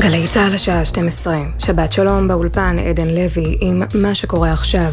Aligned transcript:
גלי 0.00 0.26
צה"ל 0.28 0.54
השעה 0.54 0.84
12, 0.84 1.38
שבת 1.58 1.92
שלום 1.92 2.28
באולפן 2.28 2.76
עדן 2.78 3.08
לוי 3.08 3.58
עם 3.60 3.82
מה 3.94 4.14
שקורה 4.14 4.52
עכשיו. 4.52 4.92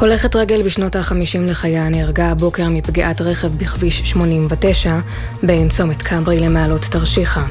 הולכת 0.00 0.36
רגל 0.36 0.62
בשנות 0.62 0.96
ה-50 0.96 1.40
לחייה 1.40 1.88
נהרגה 1.88 2.30
הבוקר 2.30 2.68
מפגיעת 2.68 3.20
רכב 3.20 3.48
בכביש 3.48 4.02
89 4.04 4.98
בין 5.42 5.68
צומת 5.68 6.02
כברי 6.02 6.36
למעלות 6.36 6.82
תרשיחא. 6.82 7.42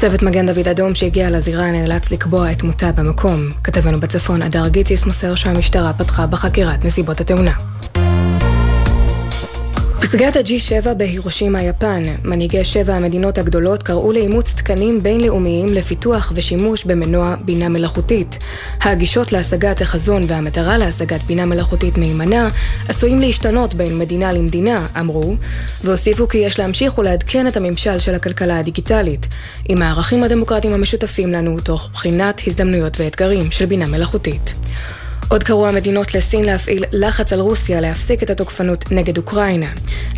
צוות 0.00 0.22
מגן 0.22 0.46
דוד 0.46 0.68
אדום 0.68 0.94
שהגיע 0.94 1.30
לזירה 1.30 1.70
נאלץ 1.70 2.10
לקבוע 2.10 2.52
את 2.52 2.62
מותה 2.62 2.92
במקום. 2.92 3.40
כתבנו 3.64 4.00
בצפון, 4.00 4.42
הדר 4.42 4.68
גיציס 4.68 5.06
מוסר 5.06 5.34
שהמשטרה 5.34 5.92
פתחה 5.92 6.26
בחקירת 6.26 6.84
נסיבות 6.84 7.20
התאונה. 7.20 7.52
פסגת 10.08 10.36
ה-G7 10.36 10.94
בהירושימה, 10.94 11.62
יפן, 11.62 12.02
מנהיגי 12.24 12.64
שבע 12.64 12.94
המדינות 12.94 13.38
הגדולות 13.38 13.82
קראו 13.82 14.12
לאימוץ 14.12 14.54
תקנים 14.54 15.02
בינלאומיים 15.02 15.66
לפיתוח 15.68 16.32
ושימוש 16.34 16.84
במנוע 16.84 17.34
בינה 17.44 17.68
מלאכותית. 17.68 18.38
הגישות 18.80 19.32
להשגת 19.32 19.80
החזון 19.80 20.22
והמטרה 20.26 20.78
להשגת 20.78 21.22
בינה 21.22 21.46
מלאכותית 21.46 21.98
מהימנה 21.98 22.48
עשויים 22.88 23.20
להשתנות 23.20 23.74
בין 23.74 23.98
מדינה 23.98 24.32
למדינה, 24.32 24.86
אמרו, 25.00 25.34
והוסיפו 25.84 26.28
כי 26.28 26.38
יש 26.38 26.58
להמשיך 26.58 26.98
ולעדכן 26.98 27.46
את 27.46 27.56
הממשל 27.56 27.98
של 27.98 28.14
הכלכלה 28.14 28.58
הדיגיטלית, 28.58 29.26
עם 29.68 29.82
הערכים 29.82 30.24
הדמוקרטיים 30.24 30.74
המשותפים 30.74 31.32
לנו 31.32 31.60
תוך 31.60 31.88
בחינת 31.92 32.40
הזדמנויות 32.46 33.00
ואתגרים 33.00 33.50
של 33.50 33.66
בינה 33.66 33.86
מלאכותית. 33.86 34.54
עוד 35.28 35.42
קראו 35.42 35.68
המדינות 35.68 36.14
לסין 36.14 36.44
להפעיל 36.44 36.84
לחץ 36.92 37.32
על 37.32 37.40
רוסיה 37.40 37.80
להפסיק 37.80 38.22
את 38.22 38.30
התוקפנות 38.30 38.92
נגד 38.92 39.18
אוקראינה. 39.18 39.70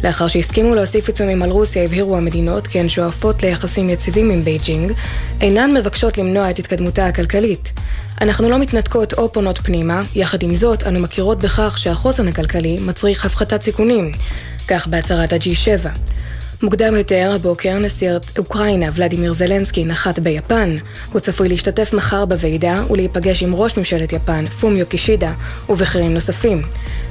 לאחר 0.04 0.28
שהסכימו 0.28 0.74
להוסיף 0.74 1.08
עיצומים 1.08 1.42
על 1.42 1.50
רוסיה, 1.50 1.84
הבהירו 1.84 2.16
המדינות 2.16 2.66
כי 2.66 2.80
הן 2.80 2.88
שואפות 2.88 3.42
ליחסים 3.42 3.90
יציבים 3.90 4.30
עם 4.30 4.44
בייג'ינג, 4.44 4.92
אינן 5.40 5.74
מבקשות 5.74 6.18
למנוע 6.18 6.50
את 6.50 6.58
התקדמותה 6.58 7.06
הכלכלית. 7.06 7.72
אנחנו 8.20 8.48
לא 8.48 8.58
מתנתקות 8.58 9.12
או 9.12 9.32
פונות 9.32 9.58
פנימה, 9.58 10.02
יחד 10.14 10.42
עם 10.42 10.54
זאת, 10.54 10.82
אנו 10.82 11.00
מכירות 11.00 11.38
בכך 11.38 11.78
שהחוסן 11.78 12.28
הכלכלי 12.28 12.76
מצריך 12.80 13.24
הפחתת 13.24 13.62
סיכונים. 13.62 14.12
כך 14.68 14.86
בהצהרת 14.86 15.32
ה-G7. 15.32 15.88
מוקדם 16.62 16.96
יותר, 16.96 17.32
הבוקר, 17.34 17.78
נשיא 17.78 18.10
אוקראינה 18.38 18.86
ולדימיר 18.94 19.32
זלנסקי 19.32 19.84
נחת 19.84 20.18
ביפן. 20.18 20.70
הוא 21.12 21.20
צפוי 21.20 21.48
להשתתף 21.48 21.92
מחר 21.94 22.24
בוועידה 22.24 22.82
ולהיפגש 22.90 23.42
עם 23.42 23.54
ראש 23.54 23.78
ממשלת 23.78 24.12
יפן, 24.12 24.46
פומיו 24.46 24.86
קישידה, 24.86 25.32
ובכירים 25.68 26.14
נוספים. 26.14 26.62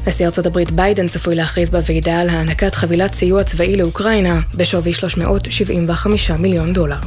נשיא 0.07 0.25
ארצות 0.25 0.45
הברית 0.45 0.71
ביידן 0.71 1.07
צפוי 1.07 1.35
להכריז 1.35 1.69
בוועידה 1.69 2.19
על 2.19 2.29
הענקת 2.29 2.75
חבילת 2.75 3.13
סיוע 3.13 3.43
צבאי 3.43 3.75
לאוקראינה 3.75 4.39
בשווי 4.57 4.93
375 4.93 6.31
מיליון 6.31 6.73
דולר. 6.73 6.99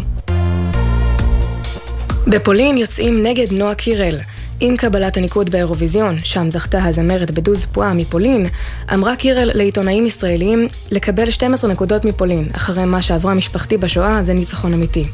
בפולין 2.27 2.79
יוצאים 2.79 3.23
נגד 3.23 3.53
נועה 3.53 3.75
קירל. 3.75 4.19
עם 4.65 4.77
קבלת 4.77 5.17
הניקוד 5.17 5.51
באירוויזיון, 5.51 6.19
שם 6.19 6.51
זכתה 6.51 6.85
הזמרת 6.85 7.31
בדוז 7.31 7.65
פועה 7.73 7.95
מפולין, 7.95 8.47
אמרה 8.95 9.17
קירל 9.17 9.51
לעיתונאים 9.55 10.07
ישראלים 10.07 10.69
לקבל 10.91 11.31
12 11.31 11.71
נקודות 11.71 12.05
מפולין, 12.05 12.49
אחרי 12.53 12.85
מה 12.85 13.03
שעברה 13.03 13.35
משפחתי 13.35 13.77
בשואה 13.77 14.23
זה 14.23 14.35
ניצחון 14.35 14.73
אמיתי. 14.73 15.05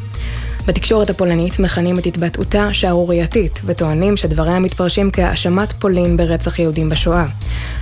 בתקשורת 0.66 1.10
הפולנית 1.10 1.58
מכנים 1.58 1.98
את 1.98 2.06
התבטאותה 2.06 2.74
שערורייתית, 2.74 3.60
וטוענים 3.64 4.16
שדבריה 4.16 4.58
מתפרשים 4.58 5.10
כהאשמת 5.10 5.72
פולין 5.72 6.16
ברצח 6.16 6.58
יהודים 6.58 6.88
בשואה. 6.88 7.26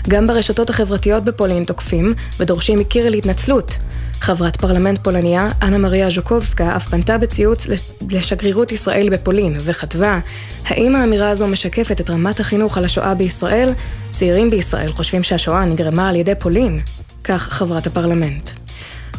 גם 0.08 0.26
ברשתות 0.26 0.70
החברתיות 0.70 1.24
בפולין 1.24 1.64
תוקפים 1.64 2.14
ודורשים 2.40 2.78
מקירל 2.78 3.14
התנצלות. 3.14 3.76
חברת 4.20 4.56
פרלמנט 4.56 4.98
פולניה, 5.02 5.48
אנה 5.62 5.78
מריה 5.78 6.10
ז'וקובסקה, 6.10 6.76
אף 6.76 6.88
פנתה 6.88 7.18
בציוץ 7.18 7.66
לשגרירות 8.10 8.72
ישראל 8.72 9.08
בפולין, 9.08 9.56
וכתבה, 9.60 10.18
האם 10.66 10.96
האמירה 10.96 11.30
הזו 11.30 11.46
משקפת 11.46 12.00
את 12.00 12.10
רמת 12.10 12.40
החינוך 12.40 12.78
על 12.78 12.84
השואה 12.84 13.14
בישראל? 13.14 13.72
צעירים 14.12 14.50
בישראל 14.50 14.92
חושבים 14.92 15.22
שהשואה 15.22 15.64
נגרמה 15.64 16.08
על 16.08 16.16
ידי 16.16 16.34
פולין. 16.38 16.80
כך 17.24 17.42
חברת 17.42 17.86
הפרלמנט. 17.86 18.50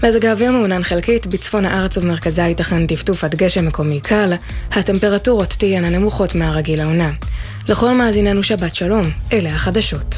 מזג 0.03 0.25
האוויר 0.25 0.51
מעונן 0.51 0.83
חלקית, 0.83 1.25
בצפון 1.25 1.65
הארץ 1.65 1.97
ובמרכזה 1.97 2.41
ייתכן 2.41 2.87
טפטוף 2.87 3.23
עד 3.23 3.35
גשם 3.35 3.65
מקומי 3.67 3.99
קל, 3.99 4.33
הטמפרטורות 4.71 5.55
תהיינה 5.59 5.89
נמוכות 5.89 6.35
מהרגיל 6.35 6.81
העונה. 6.81 7.11
לכל 7.69 7.93
מאזיננו 7.93 8.43
שבת 8.43 8.75
שלום, 8.75 9.09
אלה 9.33 9.49
החדשות. 9.49 10.17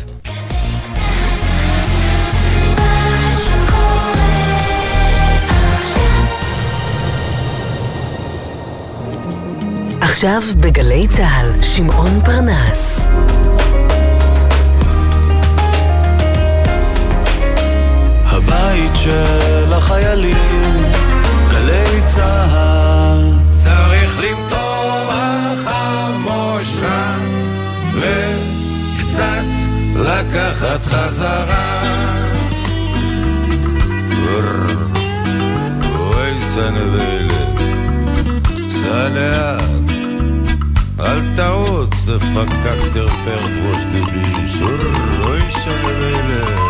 עכשיו 10.19 10.41
בגלי 10.59 11.07
צה"ל, 11.07 11.62
שמעון 11.62 12.22
פרנס. 12.25 13.07
הבית 18.25 18.91
של 18.96 19.74
החיילים, 19.74 20.84
גלי 21.52 22.02
צה"ל. 22.06 23.34
צריך 23.57 24.19
למתוח 24.19 25.68
המושכה 25.68 27.16
וקצת 27.94 29.46
לקחת 29.96 30.86
חזרה. 30.86 31.84
אוי 36.00 36.41
סנבלת, 36.41 37.59
לאט 39.13 39.78
אל 40.99 41.35
תעוץ, 41.35 42.01
דפקקטר 42.05 43.07
פרטווש 43.07 43.83
דביש, 43.93 44.61
אוי 45.25 45.41
סנבלת 45.51 46.29
פסוקו 46.29 46.69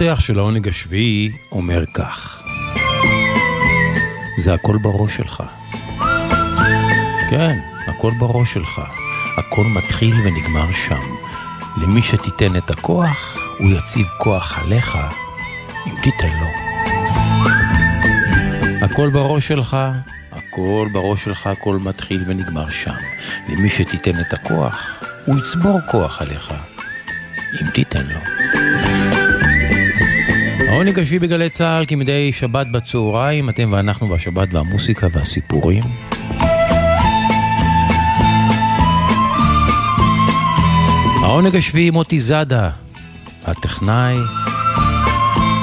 הפותח 0.00 0.20
של 0.20 0.38
העונג 0.38 0.68
השביעי 0.68 1.32
אומר 1.52 1.84
כך: 1.94 2.42
זה 4.36 4.54
הכל 4.54 4.76
בראש 4.76 5.16
שלך. 5.16 5.42
כן, 7.30 7.58
הכל 7.86 8.10
בראש 8.18 8.54
שלך. 8.54 8.82
הכל 9.38 9.64
מתחיל 9.64 10.14
ונגמר 10.24 10.72
שם. 10.72 11.00
למי 11.82 12.02
שתיתן 12.02 12.56
את 12.56 12.70
הכוח, 12.70 13.36
הוא 13.58 13.70
יציב 13.70 14.06
כוח 14.18 14.58
עליך, 14.58 14.98
אם 15.86 15.92
תיתן 16.02 16.38
לו. 16.40 16.46
הכל 18.82 19.10
בראש 19.10 19.48
שלך, 19.48 19.76
הכל 20.32 20.88
בראש 20.92 21.24
שלך, 21.24 21.46
הכל 21.46 21.76
מתחיל 21.76 22.24
ונגמר 22.26 22.70
שם. 22.70 22.94
למי 23.48 23.68
שתיתן 23.68 24.20
את 24.20 24.32
הכוח, 24.32 24.86
הוא 25.26 25.38
יצבור 25.38 25.80
כוח 25.90 26.22
עליך, 26.22 26.54
אם 27.62 27.70
תיתן 27.70 28.06
לו. 28.06 28.47
העונג 30.68 30.98
השביעי 30.98 31.18
בגלי 31.18 31.50
צה"ל 31.50 31.84
כמדי 31.88 32.32
שבת 32.32 32.66
בצהריים, 32.66 33.48
אתם 33.48 33.68
ואנחנו 33.72 34.10
והשבת 34.10 34.54
והמוסיקה 34.54 35.06
והסיפורים. 35.12 35.82
העונג 41.22 41.56
השביעי 41.56 41.90
מוטי 41.90 42.20
זאדה, 42.20 42.70
הטכנאי, 43.44 44.16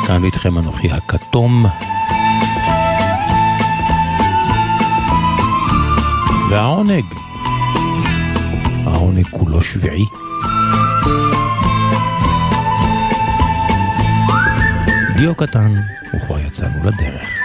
כאן 0.07 0.23
איתכם 0.23 0.57
אנוכי 0.57 0.91
הכתום. 0.91 1.65
והעונג, 6.49 7.05
העונג 8.85 9.27
כולו 9.31 9.61
שביעי. 9.61 10.24
דיו 15.17 15.35
קטן, 15.35 15.71
וכבר 16.13 16.39
יצאנו 16.39 16.83
לדרך. 16.83 17.44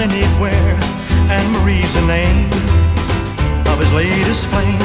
anywhere, 0.00 0.76
and 1.28 1.44
Marie's 1.52 1.94
the 1.94 2.06
name 2.06 2.48
of 3.68 3.78
his 3.78 3.92
latest 3.92 4.46
flame. 4.46 4.78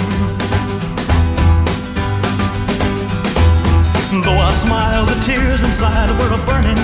Though 4.23 4.41
I 4.49 4.51
smiled, 4.51 5.07
the 5.09 5.19
tears 5.23 5.63
inside 5.63 6.11
were 6.19 6.33
a 6.33 6.41
burning. 6.45 6.81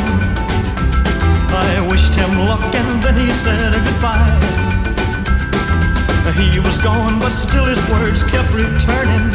I 1.52 1.86
wished 1.90 2.16
him 2.16 2.32
luck, 2.48 2.64
and 2.74 3.04
then 3.04 3.16
he 3.16 3.30
said 3.34 3.74
goodbye. 3.74 4.52
He 6.38 6.60
was 6.60 6.78
gone, 6.80 7.20
but 7.20 7.32
still 7.32 7.66
his 7.66 7.82
words 7.90 8.24
kept 8.24 8.54
returning. 8.54 9.28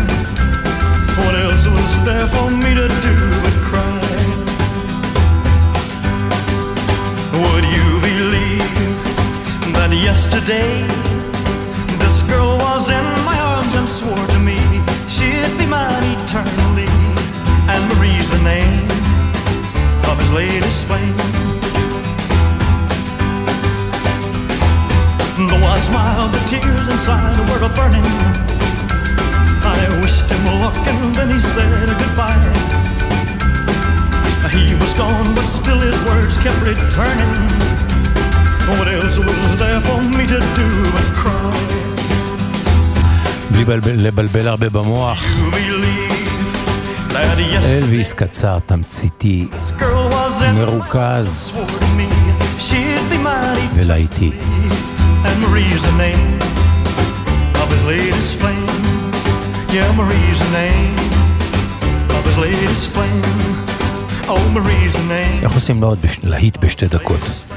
What 1.20 1.34
else 1.34 1.66
was 1.66 2.04
there 2.04 2.26
for 2.26 2.50
me 2.50 2.74
to 2.74 2.88
do 2.88 3.16
but 3.44 3.56
cry? 3.68 4.06
Would 7.42 7.64
you 7.64 8.00
believe? 8.00 8.85
yesterday. 10.02 10.86
This 11.98 12.22
girl 12.22 12.58
was 12.58 12.90
in 12.90 13.04
my 13.24 13.38
arms 13.40 13.74
and 13.76 13.88
swore 13.88 14.26
to 14.34 14.38
me 14.38 14.58
she'd 15.08 15.56
be 15.58 15.66
mine 15.66 16.04
eternally. 16.20 16.88
And 17.72 17.80
Marie's 17.90 18.28
the 18.28 18.42
name 18.42 18.84
of 20.10 20.18
his 20.20 20.30
latest 20.32 20.84
flame. 20.84 21.16
Though 25.48 25.66
I 25.66 25.78
smiled, 25.78 26.32
the 26.32 26.42
tears 26.50 26.88
inside 26.88 27.38
were 27.48 27.64
a 27.64 27.72
burning. 27.78 28.06
I 29.64 30.00
wished 30.02 30.26
him 30.26 30.44
luck 30.60 30.76
and 30.76 31.14
then 31.14 31.30
he 31.30 31.40
said 31.40 31.88
goodbye. 31.98 32.52
He 34.52 34.74
was 34.74 34.92
gone, 34.94 35.34
but 35.34 35.44
still 35.44 35.80
his 35.80 35.98
words 36.04 36.36
kept 36.38 36.60
returning. 36.62 37.85
לבלבל 43.96 44.48
הרבה 44.48 44.68
במוח. 44.68 45.24
אלוויס 47.64 48.12
קצר, 48.12 48.58
תמציתי, 48.66 49.46
מרוכז 50.54 51.52
ולהיטי. 53.74 54.30
איך 65.42 65.52
עושים 65.52 65.80
לו 65.80 65.88
עוד 65.88 65.98
להיט 66.24 66.56
בשתי 66.56 66.86
דקות? 66.86 67.55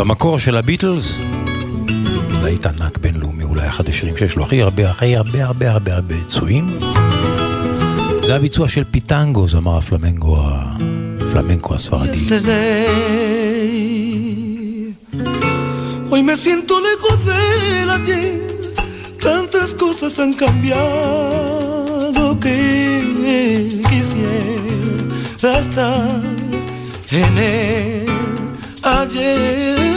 במקור 0.00 0.38
של 0.38 0.56
הביטלס, 0.56 1.18
להיט 2.42 2.66
ענק 2.66 2.98
בינלאומי, 2.98 3.44
אולי 3.44 3.68
אחד 3.68 3.88
השירים 3.88 4.16
שיש 4.16 4.36
לו 4.36 4.44
הכי 4.44 4.62
הרבה, 4.62 4.90
הכי 4.90 5.16
הרבה 5.16 5.44
הרבה 5.44 5.70
הרבה 5.70 5.94
הרבה 5.94 6.00
ביצועים. 6.00 6.78
זה 8.22 8.36
הביצוע 8.36 8.68
של 8.68 8.84
פיטנגו, 8.90 9.48
זמר 9.48 9.76
הפלמנגו, 9.76 10.38
הפלמנקו 11.20 11.74
הספרדי. 11.74 12.18
Hoy 16.10 16.22
me 16.28 16.36
siento 16.44 16.74
lejos 16.88 17.18
del 17.28 17.90
ayer, 17.96 18.40
tantas 19.26 19.68
cosas 19.82 20.12
han 20.20 20.32
cambiado 20.42 22.22
que 22.42 22.58
quisiera 23.90 25.54
estar 25.64 26.20
en 27.12 27.38
el 27.38 27.99
ayer. 28.90 29.90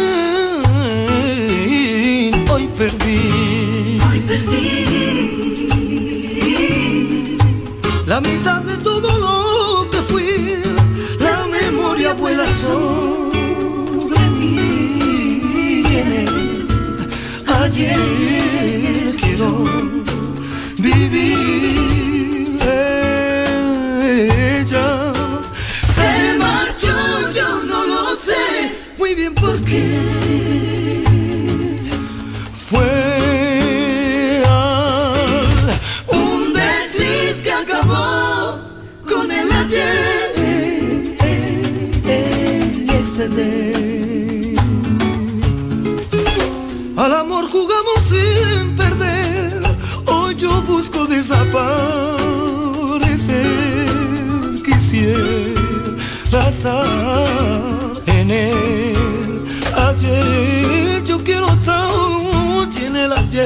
perdí. 2.77 3.99
Hoy 4.09 4.19
perdí. 4.27 4.57
La 8.05 8.19
mitad 8.19 8.61
de 8.61 8.77
todo 8.77 9.09
lo 9.25 9.89
que 9.89 9.97
fui, 10.09 10.57
la 11.19 11.45
memoria 11.47 12.13
vuela 12.13 12.45
sobre 12.55 14.19
mí. 14.39 15.03
Ayer 17.61 18.62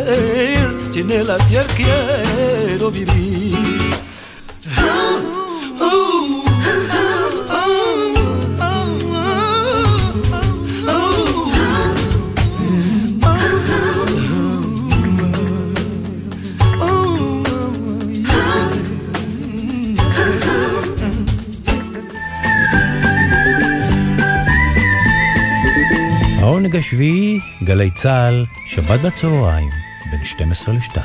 ir, 0.08 0.94
sin 0.94 1.12
el 1.12 1.30
ayer 1.30 1.68
quiero 1.78 2.92
vivir. 2.92 3.98
העונג 26.40 26.76
השביעי, 26.76 27.40
גלי 27.64 27.92
צה"ל, 27.92 28.46
שבת 28.68 29.00
בצהריים. 29.00 29.87
12 30.38 30.74
ל-2. 30.74 31.00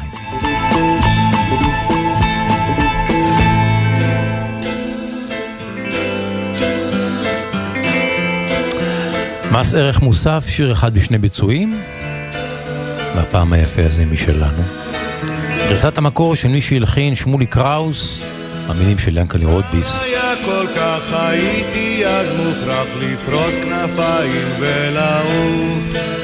מס 9.53 9.75
ערך 9.75 10.01
מוסף, 10.01 10.45
שיר 10.49 10.73
אחד 10.73 10.95
בשני 10.95 11.19
ביצועים, 11.19 11.83
והפעם 13.17 13.53
היפה 13.53 13.83
הזה 13.87 14.05
משלנו. 14.05 14.63
גרסת 15.69 15.99
המקור 15.99 16.35
של 16.35 16.49
מי 16.49 16.61
שהלחין 16.61 17.15
שמולי 17.15 17.47
קראוס, 17.47 18.23
המילים 18.69 18.99
של 18.99 19.17
ינקלה 19.17 19.47
רוטביס. 19.47 20.01
כל 20.45 20.67
כך 20.77 21.13
הייתי 21.13 22.07
אז 22.07 22.33
מוכרח 22.33 22.87
לפרוס 23.01 23.57
כנפיים 23.57 24.49
ולעוף 24.59 26.22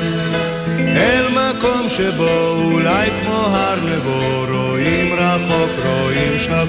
אל 0.98 1.28
מקום 1.28 1.88
שבו 1.88 2.50
אולי 2.50 3.08
כמו 3.22 3.34
הר 3.34 3.76
נבו 3.76 4.46
רואים 4.48 5.12
רחוק 5.12 5.70
רואים 5.84 6.38
שקוף 6.38 6.68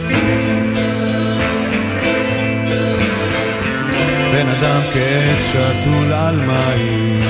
בן 4.31 4.47
אדם 4.47 4.81
כעץ 4.93 5.51
שתול 5.51 6.13
על 6.13 6.35
מים 6.35 7.23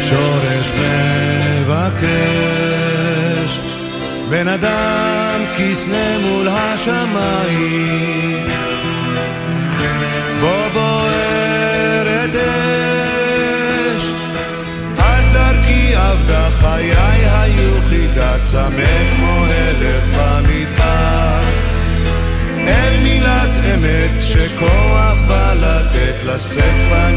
שורש 0.00 0.72
מבקש. 1.60 2.10
בן 4.28 4.48
אדם 4.48 5.40
כסנה 5.58 6.18
מול 6.18 6.48
השמיים 6.48 8.46
בו 10.40 10.70
בוערת 10.72 10.99
עבדה 16.00 16.50
חיי 16.50 16.92
היו 17.30 17.80
חידה 17.88 18.38
צמא 18.42 19.14
כמו 19.16 19.44
הלך 19.44 20.04
במדבר. 20.04 21.40
אל 22.66 23.00
מילת 23.02 23.50
אמת 23.74 24.22
שכוח 24.22 25.18
בא 25.28 25.54
לתת 25.54 26.24
לשאת 26.24 26.74
פנים 26.90 27.09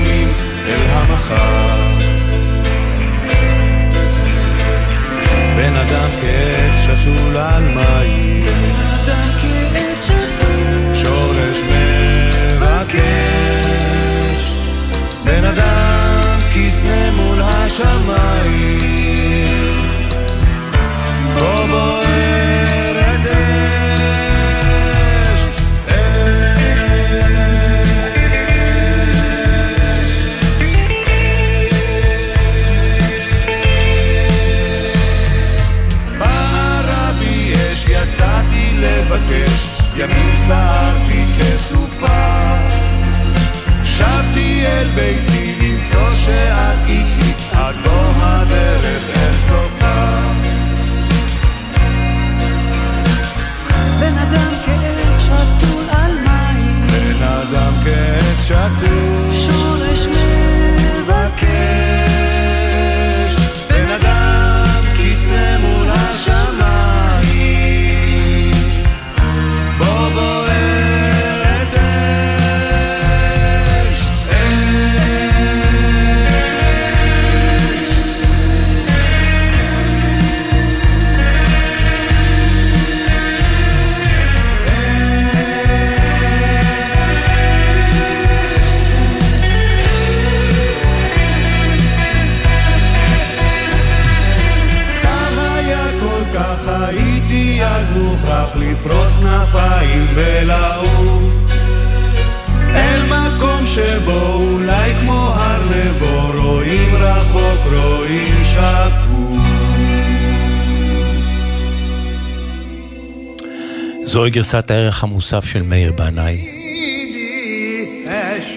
גרסת 114.34 114.72
הערך 114.72 115.04
המוסף 115.04 115.46
של 115.46 115.62
מאיר 115.62 115.94
בנאי. 115.98 116.50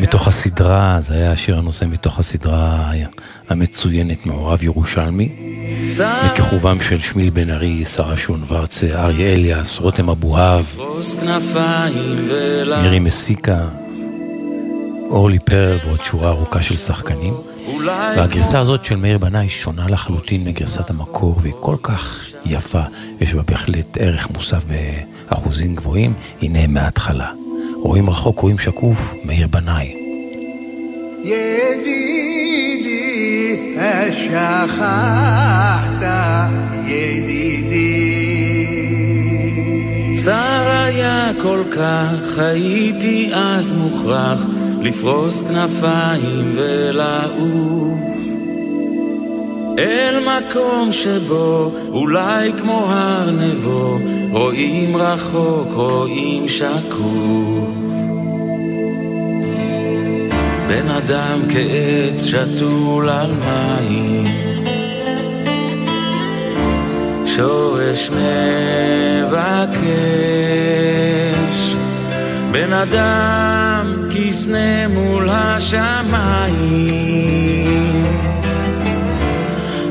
מתוך 0.01 0.29
הסדרה, 0.29 0.99
זה 1.01 1.15
היה 1.15 1.33
השיר 1.33 1.59
הנושא 1.59 1.85
מתוך 1.85 2.19
הסדרה 2.19 2.93
המצוינת 3.49 4.27
מעורב 4.27 4.63
ירושלמי. 4.63 5.29
מכיכובם 6.27 6.81
של 6.81 7.01
שמיל 7.01 7.31
בן 7.31 7.51
ארי, 7.51 7.85
שרה 7.85 8.17
שון 8.17 8.45
ורצה, 8.49 8.87
אריה 8.87 9.33
אליאס, 9.33 9.79
רותם 9.79 10.11
אבוהב, 10.11 10.65
מירי 12.83 12.99
מסיקה, 12.99 13.61
אורלי 15.11 15.39
פרל 15.39 15.79
ועוד 15.85 16.05
שורה 16.05 16.29
ארוכה 16.29 16.63
של 16.63 16.77
שחקנים. 16.77 17.35
והגרסה 18.17 18.59
הזאת 18.59 18.85
של 18.85 18.97
מאיר 18.97 19.19
בנאי 19.19 19.49
שונה 19.49 19.89
לחלוטין 19.89 20.45
מגרסת 20.45 20.91
המקור 20.91 21.39
והיא 21.43 21.55
כל 21.61 21.77
כך 21.83 22.26
יפה, 22.51 22.83
יש 23.21 23.35
בה 23.35 23.43
בהחלט 23.43 23.99
ערך 24.01 24.29
מוסף 24.35 24.65
באחוזים 24.65 25.75
גבוהים, 25.75 26.13
הנה 26.43 26.67
מההתחלה. 26.67 27.31
רואים 27.83 28.11
רחוק, 28.11 28.39
רואים 28.39 28.59
שקוף, 28.59 29.15
מאיר 29.25 29.47
בנאי. 29.47 29.95
ידידי, 31.25 32.57
שכחת, 34.13 36.03
ידידי. 36.87 38.27
צר 40.25 40.85
היה 40.87 41.31
כל 41.43 41.63
כך, 41.71 42.39
הייתי 42.39 43.31
אז 43.35 43.73
מוכרח 43.73 44.47
לפרוס 44.81 45.43
כנפיים 45.43 46.53
ולעוף 46.57 47.96
אל 49.79 50.19
מקום 50.21 50.93
שבו 50.93 51.73
אולי 51.93 52.53
כמו 52.53 52.87
הר 52.89 53.31
נבו 53.31 53.99
רואים 54.31 54.97
רחוק, 54.97 55.69
רואים 55.73 56.49
שקוף. 56.49 57.87
בן 60.69 60.89
אדם 60.89 61.41
כעץ 61.49 62.25
שתול 62.25 63.09
על 63.09 63.31
מים 63.33 64.25
שורש 67.27 68.11
מבקש. 68.11 69.87
בן 72.53 72.73
אדם 72.73 73.95
כסנה 74.15 74.89
מול 74.89 75.29
השמיים 75.31 77.17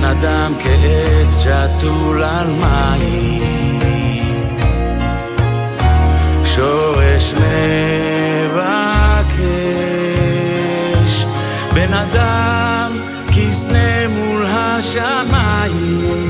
בן 0.00 0.06
אדם 0.06 0.52
כעץ 0.62 1.40
שתול 1.40 2.22
על 2.22 2.46
מים. 2.46 3.40
שורש 6.44 7.34
מבקש 7.34 8.54
בן 11.74 11.94
אדם 11.94 12.88
כסנה 13.34 14.08
מול 14.08 14.46
השמיים 14.46 16.20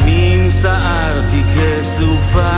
ימים 0.00 0.50
סערתי 0.50 1.42
כסופה. 1.54 2.50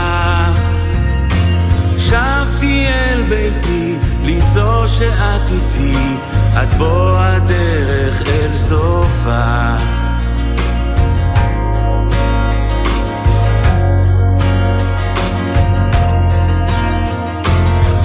שבתי 1.97 2.85
אל 2.87 3.23
ביתי 3.29 3.95
למצוא 4.23 4.87
שאת 4.87 5.51
איתי 5.51 5.97
עד 6.55 6.67
בוא 6.77 7.19
הדרך 7.19 8.21
אל 8.27 8.55
סופה. 8.55 9.75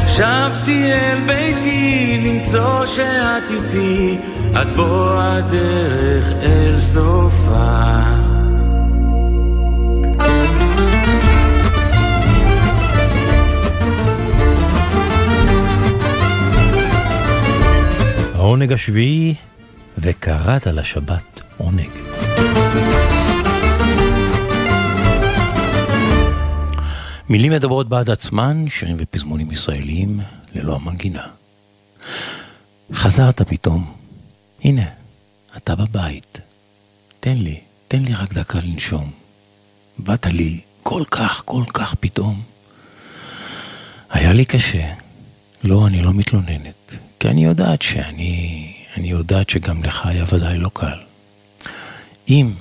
שבתי 0.08 0.92
אל 0.92 1.20
ביתי 1.26 2.22
למצוא 2.24 2.86
שאת 2.86 3.50
איתי 3.50 4.18
עד 4.54 4.76
בוא 4.76 5.20
הדרך 5.20 6.32
אל 6.42 6.80
סופה. 6.80 8.13
השביעי, 18.62 19.34
וקראת 19.98 20.66
לשבת 20.66 21.40
עונג. 21.56 21.90
מילים 27.28 27.52
מדברות 27.52 27.88
בעד 27.88 28.10
עצמן, 28.10 28.68
שירים 28.68 28.96
ופזמונים 28.98 29.50
ישראליים 29.50 30.20
ללא 30.54 30.74
המנגינה. 30.74 31.26
חזרת 32.92 33.42
פתאום, 33.42 33.92
הנה, 34.64 34.84
אתה 35.56 35.74
בבית. 35.74 36.40
תן 37.20 37.38
לי, 37.38 37.60
תן 37.88 38.02
לי 38.02 38.14
רק 38.14 38.32
דקה 38.32 38.58
לנשום. 38.60 39.10
באת 39.98 40.26
לי 40.26 40.60
כל 40.82 41.02
כך, 41.10 41.42
כל 41.44 41.64
כך 41.72 41.94
פתאום. 42.00 42.42
היה 44.10 44.32
לי 44.32 44.44
קשה. 44.44 44.92
לא, 45.64 45.86
אני 45.86 46.02
לא 46.02 46.12
מתלוננת. 46.12 46.96
כי 47.24 47.30
אני 47.30 47.44
יודעת 47.44 47.82
שאני, 47.82 48.72
אני 48.96 49.08
יודעת 49.08 49.50
שגם 49.50 49.82
לך 49.82 50.06
היה 50.06 50.24
ודאי 50.32 50.58
לא 50.58 50.70
קל. 50.72 50.98
אם, 52.28 52.52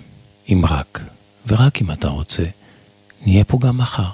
אם 0.50 0.62
רק, 0.70 1.04
ורק 1.48 1.82
אם 1.82 1.92
אתה 1.92 2.08
רוצה, 2.08 2.44
נהיה 3.26 3.44
פה 3.44 3.58
גם 3.62 3.78
מחר. 3.78 4.10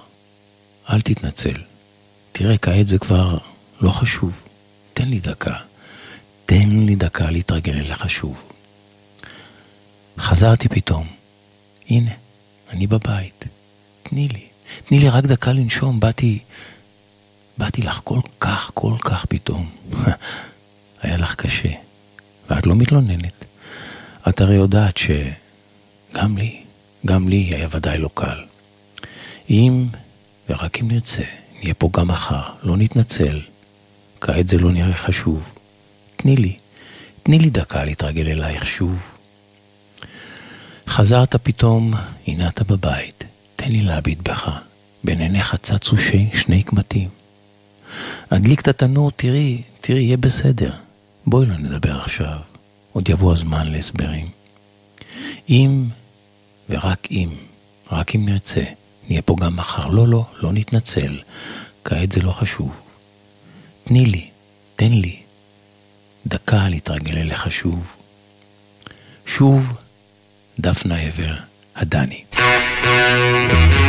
אל 0.89 1.01
תתנצל. 1.01 1.53
תראה, 2.31 2.57
כעת 2.57 2.87
זה 2.87 2.97
כבר 2.97 3.37
לא 3.81 3.89
חשוב. 3.89 4.41
תן 4.93 5.07
לי 5.07 5.19
דקה. 5.19 5.55
תן 6.45 6.69
לי 6.69 6.95
דקה 6.95 7.29
להתרגל 7.29 7.77
אליך 7.77 8.09
שוב. 8.09 8.41
חזרתי 10.19 10.69
פתאום. 10.69 11.07
הנה, 11.89 12.11
אני 12.69 12.87
בבית. 12.87 13.45
תני 14.03 14.27
לי. 14.27 14.45
תני 14.85 14.99
לי 14.99 15.09
רק 15.09 15.23
דקה 15.23 15.53
לנשום. 15.53 15.99
באתי, 15.99 16.39
באתי 17.59 17.81
לך 17.81 18.01
כל 18.03 18.19
כך, 18.39 18.71
כל 18.73 18.93
כך 19.01 19.25
פתאום. 19.25 19.69
היה 21.01 21.17
לך 21.17 21.35
קשה, 21.35 21.69
ואת 22.49 22.67
לא 22.67 22.75
מתלוננת. 22.75 23.45
את 24.29 24.41
הרי 24.41 24.55
יודעת 24.55 24.97
שגם 24.97 26.37
לי, 26.37 26.63
גם 27.05 27.29
לי 27.29 27.51
היה 27.53 27.67
ודאי 27.71 27.97
לא 27.97 28.09
קל. 28.13 28.43
אם, 29.49 29.85
ורק 30.49 30.79
אם 30.79 30.91
נרצה, 30.91 31.23
נהיה 31.59 31.73
פה 31.73 31.89
גם 31.93 32.07
מחר, 32.07 32.43
לא 32.63 32.77
נתנצל. 32.77 33.41
כעת 34.21 34.47
זה 34.47 34.57
לא 34.57 34.71
נראה 34.71 34.93
חשוב. 34.93 35.49
תני 36.15 36.35
לי, 36.35 36.57
תני 37.23 37.39
לי 37.39 37.49
דקה 37.49 37.83
להתרגל 37.83 38.27
אלייך 38.27 38.67
שוב. 38.67 38.99
חזרת 40.87 41.35
פתאום, 41.35 41.93
הנה 42.27 42.47
אתה 42.47 42.63
בבית, 42.63 43.23
תן 43.55 43.71
לי 43.71 43.81
להביט 43.81 44.19
בך. 44.29 44.49
בין 45.03 45.21
עיניך 45.21 45.55
צצו 45.55 45.95
שני 46.33 46.63
קמטים. 46.63 47.18
הדליק 48.31 48.61
את 48.61 48.67
התנור, 48.67 49.11
תראי, 49.15 49.61
תראי, 49.81 49.99
יהיה 49.99 50.17
בסדר. 50.17 50.71
בואי 51.25 51.45
לא 51.45 51.57
נדבר 51.57 51.99
עכשיו, 51.99 52.37
עוד 52.93 53.09
יבוא 53.09 53.33
הזמן 53.33 53.67
להסברים. 53.71 54.27
אם, 55.49 55.85
ורק 56.69 57.07
אם, 57.11 57.29
רק 57.91 58.15
אם 58.15 58.25
נרצה, 58.25 58.63
נהיה 59.09 59.21
פה 59.21 59.35
גם 59.39 59.55
מחר. 59.55 59.87
לא, 59.87 60.07
לא, 60.07 60.25
לא 60.39 60.51
נתנצל, 60.53 61.19
כעת 61.83 62.11
זה 62.11 62.21
לא 62.21 62.31
חשוב. 62.31 62.71
תני 63.83 64.05
לי, 64.05 64.27
תן 64.75 64.91
לי, 64.91 65.19
דקה 66.27 66.69
להתרגל 66.69 67.17
אליך 67.17 67.51
שוב. 67.51 67.95
שוב, 69.25 69.73
דפנה 70.59 70.97
עבר, 70.97 71.35
הדני. 71.75 72.23
thank 72.81 73.73
you 73.73 73.88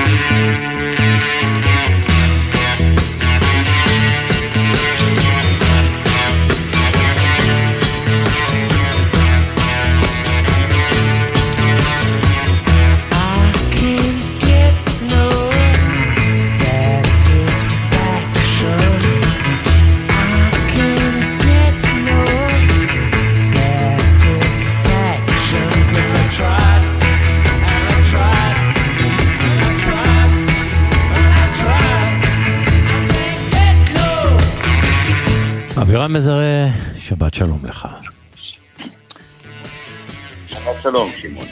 אבירם 36.01 36.13
מזרה, 36.13 36.67
שבת 36.99 37.35
שלום 37.35 37.65
לך. 37.65 37.89
שבת 40.47 40.83
שלום, 40.83 41.11
שמעון. 41.15 41.47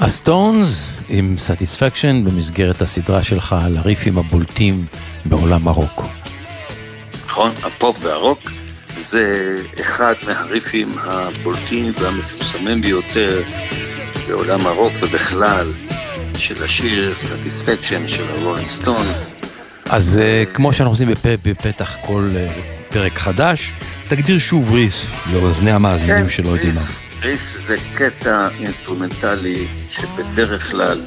הסטונס 0.00 0.98
עם 1.08 1.34
Satisfaction 1.38 2.24
במסגרת 2.24 2.82
הסדרה 2.82 3.22
שלך 3.22 3.56
על 3.64 3.76
הריפים 3.76 4.18
הבולטים 4.18 4.86
בעולם 5.24 5.68
הרוק. 5.68 6.02
נכון, 7.24 7.52
הפופ 7.62 7.98
והרוק 8.02 8.50
זה 8.96 9.56
אחד 9.80 10.14
מהריפים 10.26 10.94
הבולטים 10.98 11.92
והמפורסמים 12.00 12.80
ביותר 12.80 13.42
בעולם 14.28 14.66
הרוק 14.66 14.92
ובכלל 15.00 15.72
של 16.38 16.64
השיר 16.64 17.14
Satisfaction 17.16 18.08
של 18.08 18.24
הרולינג 18.30 18.68
סטונס. 18.68 19.34
אז 19.90 20.20
uh, 20.20 20.54
כמו 20.54 20.72
שאנחנו 20.72 20.92
עושים 20.92 21.08
בפ... 21.08 21.26
בפתח 21.42 21.96
כל 22.00 22.30
uh, 22.34 22.75
פרק 22.96 23.18
חדש, 23.18 23.72
תגדיר 24.08 24.38
שוב 24.38 24.72
ריף 24.72 25.26
לאוזני 25.32 25.70
המאזינים 25.72 26.22
כן, 26.22 26.28
שלא 26.28 26.48
יודעים 26.48 26.74
מה. 26.74 26.80
ריף 27.22 27.56
זה 27.56 27.76
קטע 27.94 28.48
אינסטרומנטלי 28.60 29.66
שבדרך 29.88 30.70
כלל 30.70 31.00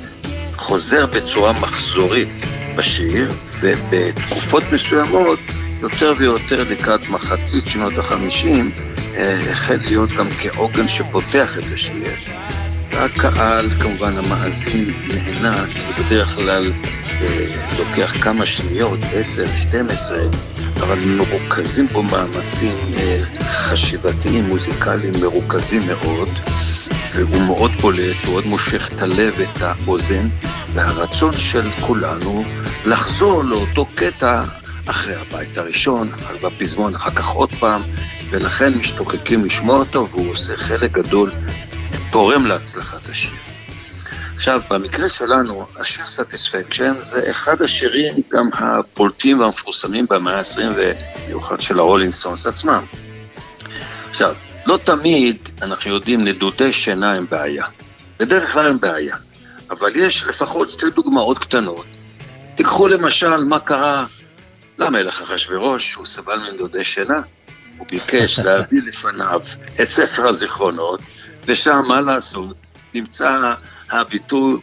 חוזר 0.56 1.06
בצורה 1.06 1.54
מחזורית 1.54 2.30
בשיר, 2.76 3.32
ובתקופות 3.60 4.64
מסוימות, 4.72 5.40
יותר 5.82 6.14
ויותר 6.18 6.64
לקראת 6.70 7.10
מחצית 7.10 7.64
שנות 7.68 7.98
החמישים, 7.98 8.72
אה, 9.18 9.52
החל 9.52 9.78
להיות 9.86 10.10
גם 10.10 10.28
כעוגן 10.40 10.88
שפותח 10.88 11.60
את 11.60 11.66
השיר. 11.74 12.16
והקהל, 13.00 13.70
כמובן 13.70 14.18
המאזין, 14.18 14.94
נהנה, 15.08 15.66
כי 15.68 16.04
בדרך 16.04 16.36
כלל 16.36 16.72
אה, 17.22 17.46
לוקח 17.78 18.14
כמה 18.22 18.46
שניות, 18.46 19.00
עשר, 19.14 19.46
שתים 19.56 19.90
עשרה, 19.90 20.24
אבל 20.76 21.00
מרוכזים 21.00 21.88
בו 21.88 22.04
מאמצים 22.04 22.76
אה, 22.98 23.22
חשיבתיים, 23.42 24.44
מוזיקליים 24.44 25.14
מרוכזים 25.22 25.82
מאוד, 25.88 26.30
והוא 27.16 27.42
מאוד 27.42 27.72
בולט, 27.82 28.26
מאוד 28.26 28.46
מושך 28.46 28.90
את 28.96 29.02
הלב 29.02 29.34
ואת 29.38 29.62
האוזן, 29.62 30.28
והרצון 30.74 31.38
של 31.38 31.70
כולנו 31.82 32.44
לחזור 32.86 33.44
לאותו 33.44 33.86
קטע 33.96 34.44
אחרי 34.86 35.16
הבית 35.16 35.58
הראשון, 35.58 36.14
אחר 36.14 36.36
בפזמון, 36.44 36.96
אחר 36.96 37.12
כך 37.12 37.28
עוד 37.28 37.50
פעם, 37.60 37.82
ולכן 38.30 38.74
משתוקקים 38.78 39.46
לשמוע 39.46 39.78
אותו, 39.78 40.08
והוא 40.10 40.32
עושה 40.32 40.58
חלק 40.58 40.92
גדול, 40.92 41.32
תורם 42.12 42.46
להצלחת 42.46 43.10
השיר. 43.10 43.34
עכשיו, 44.36 44.62
במקרה 44.70 45.10
שלנו, 45.10 45.68
השיר 45.80 46.06
Satisfaction 46.08 46.94
זה 47.02 47.30
אחד 47.32 47.62
השירים 47.62 48.14
גם 48.32 48.50
הבולטים 48.54 49.40
והמפורסמים 49.40 50.06
במאה 50.10 50.38
ה-20 50.38 50.62
ובמיוחד 50.76 51.60
של 51.60 51.80
הרולינג 51.80 52.14
סטונס 52.14 52.48
עצמם. 52.48 52.86
עכשיו, 54.10 54.36
לא 54.66 54.80
תמיד 54.84 55.50
אנחנו 55.62 55.92
יודעים 55.92 56.24
נדודי 56.24 56.74
שינה 56.74 57.14
הם 57.14 57.26
בעיה. 57.30 57.66
בדרך 58.20 58.54
כלל 58.54 58.68
הם 58.68 58.80
בעיה. 58.80 59.16
אבל 59.70 59.92
יש 59.96 60.24
לפחות 60.24 60.70
שתי 60.70 60.90
דוגמאות 60.96 61.40
קטנות. 61.40 61.86
תיקחו 62.56 62.88
למשל 62.88 63.44
מה 63.44 63.60
קרה 63.60 64.06
למלך 64.78 65.22
אחשוורוש, 65.22 65.92
שהוא 65.92 66.06
סבל 66.06 66.40
מנדודי 66.40 66.84
שינה. 66.84 67.22
הוא 67.78 67.88
ביקש 67.92 68.40
להביא 68.40 68.82
לפניו 68.86 69.42
את 69.82 69.90
ספר 69.90 70.28
הזיכרונות, 70.28 71.02
ושם, 71.46 71.82
מה 71.88 72.02
לעשות, 72.02 72.68
נמצא 72.94 73.54
הביטוי, 73.90 74.60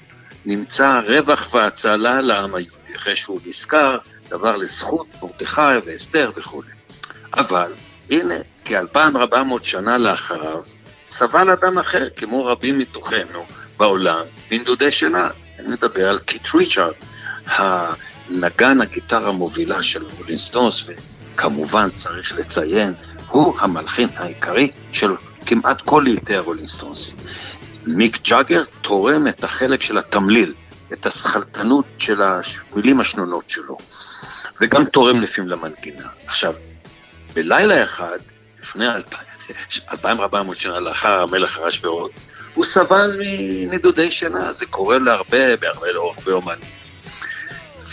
נמצא 0.46 1.00
רווח 1.06 1.54
והצלה 1.54 2.20
לעם 2.20 2.54
היהודי, 2.54 2.96
אחרי 2.96 3.16
שהוא 3.16 3.40
נזכר, 3.46 3.98
דבר 4.28 4.56
לזכות 4.56 5.06
מרדכי 5.22 5.76
ואסתר 5.84 6.30
וכולי. 6.36 6.70
אבל, 7.34 7.72
הנה, 8.10 8.34
כ-2400 8.64 9.62
שנה 9.62 9.98
לאחריו, 9.98 10.62
סבל 11.06 11.50
אדם 11.50 11.78
אחר, 11.78 12.08
כמו 12.16 12.44
רבים 12.44 12.78
מתוכנו 12.78 13.44
בעולם, 13.76 14.24
בנדודי 14.50 14.90
שינה. 14.90 15.28
אני 15.58 15.68
מדבר 15.68 16.08
על 16.08 16.18
קיט 16.18 16.54
ריצ'ארד, 16.54 16.92
הנגן 17.46 18.80
הגיטרה 18.80 19.28
המובילה 19.28 19.82
של 19.82 20.04
רולינג 20.18 20.38
סטונס, 20.38 20.84
וכמובן 20.86 21.90
צריך 21.90 22.38
לציין, 22.38 22.94
הוא 23.28 23.56
המלחין 23.60 24.08
העיקרי 24.16 24.70
של 24.92 25.10
כמעט 25.46 25.80
כל 25.80 26.02
ליטי 26.06 26.36
הרולין 26.36 26.66
סטונס. 26.66 27.14
מיק 27.86 28.18
ג'אגר 28.28 28.62
תורם 28.80 29.28
את 29.28 29.44
החלק 29.44 29.82
של 29.82 29.98
התמליל, 29.98 30.54
את 30.92 31.06
השכלתנות 31.06 31.84
של 31.98 32.22
המילים 32.22 33.00
השנונות 33.00 33.50
שלו, 33.50 33.76
וגם 34.60 34.84
תורם 34.84 35.20
לפעמים 35.20 35.50
למנגינה. 35.50 36.08
עכשיו, 36.26 36.54
בלילה 37.34 37.84
אחד, 37.84 38.18
לפני 38.60 38.86
2,400 39.92 40.56
שנה 40.56 40.80
לאחר 40.80 41.22
המלך 41.22 41.58
הרשברות, 41.58 42.10
הוא 42.54 42.64
סבל 42.64 43.20
מנדודי 43.20 44.10
שינה, 44.10 44.52
זה 44.52 44.66
קורה 44.66 44.98
להרבה, 44.98 45.56
בהרבה 45.56 45.92
להרבה 45.92 46.32
אומנים. 46.32 46.68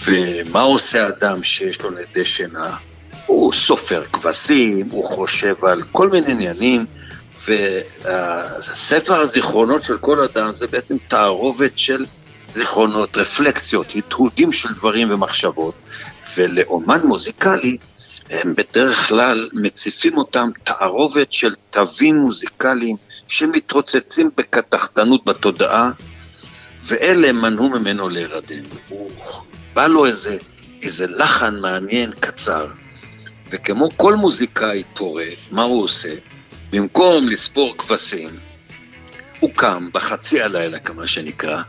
ומה 0.05 0.61
עושה 0.61 1.07
אדם 1.07 1.43
שיש 1.43 1.81
לו 1.81 1.89
נדי 1.91 2.25
שינה? 2.25 2.75
הוא 3.25 3.53
סופר 3.53 4.03
כבשים, 4.13 4.87
הוא 4.91 5.05
חושב 5.05 5.65
על 5.65 5.81
כל 5.91 6.09
מיני 6.09 6.31
עניינים, 6.31 6.85
וספר 7.47 9.21
הזיכרונות 9.21 9.83
של 9.83 9.97
כל 9.97 10.19
אדם 10.19 10.51
זה 10.51 10.67
בעצם 10.67 10.97
תערובת 11.07 11.79
של 11.79 12.05
זיכרונות, 12.53 13.17
רפלקציות, 13.17 13.93
הדהודים 13.95 14.51
של 14.51 14.73
דברים 14.73 15.11
ומחשבות, 15.11 15.73
ולאומן 16.37 16.99
מוזיקלי 17.03 17.77
הם 18.29 18.55
בדרך 18.55 19.07
כלל 19.07 19.49
מציפים 19.53 20.17
אותם 20.17 20.49
תערובת 20.63 21.33
של 21.33 21.55
תווים 21.69 22.15
מוזיקליים 22.15 22.95
שמתרוצצים 23.27 24.29
בקדחתנות 24.37 25.25
בתודעה, 25.25 25.91
ואלה 26.83 27.31
מנעו 27.31 27.69
ממנו 27.69 28.09
להירדם. 28.09 28.63
הוא 28.89 29.11
בא 29.73 29.87
לו 29.87 30.05
איזה, 30.05 30.37
איזה 30.81 31.07
לחן 31.07 31.59
מעניין 31.59 32.11
קצר, 32.19 32.67
וכמו 33.49 33.89
כל 33.97 34.15
מוזיקאי 34.15 34.83
תורה, 34.93 35.25
מה 35.51 35.63
הוא 35.63 35.83
עושה? 35.83 36.13
במקום 36.73 37.29
לספור 37.29 37.77
כבשים, 37.77 38.29
הוא 39.39 39.49
קם 39.55 39.89
בחצי 39.93 40.41
הלילה, 40.41 40.79
כמה 40.79 41.07
שנקרא, 41.07 41.61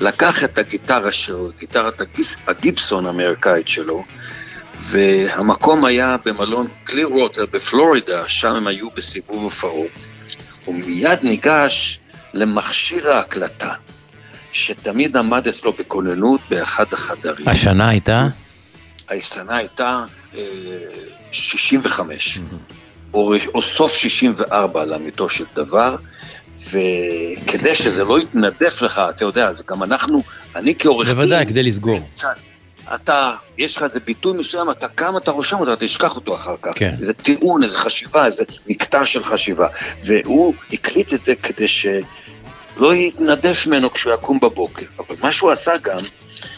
לקח 0.00 0.44
את 0.44 0.58
הגיטרה 0.58 1.12
שלו, 1.12 1.50
גיטרת 1.58 2.00
הגיס, 2.00 2.36
הגיבסון 2.46 3.06
האמריקאית 3.06 3.68
שלו, 3.68 4.04
והמקום 4.80 5.84
היה 5.84 6.16
במלון 6.24 6.66
קליר 6.84 7.12
ווטר 7.12 7.46
בפלורידה, 7.46 8.28
שם 8.28 8.54
הם 8.54 8.66
היו 8.66 8.90
בסיבוב 8.90 9.42
הופעות. 9.42 9.90
הוא 10.64 10.74
מיד 10.74 11.18
ניגש 11.22 12.00
למכשיר 12.34 13.10
ההקלטה, 13.12 13.72
שתמיד 14.52 15.16
עמד 15.16 15.48
אצלו 15.48 15.72
בכוננות 15.72 16.40
באחד 16.50 16.92
החדרים. 16.92 17.48
השנה 17.48 17.88
הייתה? 17.88 18.28
השנה 19.08 19.56
הייתה 19.56 20.04
אה, 20.34 20.40
65. 21.30 22.36
Mm-hmm. 22.36 22.85
או, 23.16 23.34
או 23.54 23.62
סוף 23.62 23.94
64 23.96 24.84
לאמיתו 24.84 25.28
של 25.28 25.44
דבר, 25.54 25.96
וכדי 26.70 27.74
שזה 27.74 28.04
לא 28.04 28.18
יתנדף 28.18 28.82
לך, 28.82 29.00
אתה 29.10 29.24
יודע, 29.24 29.48
אז 29.48 29.62
גם 29.62 29.82
אנחנו, 29.82 30.22
אני 30.56 30.74
כעורך 30.78 31.08
דין... 31.08 31.16
בוודאי, 31.16 31.46
כדי 31.46 31.62
לסגור. 31.62 32.00
אתה, 32.94 33.32
יש 33.58 33.76
לך 33.76 33.82
איזה 33.82 34.00
ביטוי 34.00 34.38
מסוים, 34.38 34.70
אתה 34.70 34.88
קם, 34.88 35.16
אתה 35.16 35.30
רושם 35.30 35.58
אותו, 35.58 35.72
אתה 35.72 35.86
תשכח 35.86 36.16
אותו 36.16 36.34
אחר 36.34 36.54
כך. 36.62 36.72
כן. 36.74 36.94
איזה 36.98 37.12
טיעון, 37.12 37.62
איזה 37.62 37.78
חשיבה, 37.78 38.26
איזה 38.26 38.44
מקטע 38.66 39.06
של 39.06 39.24
חשיבה. 39.24 39.68
והוא 40.04 40.54
הקליט 40.72 41.14
את 41.14 41.24
זה 41.24 41.34
כדי 41.34 41.68
שלא 41.68 42.94
יתנדף 42.94 43.66
ממנו 43.66 43.92
כשהוא 43.92 44.14
יקום 44.14 44.40
בבוקר. 44.40 44.86
אבל 44.98 45.16
מה 45.22 45.32
שהוא 45.32 45.50
עשה 45.50 45.72
גם, 45.82 45.96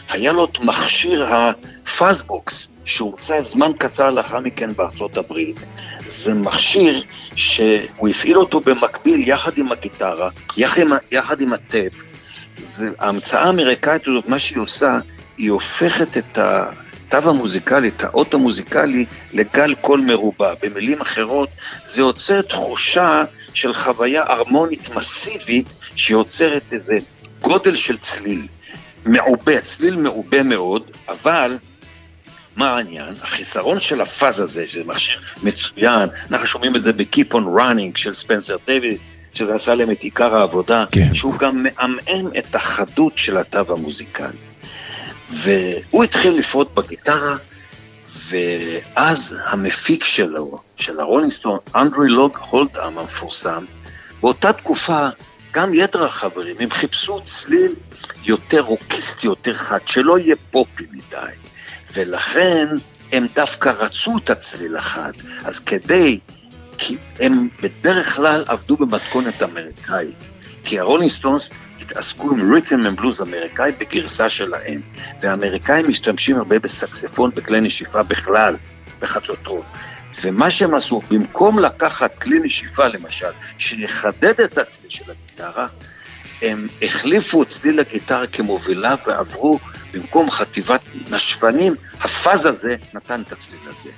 היה 0.09 0.31
לו 0.31 0.45
את 0.45 0.59
מכשיר 0.59 1.27
ה 1.33 1.48
fuzz 1.48 2.07
box, 2.07 2.67
שהוצא 2.89 3.41
זמן 3.41 3.71
קצר 3.77 4.09
לאחר 4.09 4.39
מכן 4.39 4.69
בארצות 4.73 5.17
הברית. 5.17 5.55
זה 6.05 6.33
מכשיר 6.33 7.03
שהוא 7.35 8.07
הפעיל 8.09 8.37
אותו 8.37 8.59
במקביל 8.59 9.27
יחד 9.27 9.57
עם 9.57 9.71
הגיטרה, 9.71 10.29
יחד 10.57 10.81
עם, 10.81 10.91
יחד 11.11 11.41
עם 11.41 11.53
הטייפ. 11.53 11.91
זה, 12.61 12.89
ההמצאה 12.99 13.43
האמריקאית 13.43 14.07
הזאת, 14.07 14.27
מה 14.27 14.39
שהיא 14.39 14.59
עושה, 14.59 14.99
היא 15.37 15.51
הופכת 15.51 16.17
את 16.17 16.37
התו 16.37 17.29
המוזיקלי, 17.29 17.87
את 17.87 18.03
האות 18.03 18.33
המוזיקלי, 18.33 19.05
לגל 19.33 19.75
קול 19.81 20.01
מרובע. 20.01 20.53
במילים 20.61 21.01
אחרות, 21.01 21.49
זה 21.83 22.01
יוצר 22.01 22.41
תחושה 22.41 23.23
של 23.53 23.73
חוויה 23.73 24.23
הרמונית 24.27 24.89
מסיבית, 24.95 25.67
שיוצרת 25.95 26.63
איזה 26.71 26.97
גודל 27.41 27.75
של 27.75 27.97
צליל. 27.97 28.47
מעובה, 29.05 29.61
צליל 29.61 29.95
מעובה 29.95 30.43
מאוד, 30.43 30.91
אבל 31.09 31.57
מה 32.59 32.69
העניין? 32.69 33.15
החיסרון 33.21 33.79
של 33.79 34.01
הפאז 34.01 34.39
הזה, 34.39 34.67
שזה 34.67 34.83
מכשיר 34.85 35.19
מצוין, 35.43 36.09
אנחנו 36.31 36.47
שומעים 36.47 36.75
את 36.75 36.83
זה 36.83 36.93
ב-Keep 36.93 37.33
on 37.33 37.59
Running 37.59 37.95
של 37.95 38.13
ספנסר 38.13 38.57
דייוויס, 38.65 39.03
שזה 39.33 39.55
עשה 39.55 39.75
להם 39.75 39.91
את 39.91 40.03
עיקר 40.03 40.35
העבודה, 40.35 40.85
כן. 40.91 41.13
שהוא 41.13 41.37
גם 41.37 41.63
מעמעם 41.63 42.27
את 42.37 42.55
החדות 42.55 43.17
של 43.17 43.37
התו 43.37 43.73
המוזיקלי. 43.73 44.37
והוא 45.29 46.03
התחיל 46.03 46.33
לפרוט 46.33 46.75
בגיטרה, 46.75 47.35
ואז 48.29 49.35
המפיק 49.45 50.03
שלו, 50.03 50.57
של 50.77 50.99
הרולינג 50.99 51.31
סטון, 51.31 51.57
אנדרי 51.75 52.09
לוג 52.09 52.37
הולדאם 52.49 52.97
המפורסם, 52.97 53.65
באותה 54.21 54.53
תקופה 54.53 55.07
גם 55.51 55.73
יתר 55.73 56.03
החברים, 56.03 56.55
הם 56.59 56.69
חיפשו 56.69 57.21
צליל 57.21 57.75
יותר 58.23 58.61
רוקיסטי, 58.61 59.27
יותר 59.27 59.53
חד, 59.53 59.79
שלא 59.85 60.19
יהיה 60.19 60.35
פופי 60.51 60.83
מדי. 60.91 61.48
ולכן 61.93 62.67
הם 63.11 63.27
דווקא 63.35 63.69
רצו 63.69 64.17
את 64.17 64.29
הצליל 64.29 64.77
החד. 64.77 65.11
אז 65.45 65.59
כדי, 65.59 66.19
כי 66.77 66.97
הם 67.19 67.49
בדרך 67.61 68.15
כלל 68.15 68.43
עבדו 68.47 68.77
במתכונת 68.77 69.43
אמריקאית. 69.43 70.15
כי 70.63 70.79
הרולינג 70.79 71.11
סטונס 71.11 71.49
התעסקו 71.81 72.31
עם 72.31 72.53
rhythm 72.53 72.85
and 72.85 72.97
blues 72.97 73.21
אמריקאי 73.21 73.71
בגרסה 73.71 74.29
שלהם. 74.29 74.81
והאמריקאים 75.21 75.89
משתמשים 75.89 76.37
הרבה 76.37 76.59
בסקספון, 76.59 77.31
בכלי 77.35 77.61
נשיפה 77.61 78.03
בכלל, 78.03 78.55
בחצוצרות. 78.99 79.65
ומה 80.23 80.49
שהם 80.49 80.73
עשו, 80.73 81.01
במקום 81.09 81.59
לקחת 81.59 82.17
כלי 82.23 82.39
נשיפה 82.39 82.87
למשל, 82.87 83.31
שיחדד 83.57 84.41
את 84.41 84.57
הצליל 84.57 84.89
של 84.89 85.11
הגיטרה, 85.11 85.67
הם 86.41 86.67
החליפו 86.81 87.43
את 87.43 87.47
צליל 87.47 87.79
הגיטרה 87.79 88.27
כמובילה 88.27 88.95
ועברו, 89.07 89.59
במקום 89.93 90.31
חטיבת 90.31 90.81
נשפנים, 91.09 91.75
ה 92.01 92.10
fuzz 92.10 92.45
הזה 92.45 92.75
נתן 92.93 93.21
את 93.21 93.31
הצליל 93.31 93.61
הזה. 93.65 93.89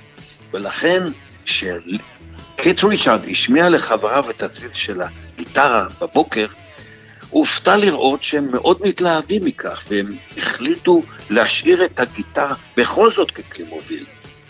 ולכן, 0.52 1.02
כשקיט 1.44 2.84
ריצ'ארד 2.84 3.20
השמיע 3.30 3.68
לחבריו 3.68 4.30
את 4.30 4.42
הצליל 4.42 4.72
של 4.72 5.00
הגיטרה 5.02 5.86
בבוקר, 6.00 6.46
הוא 7.30 7.40
הופתע 7.40 7.76
לראות 7.76 8.22
שהם 8.22 8.52
מאוד 8.52 8.78
מתלהבים 8.84 9.44
מכך, 9.44 9.84
והם 9.88 10.16
החליטו 10.36 11.02
להשאיר 11.30 11.84
את 11.84 12.00
הגיטרה 12.00 12.54
בכל 12.76 13.10
זאת 13.10 13.30
ככלי 13.30 13.64
מוביל. 13.64 14.04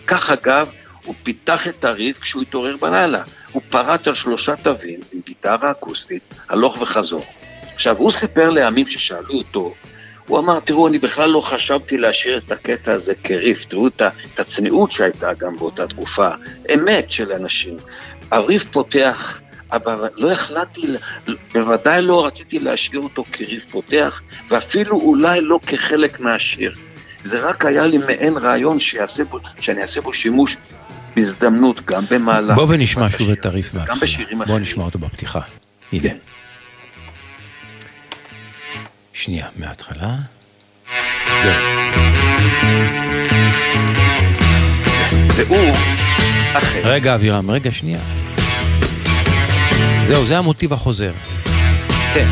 כך 0.06 0.30
אגב, 0.30 0.70
הוא 1.04 1.14
פיתח 1.22 1.68
את 1.68 1.84
הריף 1.84 2.18
כשהוא 2.18 2.42
התעורר 2.42 2.76
בלילה. 2.76 3.22
הוא 3.52 3.62
פרט 3.68 4.08
על 4.08 4.14
שלושה 4.14 4.56
תווים 4.56 5.00
עם 5.12 5.20
גיטרה 5.26 5.70
אקוסטית, 5.70 6.22
הלוך 6.48 6.82
וחזור. 6.82 7.24
עכשיו, 7.74 7.96
הוא 7.98 8.10
סיפר 8.10 8.50
לעמים 8.50 8.86
ששאלו 8.86 9.34
אותו, 9.34 9.74
הוא 10.26 10.38
אמר, 10.38 10.60
תראו, 10.60 10.88
אני 10.88 10.98
בכלל 10.98 11.30
לא 11.30 11.40
חשבתי 11.40 11.98
להשאיר 11.98 12.38
את 12.38 12.52
הקטע 12.52 12.92
הזה 12.92 13.14
כריף, 13.24 13.64
תראו 13.64 13.86
את, 13.86 14.02
הצניעות 14.38 14.92
שהייתה 14.92 15.32
גם 15.32 15.56
באותה 15.56 15.86
תקופה, 15.86 16.28
אמת 16.74 17.10
של 17.10 17.32
אנשים. 17.32 17.76
הריף 18.30 18.64
פותח, 18.64 19.40
אבל 19.72 20.08
לא 20.16 20.32
החלטתי, 20.32 20.86
בוודאי 21.54 22.02
לא 22.02 22.26
רציתי 22.26 22.58
להשאיר 22.58 23.00
אותו 23.00 23.24
כריף 23.32 23.66
פותח, 23.70 24.22
ואפילו 24.48 25.00
אולי 25.00 25.40
לא 25.40 25.60
כחלק 25.66 26.20
מהשיר. 26.20 26.74
זה 27.20 27.40
רק 27.40 27.64
היה 27.64 27.86
לי 27.86 27.98
מעין 27.98 28.36
רעיון 28.36 28.78
בו, 29.30 29.38
שאני 29.60 29.82
אעשה 29.82 30.00
בו 30.00 30.12
שימוש 30.12 30.56
בהזדמנות, 31.16 31.86
גם 31.86 32.04
במהלך... 32.10 32.56
בוא 32.56 32.66
ונשמע 32.68 33.10
שוב 33.10 33.30
את 33.30 33.46
הריף 33.46 33.72
בהתחלה. 33.72 33.94
גם 33.94 34.00
בשירים 34.00 34.42
אחרים. 34.42 34.58
בוא 34.58 34.62
נשמע 34.62 34.84
אותו 34.84 34.98
בפתיחה. 34.98 35.40
הנה. 35.92 36.08
שנייה, 39.12 39.46
מההתחלה. 39.56 40.14
זהו. 41.42 41.52
והוא 45.34 45.72
אחר. 46.52 46.80
רגע, 46.84 47.14
אבירם, 47.14 47.50
רגע, 47.50 47.72
שנייה. 47.72 48.00
זהו, 50.04 50.26
זה 50.26 50.38
המוטיב 50.38 50.72
החוזר. 50.72 51.12
כן. 52.14 52.28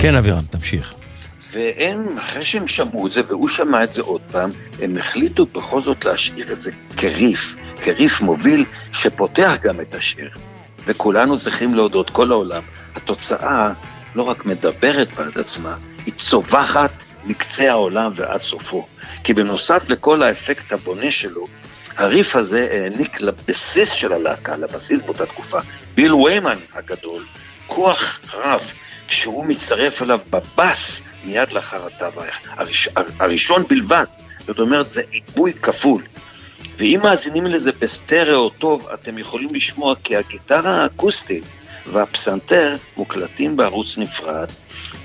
כן, 0.00 0.14
אבירם, 0.14 0.44
תמשיך. 0.50 0.94
והם, 1.52 2.18
אחרי 2.18 2.44
שהם 2.44 2.66
שמעו 2.66 3.06
את 3.06 3.12
זה, 3.12 3.20
והוא 3.28 3.48
שמע 3.48 3.84
את 3.84 3.92
זה 3.92 4.02
עוד 4.02 4.20
פעם, 4.32 4.50
הם 4.82 4.96
החליטו 4.96 5.46
בכל 5.46 5.82
זאת 5.82 6.04
להשאיר 6.04 6.52
את 6.52 6.60
זה 6.60 6.72
כריף, 6.96 7.56
כריף 7.80 8.20
מוביל 8.20 8.64
שפותח 8.92 9.58
גם 9.62 9.80
את 9.80 9.94
השיר. 9.94 10.30
וכולנו 10.86 11.38
צריכים 11.38 11.74
להודות, 11.74 12.10
כל 12.10 12.32
העולם, 12.32 12.62
התוצאה 12.96 13.72
לא 14.14 14.22
רק 14.22 14.44
מדברת 14.46 15.08
בעד 15.14 15.38
עצמה, 15.38 15.74
היא 16.06 16.14
צווחת 16.14 17.04
מקצה 17.24 17.70
העולם 17.70 18.12
ועד 18.14 18.42
סופו. 18.42 18.86
כי 19.24 19.34
בנוסף 19.34 19.88
לכל 19.88 20.22
האפקט 20.22 20.72
הבונה 20.72 21.10
שלו, 21.10 21.46
הריף 21.96 22.36
הזה 22.36 22.68
העניק 22.70 23.20
לבסיס 23.20 23.92
של 23.92 24.12
הלהקה, 24.12 24.56
לבסיס 24.56 25.02
באותה 25.02 25.26
תקופה, 25.26 25.58
ביל 25.94 26.14
ויימן 26.14 26.58
הגדול, 26.74 27.24
כוח 27.66 28.20
רב, 28.34 28.72
כשהוא 29.08 29.44
מצטרף 29.44 30.02
אליו 30.02 30.18
בבאס 30.30 31.02
מיד 31.24 31.52
לאחר 31.52 31.86
התו 31.86 32.20
הראש, 32.56 32.88
הראשון 33.18 33.64
בלבד. 33.68 34.04
זאת 34.46 34.60
אומרת, 34.60 34.88
זה 34.88 35.02
עיבוי 35.10 35.52
כפול. 35.62 36.02
ואם 36.80 37.00
מאזינים 37.02 37.44
לזה 37.44 37.70
בסטריאו 37.78 38.48
טוב, 38.48 38.88
אתם 38.94 39.18
יכולים 39.18 39.54
לשמוע 39.54 39.94
כי 40.04 40.16
הגיטרה 40.16 40.82
האקוסטית 40.82 41.44
והפסנתר 41.86 42.76
מוקלטים 42.96 43.56
בערוץ 43.56 43.98
נפרד, 43.98 44.48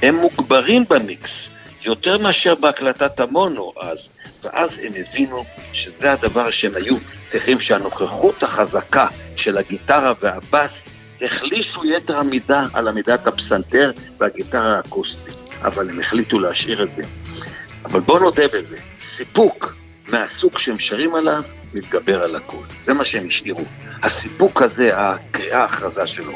הם 0.02 0.16
מוגברים 0.16 0.86
במיקס, 0.90 1.50
יותר 1.82 2.18
מאשר 2.18 2.56
בהקלטת 2.56 3.20
המונו 3.20 3.74
אז, 3.82 4.10
ואז 4.44 4.80
הם 4.84 4.92
הבינו 4.96 5.44
שזה 5.74 6.12
הדבר 6.12 6.52
שהם 6.52 6.76
היו 6.76 6.98
צריכים 7.26 7.60
שהנוכחות 7.60 8.44
החזקה 8.44 9.08
של 9.36 9.58
הגיטרה 9.58 10.14
והבאס 10.22 10.84
החלישו 11.22 11.86
יתר 11.86 12.20
עמידה 12.20 12.68
על 12.74 12.88
עמידת 12.88 13.28
הפסנתר 13.28 13.92
והגיטרה 14.20 14.76
האקוסטית, 14.76 15.36
אבל 15.62 15.90
הם 15.90 16.00
החליטו 16.00 16.40
להשאיר 16.40 16.84
את 16.84 16.92
זה. 16.92 17.04
אבל 17.86 18.00
בואו 18.00 18.20
נודה 18.20 18.48
בזה, 18.48 18.78
סיפוק 19.00 19.76
מהסוג 20.08 20.58
שהם 20.58 20.80
שרים 20.80 21.16
עליו 21.16 21.44
מתגבר 21.76 22.24
על 22.24 22.36
הכול. 22.36 22.66
זה 22.82 22.94
מה 22.94 23.06
שהם 23.06 23.28
השאירו. 23.28 23.64
הסיפוק 24.04 24.62
הזה, 24.62 24.92
הקריאה, 24.94 25.62
ההכרזה 25.62 26.08
שלו. 26.08 26.34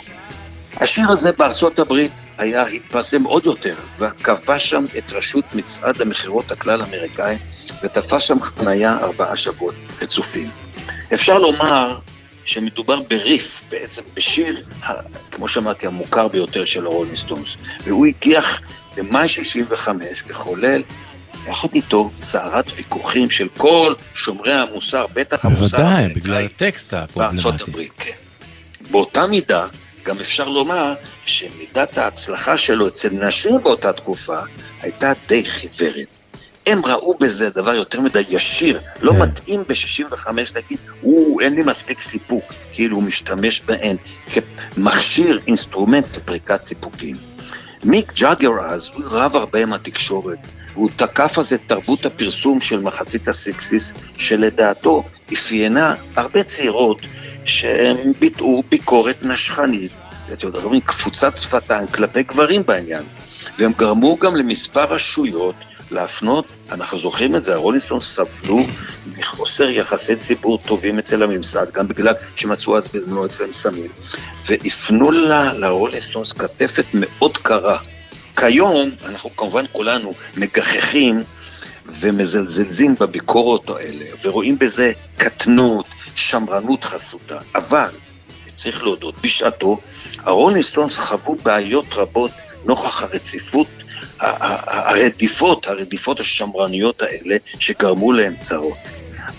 השיר 0.78 1.12
הזה 1.12 1.32
בארצות 1.32 1.80
הברית 1.80 2.12
היה, 2.38 2.66
התפרסם 2.66 3.24
עוד 3.24 3.46
יותר, 3.46 3.76
וכבש 4.00 4.70
שם 4.70 4.86
את 4.98 5.14
ראשות 5.14 5.46
מצעד 5.54 6.02
המכירות 6.02 6.52
הכלל 6.52 6.82
אמריקאי, 6.82 7.38
ותפס 7.84 8.22
שם 8.22 8.40
חניה 8.40 8.98
ארבעה 8.98 9.36
שבועות 9.36 9.76
רצופים. 10.02 10.50
אפשר 11.14 11.40
לומר 11.40 12.00
שמדובר 12.46 13.00
בריף, 13.02 13.62
בעצם 13.70 14.02
בשיר, 14.14 14.62
כמו 15.32 15.48
שאמרתי, 15.48 15.88
המוכר 15.88 16.28
ביותר 16.28 16.66
של 16.66 16.86
הרולינג 16.86 17.16
סטונס, 17.16 17.58
והוא 17.84 18.06
הגיח 18.06 18.62
במאי 18.98 19.28
65 19.28 20.24
וחולל 20.28 20.82
יחד 21.50 21.68
איתו 21.76 22.12
סערת 22.20 22.66
ויכוחים 22.76 23.30
של 23.30 23.48
כל 23.58 23.94
שומרי 24.14 24.54
המוסר, 24.54 25.06
בטח 25.14 25.46
המוסר 25.46 25.78
בוודאי, 25.78 26.08
בגלל 26.14 26.46
הטקסט 26.46 26.94
הפרובלמטי. 26.94 27.88
כן. 27.98 28.12
באותה 28.92 29.28
מידה, 29.28 29.68
גם 30.06 30.20
אפשר 30.20 30.50
לומר 30.50 30.94
שמידת 31.26 31.98
ההצלחה 31.98 32.58
שלו 32.58 32.88
אצל 32.88 33.10
נשים 33.10 33.64
באותה 33.64 33.94
תקופה 33.94 34.40
הייתה 34.82 35.14
די 35.28 35.46
חיוורת. 35.46 36.20
הם 36.66 36.86
ראו 36.86 37.18
בזה 37.18 37.50
דבר 37.50 37.74
יותר 37.74 38.02
מדי 38.02 38.22
ישיר, 38.30 38.82
לא 39.02 39.12
כן. 39.12 39.22
מתאים 39.22 39.64
ב-65 39.68 40.28
להגיד, 40.56 40.80
הוא, 41.02 41.42
אין 41.42 41.56
לי 41.56 41.64
מספיק 41.64 42.02
סיפוק, 42.02 42.54
כאילו 42.72 42.96
הוא 42.96 43.04
משתמש 43.04 43.62
בהן 43.62 43.96
כמכשיר, 44.32 45.40
instrument 45.48 46.18
לפריקת 46.18 46.64
סיפוקים. 46.64 47.16
מיק 47.84 48.14
ג'אגר 48.14 48.52
אז, 48.66 48.90
הוא 48.94 49.04
רב 49.12 49.36
הרבה 49.36 49.62
עם 49.62 49.74
התקשורת, 49.74 50.40
הוא 50.74 50.90
תקף 50.96 51.38
אז 51.38 51.54
את 51.54 51.62
תרבות 51.66 52.06
הפרסום 52.06 52.62
של 52.62 52.80
מחצית 52.80 53.28
הסקסיס, 53.28 53.94
שלדעתו 54.18 55.04
אפיינה 55.34 55.96
הרבה 56.16 56.44
צעירות 56.44 57.02
שהם 57.46 57.98
ביטאו 58.20 58.64
ביקורת 58.70 59.18
נשכנית, 59.22 59.92
אתם 60.34 60.48
יודעים, 60.48 60.82
קפוצת 60.82 61.38
שפתיים 61.38 61.88
כלפי 61.88 62.24
גברים 62.24 62.66
בעניין, 62.66 63.04
והם 63.58 63.72
גרמו 63.78 64.18
גם 64.18 64.36
למספר 64.36 64.84
רשויות 64.84 65.56
להפנות, 65.92 66.46
אנחנו 66.72 67.00
זוכרים 67.00 67.36
את 67.36 67.44
זה, 67.44 67.54
הרולינסטון 67.54 68.00
סבלו 68.00 68.60
מחוסר 69.18 69.70
יחסי 69.70 70.16
ציבור 70.16 70.58
טובים 70.58 71.00
אצל 71.00 71.24
הממסד, 71.24 71.66
גם 71.74 71.88
בגלל 71.88 72.14
שמצאו 72.36 72.78
אז 72.78 72.88
בזמנו 72.88 73.26
אצלם 73.26 73.52
סמים, 73.52 73.92
והפנו 74.46 75.12
לרולינסטונס 75.12 76.34
כתפת 76.34 76.86
מאוד 76.94 77.38
קרה. 77.38 77.78
כיום, 78.40 78.92
אנחנו 79.06 79.30
כמובן 79.36 79.66
כולנו 79.72 80.14
מגחכים 80.38 81.24
ומזלזלים 81.86 82.96
בביקורות 83.00 83.70
האלה, 83.70 84.06
ורואים 84.22 84.60
בזה 84.60 84.92
קטנות, 85.18 85.86
שמרנות 86.16 86.84
חסותה, 86.84 87.38
אבל, 87.56 87.90
צריך 88.54 88.84
להודות, 88.84 89.16
בשעתו, 89.22 89.78
הרולינסטונס 90.18 90.98
חוו 90.98 91.36
בעיות 91.36 91.86
רבות 91.94 92.32
נוכח 92.66 93.04
הרציפות 93.04 93.68
הרדיפות, 94.20 95.68
הרדיפות 95.68 96.20
השמרניות 96.20 97.02
האלה 97.02 97.38
שגרמו 97.60 98.12
להם 98.12 98.36
צרות. 98.40 98.78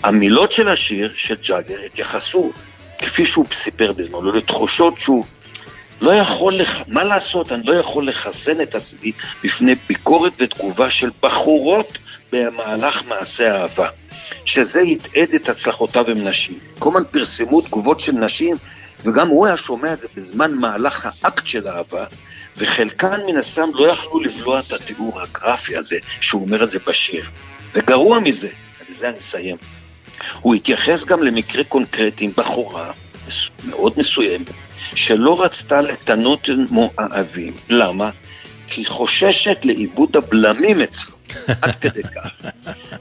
המילות 0.03 0.51
של 0.51 0.69
השיר 0.69 1.11
של 1.15 1.35
ג'אגר 1.43 1.79
התייחסו, 1.85 2.51
כפי 2.97 3.25
שהוא 3.25 3.45
סיפר 3.51 3.91
בזמנו, 3.91 4.31
לתחושות 4.31 4.99
שהוא 4.99 5.25
לא 6.01 6.11
יכול, 6.11 6.53
לח... 6.55 6.81
מה 6.87 7.03
לעשות, 7.03 7.51
אני 7.51 7.63
לא 7.65 7.73
יכול 7.73 8.07
לחסן 8.07 8.61
את 8.61 8.75
עצמי 8.75 9.11
בפני 9.43 9.75
ביקורת 9.87 10.37
ותגובה 10.39 10.89
של 10.89 11.09
בחורות 11.21 11.99
במהלך 12.31 13.05
מעשה 13.07 13.61
אהבה. 13.61 13.89
שזה 14.45 14.81
יתעד 14.81 15.33
את 15.35 15.49
הצלחותיו 15.49 16.09
עם 16.09 16.17
נשים. 16.17 16.57
כל 16.79 16.89
הזמן 16.89 17.03
פרסמו 17.11 17.61
תגובות 17.61 17.99
של 17.99 18.11
נשים, 18.11 18.57
וגם 19.03 19.27
הוא 19.27 19.45
היה 19.45 19.57
שומע 19.57 19.93
את 19.93 20.01
זה 20.01 20.07
בזמן 20.15 20.53
מהלך 20.53 21.09
האקט 21.21 21.47
של 21.47 21.67
אהבה, 21.67 22.05
וחלקן 22.57 23.21
מן 23.27 23.37
הסתם 23.37 23.67
לא 23.73 23.87
יכלו 23.87 24.19
לבלוע 24.19 24.59
את 24.59 24.73
התיאור 24.73 25.21
הגרפי 25.21 25.77
הזה, 25.77 25.97
שהוא 26.21 26.41
אומר 26.41 26.63
את 26.63 26.71
זה 26.71 26.79
בשיר. 26.87 27.29
וגרוע 27.73 28.19
מזה, 28.19 28.49
ובזה 28.81 29.09
אני 29.09 29.19
אסיים, 29.19 29.55
הוא 30.41 30.55
התייחס 30.55 31.05
גם 31.05 31.23
למקרה 31.23 31.63
קונקרטי 31.63 32.25
עם 32.25 32.31
בחורה 32.35 32.91
מאוד 33.63 33.93
מסוימת, 33.97 34.49
שלא 34.95 35.43
רצתה 35.43 35.81
לתנות 35.81 36.49
מואבים. 36.69 37.53
למה? 37.69 38.09
כי 38.67 38.81
היא 38.81 38.87
חוששת 38.87 39.57
לאיבוד 39.63 40.17
הבלמים 40.17 40.81
אצלו, 40.81 41.15
עד 41.61 41.75
כדי 41.75 42.03
כך. 42.03 42.41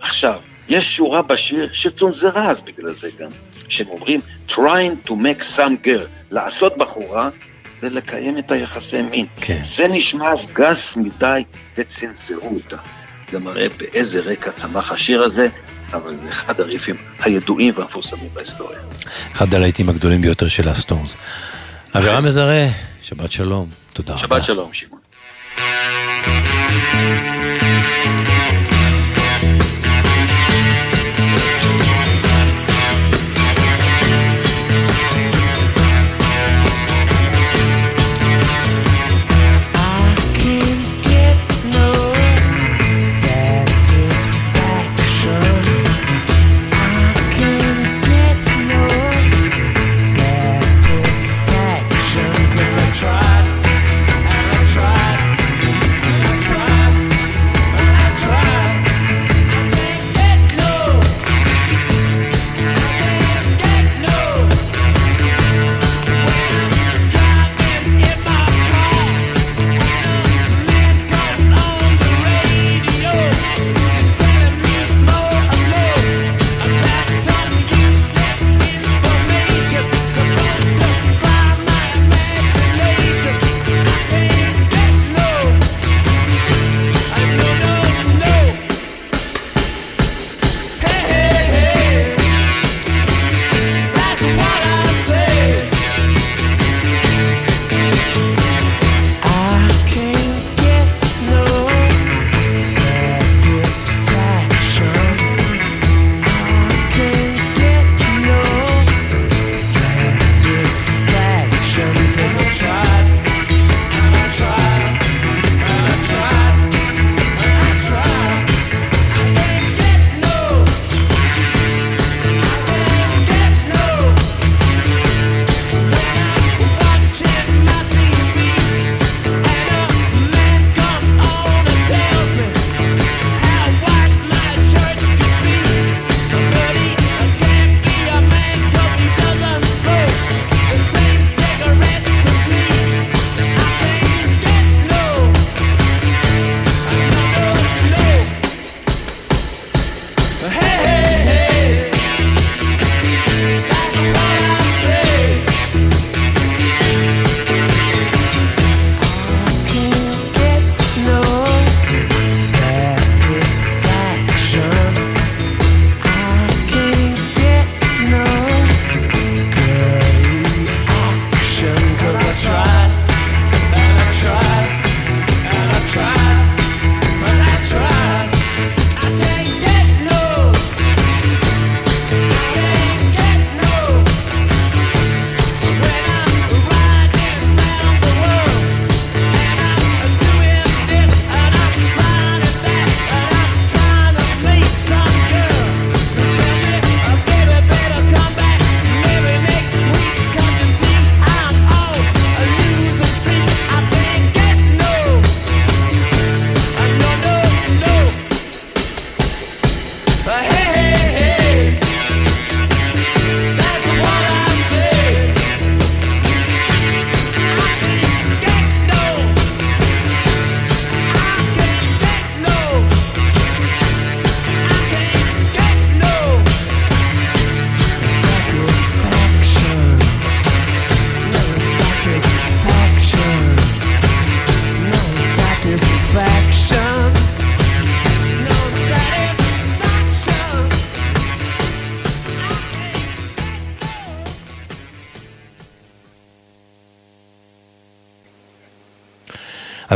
עכשיו, 0.00 0.40
יש 0.68 0.96
שורה 0.96 1.22
בשיר 1.22 1.68
שצונזרה 1.72 2.50
אז 2.50 2.60
בגלל 2.60 2.94
זה 2.94 3.08
גם, 3.18 3.30
שהם 3.68 3.88
אומרים 3.88 4.20
trying 4.48 5.08
to 5.08 5.10
make 5.10 5.42
some 5.56 5.86
girl, 5.86 6.06
לעשות 6.30 6.78
בחורה 6.78 7.28
זה 7.76 7.90
לקיים 7.90 8.38
את 8.38 8.50
היחסי 8.50 9.02
מין. 9.02 9.26
כן. 9.40 9.60
זה 9.64 9.88
נשמע 9.88 10.32
אז 10.32 10.46
גס 10.52 10.96
מדי 10.96 11.44
וצנזרו 11.76 12.54
אותה. 12.54 12.76
זה 13.28 13.38
מראה 13.38 13.66
באיזה 13.78 14.20
רקע 14.20 14.50
צמח 14.50 14.92
השיר 14.92 15.22
הזה, 15.22 15.48
אבל 15.92 16.16
זה 16.16 16.28
אחד 16.28 16.60
הריפים 16.60 16.96
הידועים 17.20 17.74
והמפורסמים 17.76 18.28
בהיסטוריה. 18.34 18.78
אחד 19.32 19.54
הלהיטים 19.54 19.88
הגדולים 19.88 20.20
ביותר 20.20 20.48
של 20.48 20.68
הסטונס. 20.68 21.16
אבירם 21.98 22.24
מזרה, 22.24 22.66
שבת 23.02 23.32
שלום, 23.32 23.68
תודה 23.92 24.12
רבה. 24.12 24.20
שבת 24.22 24.44
שלום, 24.44 24.72
שמעון. 24.72 25.00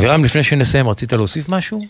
אבירם, 0.04 0.24
לפני 0.24 0.42
שנסיים, 0.42 0.88
רצית 0.88 1.12
להוסיף 1.12 1.48
משהו? 1.48 1.80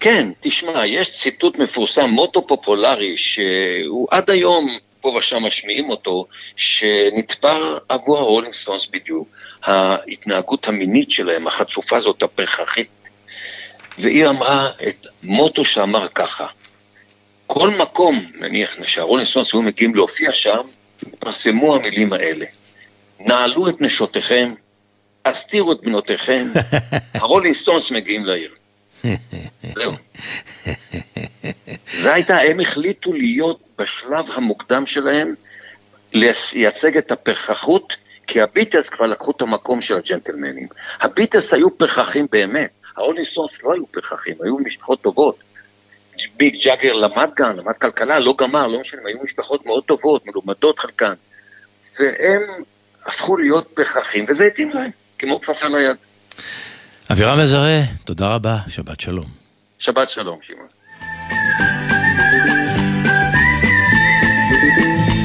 כן, 0.00 0.28
תשמע, 0.40 0.86
יש 0.86 1.12
ציטוט 1.12 1.58
מפורסם, 1.58 2.10
מוטו 2.10 2.46
פופולרי, 2.46 3.16
שהוא 3.16 4.08
עד 4.10 4.30
היום 4.30 4.68
פה 5.00 5.08
ושם 5.08 5.44
משמיעים 5.44 5.90
אותו, 5.90 6.26
שנתפר 6.56 7.78
עבור 7.88 8.18
הרולינג 8.18 8.54
סטונס 8.54 8.86
בדיוק, 8.86 9.28
ההתנהגות 9.62 10.68
המינית 10.68 11.10
שלהם, 11.10 11.46
החצופה 11.46 11.96
הזאת, 11.96 12.22
הפרחחית. 12.22 12.88
והיא 13.98 14.26
אמרה 14.26 14.70
את 14.88 15.06
מוטו 15.22 15.64
שאמר 15.64 16.08
ככה, 16.08 16.46
כל 17.46 17.70
מקום, 17.70 18.24
נניח 18.38 18.76
שהרולינג 18.84 19.28
סטונס 19.28 19.54
היו 19.54 19.62
מגיעים 19.62 19.94
להופיע 19.94 20.32
שם, 20.32 20.60
פרסמו 21.18 21.76
המילים 21.76 22.12
האלה. 22.12 22.46
נעלו 23.20 23.68
את 23.68 23.80
נשותיכם, 23.80 24.54
הסתירו 25.24 25.72
את 25.72 25.80
בנותיכם, 25.80 26.46
הרולינג 27.14 27.54
סטונס 27.54 27.90
מגיעים 27.90 28.24
לעיר. 28.24 28.54
זהו. 29.70 29.92
זה 31.98 32.14
הייתה, 32.14 32.38
הם 32.38 32.60
החליטו 32.60 33.12
להיות 33.12 33.60
בשלב 33.78 34.30
המוקדם 34.34 34.86
שלהם, 34.86 35.34
לייצג 36.12 36.96
את 36.96 37.12
הפרחחות, 37.12 37.96
כי 38.26 38.40
הביטלס 38.40 38.88
כבר 38.88 39.06
לקחו 39.06 39.30
את 39.30 39.42
המקום 39.42 39.80
של 39.80 39.96
הג'נטלמנים. 39.96 40.68
הביטלס 41.00 41.54
היו 41.54 41.78
פרחחים 41.78 42.26
באמת, 42.32 42.70
הרולינג 42.96 43.26
סטונס 43.26 43.62
לא 43.62 43.72
היו 43.72 43.86
פרחחים, 43.86 44.34
היו 44.42 44.58
משפחות 44.58 45.02
טובות. 45.02 45.38
מיק 46.36 46.64
ג'אגר 46.64 46.92
למד 46.92 47.30
כאן, 47.36 47.56
למד 47.56 47.72
כלכלה, 47.72 48.18
לא 48.18 48.34
גמר, 48.38 48.68
לא 48.68 48.80
משנה, 48.80 49.00
היו 49.06 49.18
משפחות 49.24 49.66
מאוד 49.66 49.84
טובות, 49.84 50.26
מלומדות 50.26 50.78
חלקן. 50.78 51.12
והם 52.00 52.42
הפכו 53.06 53.36
להיות 53.36 53.70
פרחחים, 53.74 54.24
וזה 54.28 54.46
התאים 54.46 54.70
להם, 54.70 54.90
כמו 55.22 55.40
כפפה 55.40 55.66
ליד. 55.68 55.96
אבירם 57.12 57.38
מזרה, 57.38 57.80
תודה 58.04 58.34
רבה, 58.34 58.58
שבת 58.68 59.00
שלום. 59.00 59.24
שבת 59.78 60.10
שלום, 60.10 60.38
שמעון. 60.42 60.66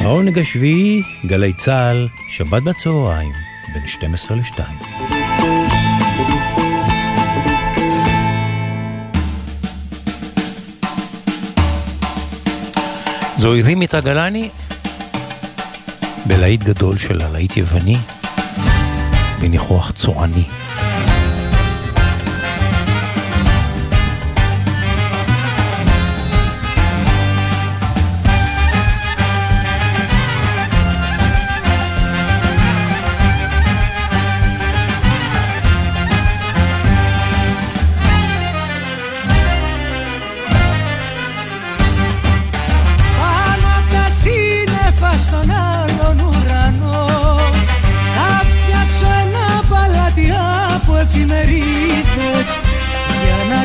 העונג 0.02 0.38
השביעי, 0.38 1.02
גלי 1.26 1.52
צה"ל, 1.52 2.08
שבת 2.30 2.62
בצהריים, 2.62 3.32
בין 3.74 3.86
12 3.86 4.36
ל-2. 4.36 4.60
זוהי 13.38 13.62
דימיטרה 13.62 14.00
גלני, 14.00 14.50
בלהיט 16.26 16.62
גדול 16.62 16.98
שלה, 16.98 17.28
להיט 17.28 17.56
יווני, 17.56 17.96
בניחוח 19.40 19.90
צועני. 19.90 20.44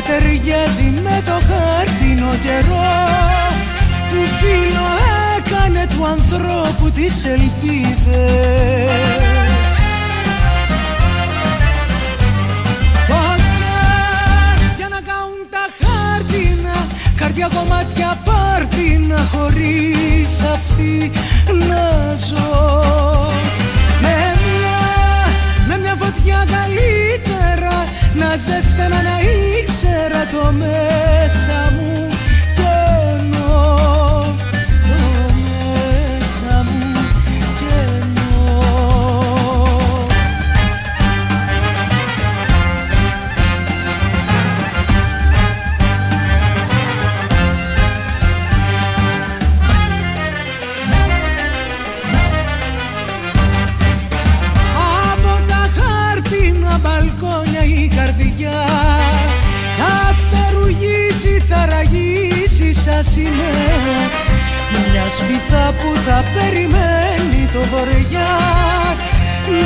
Ταιριάζει 0.06 0.92
με 1.02 1.22
το 1.24 1.32
χάρτινο 1.48 2.30
καιρό. 2.44 2.92
Που 4.10 4.20
φίλο 4.38 4.88
έκανε 5.36 5.86
του 5.96 6.06
ανθρώπου 6.06 6.90
τις 6.90 7.24
ελπίδες. 7.24 8.64
Για 14.76 14.88
να 14.88 15.00
κάνουν 15.10 15.40
τα 15.50 15.64
χάρτινα 15.80 16.86
καρδιά 17.16 17.48
κομμάτια 17.54 18.18
πάρτινα 18.24 19.28
χωρίς 19.32 20.40
αυτή 20.54 21.10
να 21.68 22.14
ζω. 22.28 22.82
Με 24.02 24.16
μια, 24.44 24.82
με 25.68 25.78
μια 25.78 25.94
φωτιά 25.98 26.44
καλύτερα 26.50 27.84
να 28.14 28.36
ζέστανα 28.36 28.73
να 28.73 28.73
ήξερα 28.73 28.73
το 30.34 30.52
μέσα 30.52 31.72
μου 31.76 32.13
θα 66.06 66.24
περιμένει 66.34 67.48
το 67.52 67.60
βορειά 67.70 68.34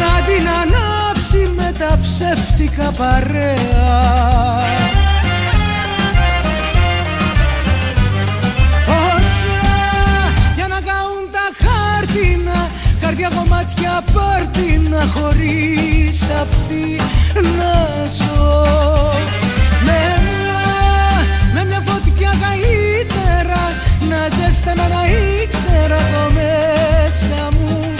να 0.01 0.25
την 0.27 0.49
ανάψει 0.49 1.51
με 1.57 1.73
τα 1.79 1.99
ψεύτικα 2.03 2.91
παρέα. 2.91 4.17
Φωτιά 8.87 9.71
για 10.55 10.69
να 10.69 10.81
κάνουν 10.81 11.25
τα 11.33 11.47
χάρτινα 11.63 12.69
Καρδιά 13.01 13.31
κομμάτια 13.35 14.03
πάρτινα 14.13 15.07
χωρίς 15.15 16.23
αυτή 16.23 16.97
να 17.59 18.05
ζω. 18.19 18.65
Με 19.85 20.01
μια, 20.25 20.61
με 21.55 21.65
μια 21.65 21.83
φωτιά 21.87 22.33
καλύτερα 22.41 23.63
να 24.09 24.29
ζέστανα 24.37 24.89
να 24.89 25.07
ήξερα 25.07 25.58
μέρα 25.79 25.97
από 25.97 26.33
μέσα 26.35 27.49
μου. 27.53 27.98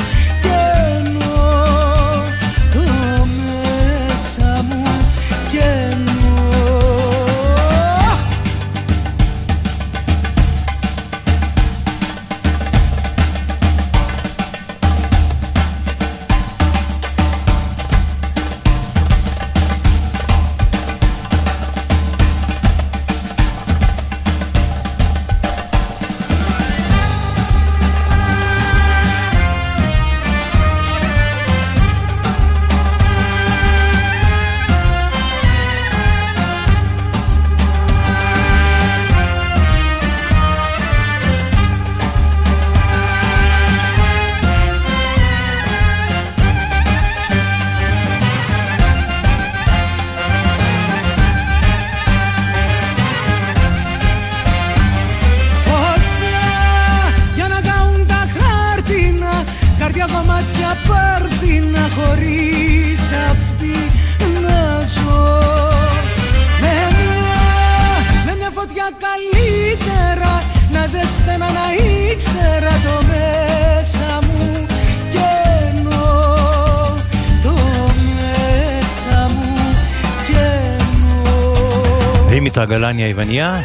גלני 82.89 83.03
היווניה, 83.03 83.61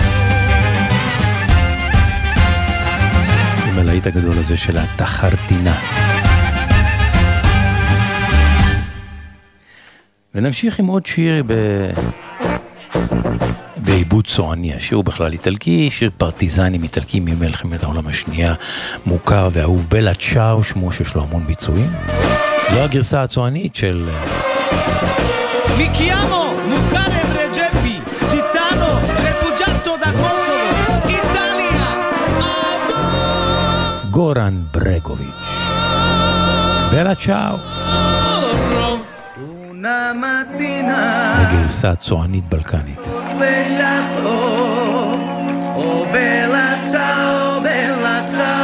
עם 3.67 3.79
הלהיט 3.79 4.07
הגדול 4.07 4.37
הזה 4.37 4.57
של 4.57 4.77
התחרטינה. 4.77 5.75
ונמשיך 10.35 10.79
עם 10.79 10.87
עוד 10.87 11.05
שיר 11.05 11.43
ב... 11.47 11.53
בעיבוד 13.77 14.27
צועני, 14.27 14.73
השיר 14.73 14.95
הוא 14.95 15.05
בכלל 15.05 15.33
איטלקי, 15.33 15.89
שיר 15.89 16.09
פרטיזנים 16.17 16.83
איטלקי 16.83 17.19
ממלחמת 17.19 17.83
העולם 17.83 18.07
השנייה, 18.07 18.53
מוכר 19.05 19.49
ואהוב 19.51 19.87
בלה 19.89 20.13
צ'או, 20.13 20.63
שמו 20.63 20.91
שיש 20.91 21.15
לו 21.15 21.21
המון 21.21 21.47
ביצועים. 21.47 21.89
זו 22.73 22.81
הגרסה 22.81 23.23
הצוענית 23.23 23.75
של... 23.75 24.09
Mi 25.77 26.52
Goran 34.13 34.67
Bregovic. 34.69 35.33
Bella 36.91 37.15
ciao! 37.15 37.59
Una 39.71 40.13
mattina 40.13 41.33
Perché 41.37 41.55
il 41.63 41.67
sazzo 41.67 42.17
Anit 42.17 42.45
Balcanit. 42.45 42.99
Ho 43.07 43.21
svegliato, 43.23 44.29
oh 45.79 46.05
bella 46.11 46.77
ciao, 46.85 47.59
bella 47.59 48.29
ciao. 48.29 48.62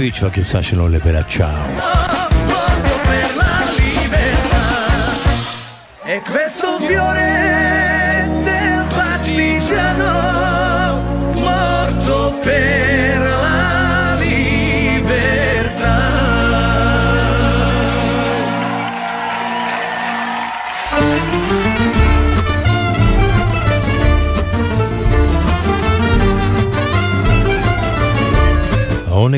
גורן 0.00 0.10
ברגוביץ' 0.10 0.22
והגרסה 0.22 0.62
שלו 0.62 0.88
לבלה 0.88 1.22
צ'או. 1.22 1.46
Morto 1.46 2.09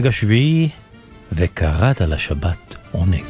העונג 0.03 0.15
השביעי, 0.15 0.69
וקראת 1.33 2.01
לשבת 2.01 2.75
עונג. 2.93 3.25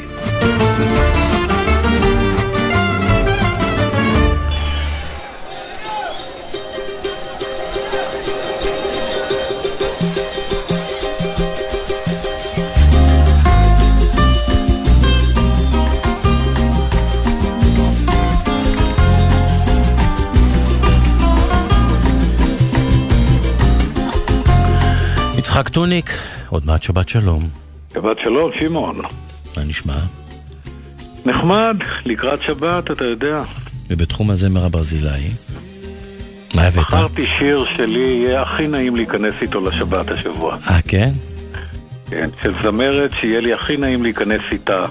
יצחק 25.39 25.69
טוניק, 25.69 26.11
עוד 26.53 26.67
מעט 26.67 26.83
שבת 26.83 27.09
שלום. 27.09 27.49
שבת 27.95 28.17
שלום, 28.25 28.51
שמעון. 28.61 29.01
מה 29.57 29.65
נשמע? 29.65 29.99
נחמד, 31.27 31.77
לקראת 32.05 32.39
שבת, 32.47 32.91
אתה 32.91 33.05
יודע. 33.05 33.43
ובתחום 33.91 34.31
הזמר 34.31 34.65
הברזילאי? 34.65 35.29
מה 36.55 36.63
הבאת? 36.63 36.85
בחרתי 36.85 37.27
שיר 37.39 37.65
שלי, 37.77 37.99
יהיה 37.99 38.43
הכי 38.43 38.69
נעים 38.69 38.97
להיכנס 38.97 39.35
איתו 39.43 39.69
לשבת 39.69 40.11
השבוע. 40.11 40.57
אה, 40.71 40.83
כן? 40.89 41.11
כן, 42.11 42.31
של 42.43 42.55
זמרת 42.63 43.11
שיהיה 43.13 43.41
לי 43.41 43.53
הכי 43.53 43.77
נעים 43.77 44.03
להיכנס 44.03 44.43
איתה 44.53 44.85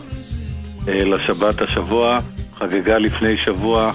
אה, 0.87 1.03
לשבת 1.03 1.61
השבוע. 1.61 2.19
חגגה 2.59 2.97
לפני 2.97 3.37
שבוע 3.37 3.93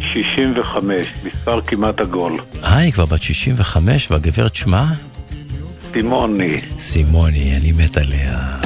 65, 0.00 1.06
מספר 1.24 1.60
כמעט 1.60 2.00
עגול. 2.00 2.38
אה, 2.64 2.76
היא 2.76 2.92
כבר 2.92 3.04
בת 3.04 3.22
65, 3.22 4.10
והגברת 4.10 4.54
שמה? 4.54 4.92
סימוני. 5.92 6.60
סימוני, 6.78 7.56
אני 7.56 7.72
מת 7.72 7.96
עליה. 7.96 8.58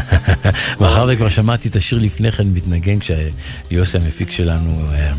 מאחר 0.80 1.08
וכבר 1.12 1.28
שמעתי 1.28 1.68
את 1.68 1.76
השיר 1.76 1.98
לפני 1.98 2.32
כן 2.32 2.46
מתנגן 2.54 2.98
כשיוסי 2.98 3.96
המפיק 3.96 4.30
שלנו 4.30 4.80
אה, 4.92 5.12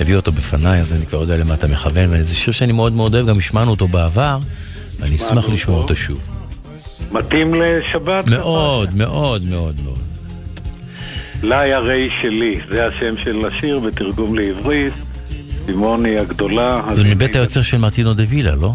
הביא 0.00 0.16
אותו 0.16 0.32
בפניי, 0.32 0.80
אז 0.80 0.92
אני 0.92 1.06
כבר 1.06 1.20
יודע 1.20 1.36
למה 1.36 1.54
אתה 1.54 1.66
מכוון, 1.66 2.10
וזה 2.12 2.34
שיר 2.34 2.52
שאני 2.52 2.72
מאוד 2.72 2.92
מאוד 2.92 3.14
אוהב, 3.14 3.26
גם 3.26 3.38
השמענו 3.38 3.70
אותו 3.70 3.88
בעבר, 3.88 4.38
ואני 5.00 5.16
אשמח 5.16 5.48
לשמוע 5.48 5.78
אותו 5.78 5.96
שוב. 5.96 6.20
מתאים 7.12 7.54
לשבת? 7.54 8.26
מאוד, 8.26 8.96
מאוד, 8.96 9.44
מאוד, 9.44 9.76
מאוד. 9.84 9.98
לי 11.42 11.72
הרי 11.72 12.08
שלי, 12.22 12.60
זה 12.68 12.86
השם 12.86 13.14
של 13.24 13.44
השיר 13.46 13.78
בתרגום 13.78 14.38
לעברית. 14.38 14.92
סימוני 15.66 16.18
הגדולה. 16.18 16.80
זה 16.94 17.04
מבית 17.04 17.36
היוצר 17.36 17.62
של 17.62 17.78
מרטינו 17.78 18.14
דה 18.14 18.22
וילה, 18.28 18.54
לא? 18.54 18.72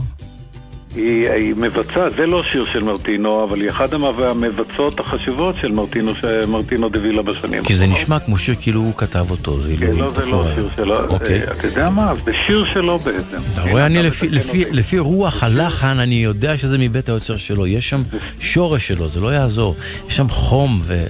היא, 0.96 1.30
היא 1.30 1.54
מבצעת, 1.58 2.16
זה 2.16 2.26
לא 2.26 2.44
שיר 2.44 2.66
של 2.66 2.84
מרטינו, 2.84 3.44
אבל 3.44 3.62
היא 3.62 3.70
אחת 3.70 3.94
המבצעות 3.94 5.00
החשובות 5.00 5.56
של 5.56 5.72
מרטינו, 5.72 6.12
מרטינו 6.48 6.90
דה 6.90 7.00
וילה 7.02 7.22
בשנים 7.22 7.64
כי 7.64 7.76
זה 7.76 7.88
נשמע 7.88 8.20
כמו 8.20 8.38
שיר 8.38 8.56
כאילו 8.62 8.80
הוא 8.80 8.94
כתב 8.98 9.26
אותו, 9.32 9.62
זה 9.62 9.74
כן, 9.80 9.96
לא, 9.96 10.12
זה 10.12 10.26
לא 10.26 10.46
שיר 10.56 10.70
שלו. 10.76 11.10
אוקיי. 11.10 11.44
אתה 11.44 11.68
יודע 11.68 11.90
מה? 11.90 12.14
זה 12.26 12.32
שיר 12.48 12.66
שלו 12.74 12.98
בעצם. 12.98 13.38
אתה 13.54 13.72
רואה, 13.72 13.86
אני 13.86 14.04
לפי, 14.04 14.30
לפי, 14.30 14.66
לפי 14.72 15.00
רוח 15.00 15.44
הלחן, 15.44 16.00
אני 16.00 16.16
יודע 16.16 16.58
שזה 16.58 16.78
מבית 16.78 17.10
היוצר 17.10 17.38
שלו, 17.38 17.68
יש 17.68 17.90
שם 17.90 18.02
שורש 18.40 18.88
שלו, 18.88 19.08
זה 19.08 19.20
לא 19.20 19.28
יעזור. 19.28 19.76
יש 20.08 20.18
שם 20.18 20.30
חום 20.30 20.80
ו... 20.82 21.06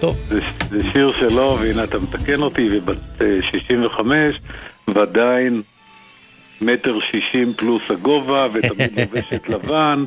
טוב. 0.00 0.16
זה, 0.28 0.40
זה 0.70 0.78
שיר 0.92 1.12
שלו, 1.12 1.58
והנה 1.60 1.84
אתה 1.84 1.98
מתקן 1.98 2.42
אותי, 2.42 2.68
ובת 2.72 3.22
65, 3.50 4.36
ועדיין 4.94 5.62
מטר 6.62 6.98
שישים 7.10 7.52
פלוס 7.56 7.82
הגובה, 7.90 8.46
ותמיד 8.52 8.98
לובשת 9.00 9.48
לבן, 9.48 10.04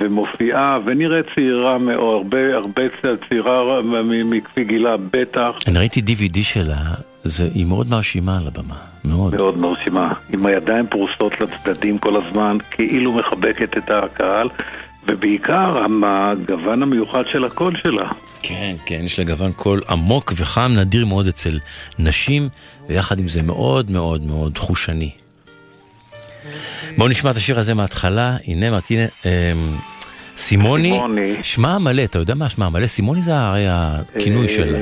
ומופיעה, 0.00 0.78
ונראית 0.84 1.26
צעירה 1.34 1.78
מאוד, 1.78 2.14
הרבה, 2.24 2.56
הרבה 2.56 2.82
צעירה 3.28 3.80
מכפי 4.24 4.64
גילה, 4.64 4.96
בטח. 5.10 5.50
אני 5.66 5.78
ראיתי 5.78 6.00
DVD 6.00 6.42
שלה, 6.42 6.80
זה, 7.22 7.48
היא 7.54 7.66
מאוד 7.66 7.90
מרשימה 7.90 8.38
על 8.38 8.46
הבמה, 8.46 8.76
מאוד. 9.04 9.34
מאוד 9.34 9.58
מרשימה, 9.58 10.12
עם 10.32 10.46
הידיים 10.46 10.86
פרוסות 10.86 11.32
לצדדים 11.40 11.98
כל 11.98 12.16
הזמן, 12.16 12.56
כאילו 12.70 13.12
מחבקת 13.12 13.76
את 13.76 13.90
הקהל. 13.90 14.48
ובעיקר 15.08 15.84
הגוון 16.06 16.82
המיוחד 16.82 17.24
של 17.32 17.44
הקול 17.44 17.76
שלה. 17.82 18.08
כן, 18.42 18.76
כן, 18.86 19.00
יש 19.04 19.18
לה 19.18 19.24
גוון 19.24 19.52
קול 19.52 19.80
עמוק 19.88 20.32
וחם, 20.36 20.72
נדיר 20.76 21.06
מאוד 21.06 21.26
אצל 21.26 21.58
נשים, 21.98 22.48
ויחד 22.88 23.20
עם 23.20 23.28
זה 23.28 23.42
מאוד 23.42 23.90
מאוד 23.90 24.22
מאוד 24.22 24.58
חושני. 24.58 25.10
בואו 26.98 27.08
נשמע 27.08 27.30
את 27.30 27.36
השיר 27.36 27.58
הזה 27.58 27.74
מההתחלה, 27.74 28.36
הנה 28.46 28.70
מרטינה, 28.70 29.04
אה, 29.26 29.52
סימוני. 30.36 31.00
שמה 31.42 31.74
המלא, 31.74 32.04
אתה 32.04 32.18
יודע 32.18 32.34
מה 32.34 32.48
שמה 32.48 32.66
המלא? 32.66 32.86
סימוני 32.86 33.22
זה 33.22 33.36
הרי 33.36 33.64
הכינוי 33.68 34.46
אה, 34.46 34.52
שלה. 34.52 34.78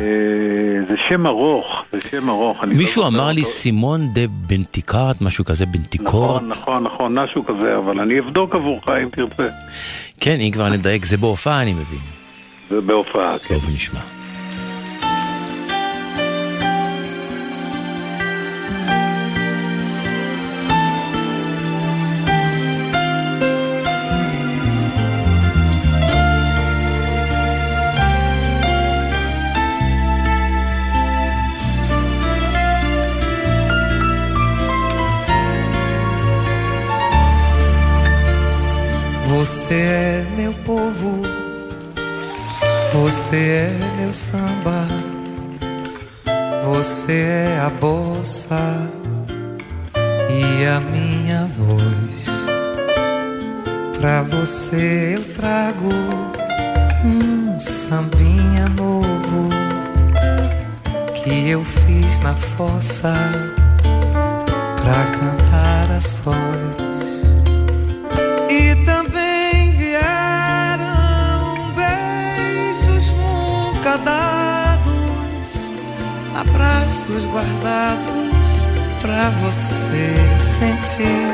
זה 0.89 0.95
שם 1.09 1.27
ארוך, 1.27 1.67
זה 1.93 2.01
שם 2.11 2.29
ארוך. 2.29 2.65
מישהו 2.65 3.03
לא 3.03 3.11
זוכר 3.11 3.23
אמר 3.23 3.33
לי. 3.33 3.45
סימון 3.45 4.09
דה 4.13 4.21
בנטיקארט, 4.29 5.21
משהו 5.21 5.45
כזה, 5.45 5.67
בנטיקורט. 5.67 6.43
נכון, 6.43 6.49
נכון, 6.49 6.85
נכון, 6.85 7.19
משהו 7.19 7.45
כזה, 7.47 7.77
אבל 7.77 8.01
אני 8.01 8.21
אבדוק 8.21 8.55
עבורך 8.55 8.89
אם 8.89 9.09
תרצה. 9.09 9.49
כן, 10.21 10.41
אם 10.41 10.51
כבר 10.53 10.69
נדייק, 10.69 11.05
זה 11.05 11.17
בהופעה 11.17 11.63
אני 11.63 11.73
מבין. 11.73 11.99
זה 12.71 12.81
בהופעה, 12.81 13.39
כן. 13.39 13.55
טוב, 13.55 13.71
נשמע. 13.75 14.01
Você 39.75 39.81
é 39.81 40.27
meu 40.37 40.53
povo, 40.65 41.23
você 42.93 43.37
é 43.37 43.99
meu 43.99 44.13
samba, 44.13 44.87
você 46.65 47.13
é 47.13 47.61
a 47.61 47.71
bossa 47.71 48.89
e 50.31 50.65
a 50.65 50.79
minha 50.79 51.51
voz. 51.59 52.25
Pra 53.99 54.23
você 54.23 55.17
eu 55.17 55.25
trago 55.35 55.89
um 57.05 57.59
sambinha 57.59 58.69
novo 58.69 59.49
que 61.17 61.49
eu 61.51 61.65
fiz 61.65 62.21
na 62.21 62.35
fossa 62.35 63.13
pra 64.81 65.05
cantar 65.19 65.97
a 65.97 66.01
sós. 66.01 66.94
Nunca 73.95 73.99
dados, 73.99 75.71
abraços 76.35 77.25
guardados 77.27 78.49
pra 79.01 79.31
você 79.43 80.15
sentir. 80.59 81.33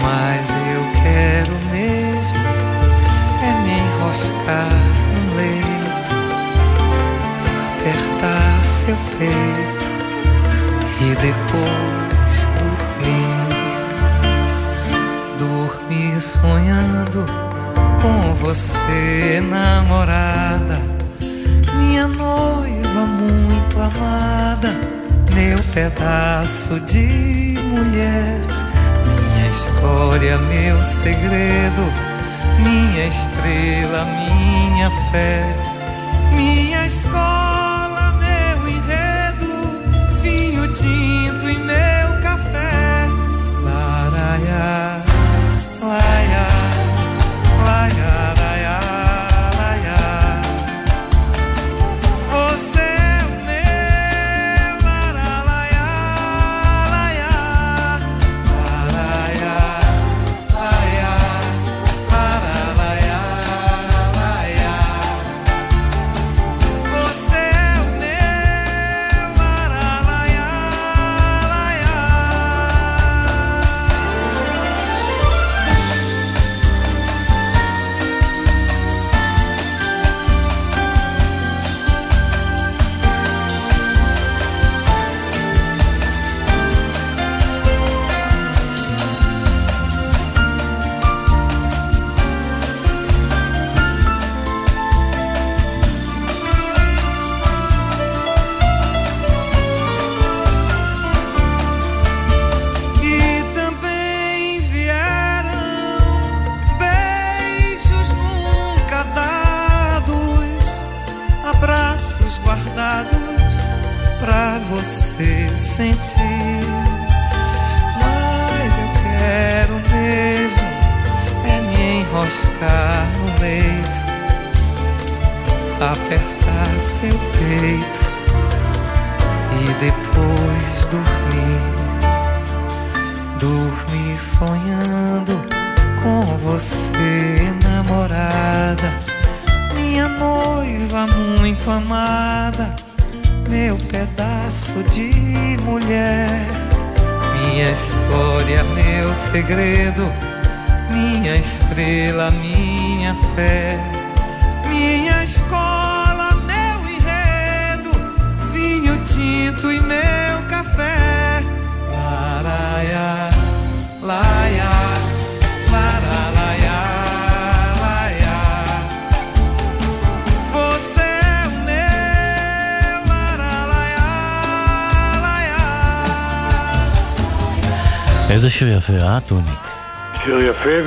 Mas 0.00 0.46
eu 0.74 0.82
quero 1.02 1.54
mesmo 1.70 2.44
é 3.42 3.52
me 3.62 3.72
enroscar 3.78 4.82
no 5.12 5.20
leito, 5.36 6.14
apertar 7.72 8.54
seu 8.64 8.96
peito 9.18 9.88
e 11.00 11.14
depois 11.16 12.34
dormir. 12.58 13.44
Dormir 15.38 16.20
sonhando 16.20 17.26
com 18.00 18.34
você, 18.34 19.42
namorada, 19.48 20.93
minha 21.94 22.08
noiva 22.08 23.06
muito 23.06 23.80
amada, 23.80 24.74
meu 25.32 25.56
pedaço 25.72 26.80
de 26.80 27.56
mulher, 27.62 28.40
minha 29.06 29.48
história, 29.48 30.36
meu 30.38 30.82
segredo, 30.82 31.82
minha 32.58 33.06
estrela, 33.06 34.04
minha 34.06 34.90
fé, 35.12 35.44
minha 36.34 36.84
escola, 36.84 38.18
meu 38.18 38.68
enredo, 38.68 40.20
vinho 40.20 40.66
tinto 40.74 41.48
e 41.48 41.56
meu 41.58 42.20
café. 42.22 43.06
Laraiá, 43.62 44.93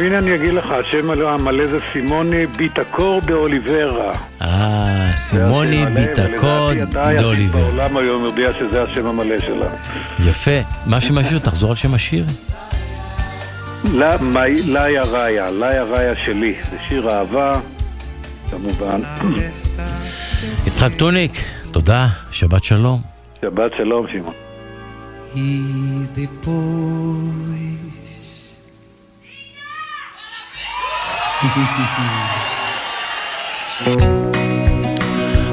הנה 0.08 0.18
אני 0.18 0.36
אגיד 0.36 0.54
לך, 0.54 0.72
השם 0.72 1.10
המלא 1.10 1.68
זה 1.68 1.80
סימוני 1.94 2.46
ביטקור 2.46 3.22
באוליברה. 3.22 4.14
אה, 4.42 5.12
סימוני 5.16 5.86
ביטקור 5.86 6.70
באוליברה. 6.94 7.62
בעולם 7.62 7.98
היום 7.98 8.24
יודע 8.24 8.54
שזה 8.60 8.84
השם 8.84 9.06
המלא 9.06 9.40
שלה. 9.40 9.68
יפה. 10.20 10.60
מה 10.86 11.02
שם 11.02 11.18
השיר, 11.18 11.40
תחזור 11.40 11.70
על 11.70 11.76
שם 11.76 11.94
השיר. 11.94 12.26
ליה 13.94 15.04
ראיה, 15.04 15.52
ליה 15.52 15.84
ראיה 15.84 16.16
שלי. 16.16 16.56
זה 16.72 16.78
שיר 16.88 17.12
אהבה, 17.12 17.60
כמובן. 18.52 19.02
יצחק 20.68 20.92
טוניק, 20.98 21.32
תודה, 21.72 22.08
שבת 22.32 22.64
שלום. 22.64 23.02
שבת 23.42 23.72
שלום, 23.78 24.06
שמעון. 24.12 24.34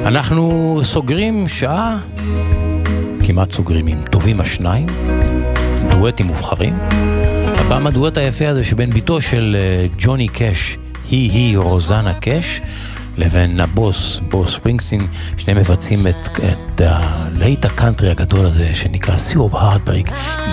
אנחנו 0.05 0.79
סוגרים 0.83 1.47
שעה, 1.47 1.97
כמעט 3.25 3.51
סוגרים 3.51 3.87
עם 3.87 4.01
טובים 4.11 4.41
השניים, 4.41 4.87
דואטים 5.89 6.25
מובחרים. 6.25 6.75
הפעם 7.57 7.87
הדואט 7.87 8.17
היפה 8.17 8.47
הזה 8.47 8.63
שבין 8.63 8.89
בתו 8.89 9.21
של 9.21 9.55
אה, 9.59 9.87
ג'וני 9.97 10.27
קאש, 10.27 10.77
היא 11.11 11.31
היא 11.31 11.57
רוזנה 11.57 12.13
קאש. 12.13 12.61
לבין 13.17 13.59
הבוס, 13.59 14.19
ברוס 14.29 14.57
ספרינגסטין, 14.57 15.07
שניהם 15.37 15.57
מבצעים 15.57 16.07
את, 16.07 16.29
את 16.37 16.81
הלהיט 16.85 17.65
הקאנטרי 17.65 18.11
הגדול 18.11 18.45
הזה 18.45 18.73
שנקרא 18.73 19.15
Sea 19.15 19.51
of 19.51 19.53
Heartbreak, 19.53 20.11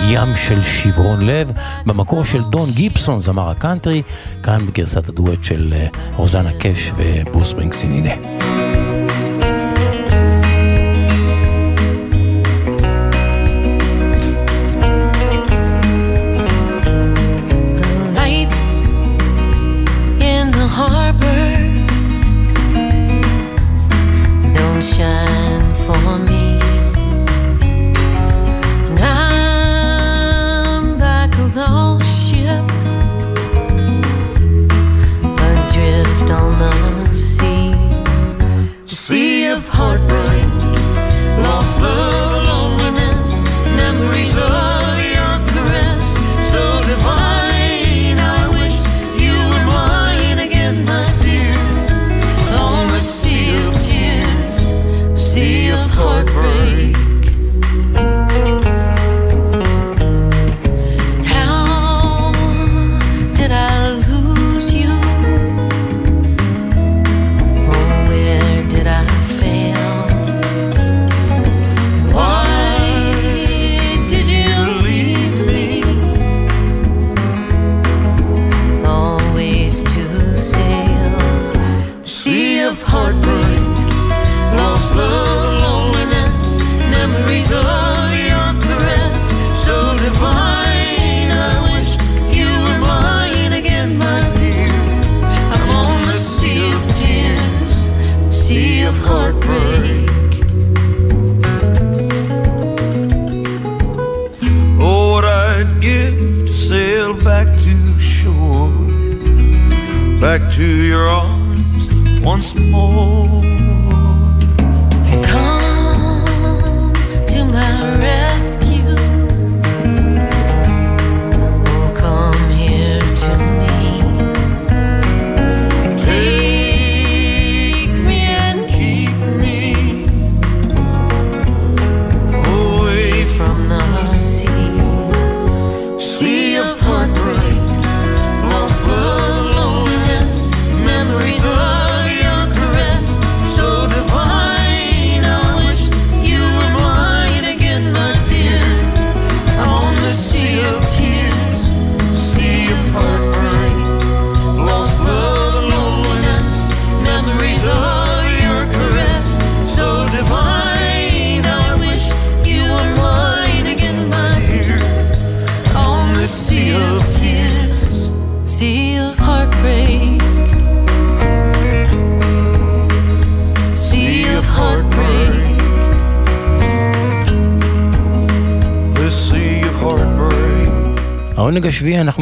ים 0.09 0.35
של 0.35 0.63
שברון 0.63 1.25
לב, 1.25 1.51
במקור 1.85 2.25
של 2.25 2.43
דון 2.43 2.69
גיבסון, 2.71 3.19
זמר 3.19 3.49
הקאנטרי, 3.49 4.01
כאן 4.43 4.65
בגרסת 4.65 5.09
הדואט 5.09 5.43
של 5.43 5.73
אה, 5.77 5.87
רוזנה 6.15 6.53
קאש 6.53 6.91
ובוס 6.97 7.53
פרינגסין, 7.53 7.91
הנה. 7.91 8.52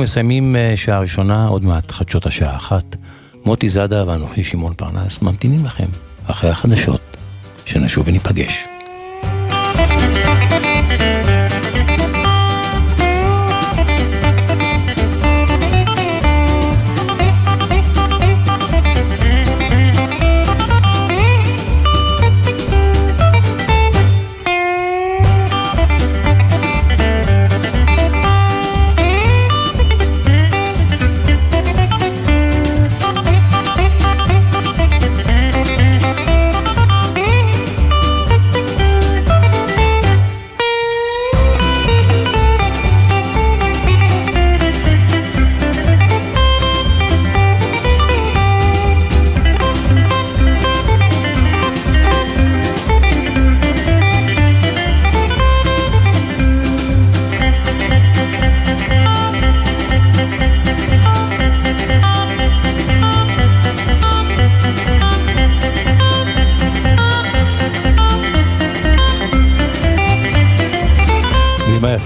אנחנו 0.01 0.11
מסיימים 0.11 0.55
אה, 0.55 0.73
שעה 0.75 0.99
ראשונה, 0.99 1.47
עוד 1.47 1.65
מעט 1.65 1.91
חדשות 1.91 2.25
השעה 2.25 2.55
אחת. 2.55 2.95
מוטי 3.45 3.69
זאדה 3.69 4.07
ואנוכי 4.07 4.43
שמעון 4.43 4.73
פרנס 4.73 5.21
ממתינים 5.21 5.65
לכם 5.65 5.87
אחרי 6.27 6.49
החדשות, 6.49 7.17
שנשוב 7.65 8.07
וניפגש. 8.07 8.80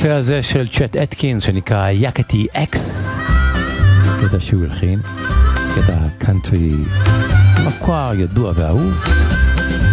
היפה 0.05 0.17
הזה 0.17 0.41
של 0.41 0.67
צ'ט 0.67 0.97
אטקינס 0.97 1.43
שנקרא 1.43 1.89
Yakety 1.89 2.47
Axe, 2.53 3.17
קטע 4.21 4.39
שהוא 4.39 4.63
הלחין, 4.63 4.99
קטע 5.75 5.97
קאנטרי 6.17 6.71
מוכר, 7.67 8.13
ידוע 8.13 8.51
ואהוב. 8.55 9.03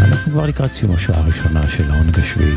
אנחנו 0.03 0.33
כבר 0.33 0.47
לקראת 0.47 0.73
סיום 0.73 0.95
השעה 0.95 1.21
הראשונה 1.21 1.67
של 1.69 1.91
העונג 1.91 2.19
השביעי. 2.19 2.55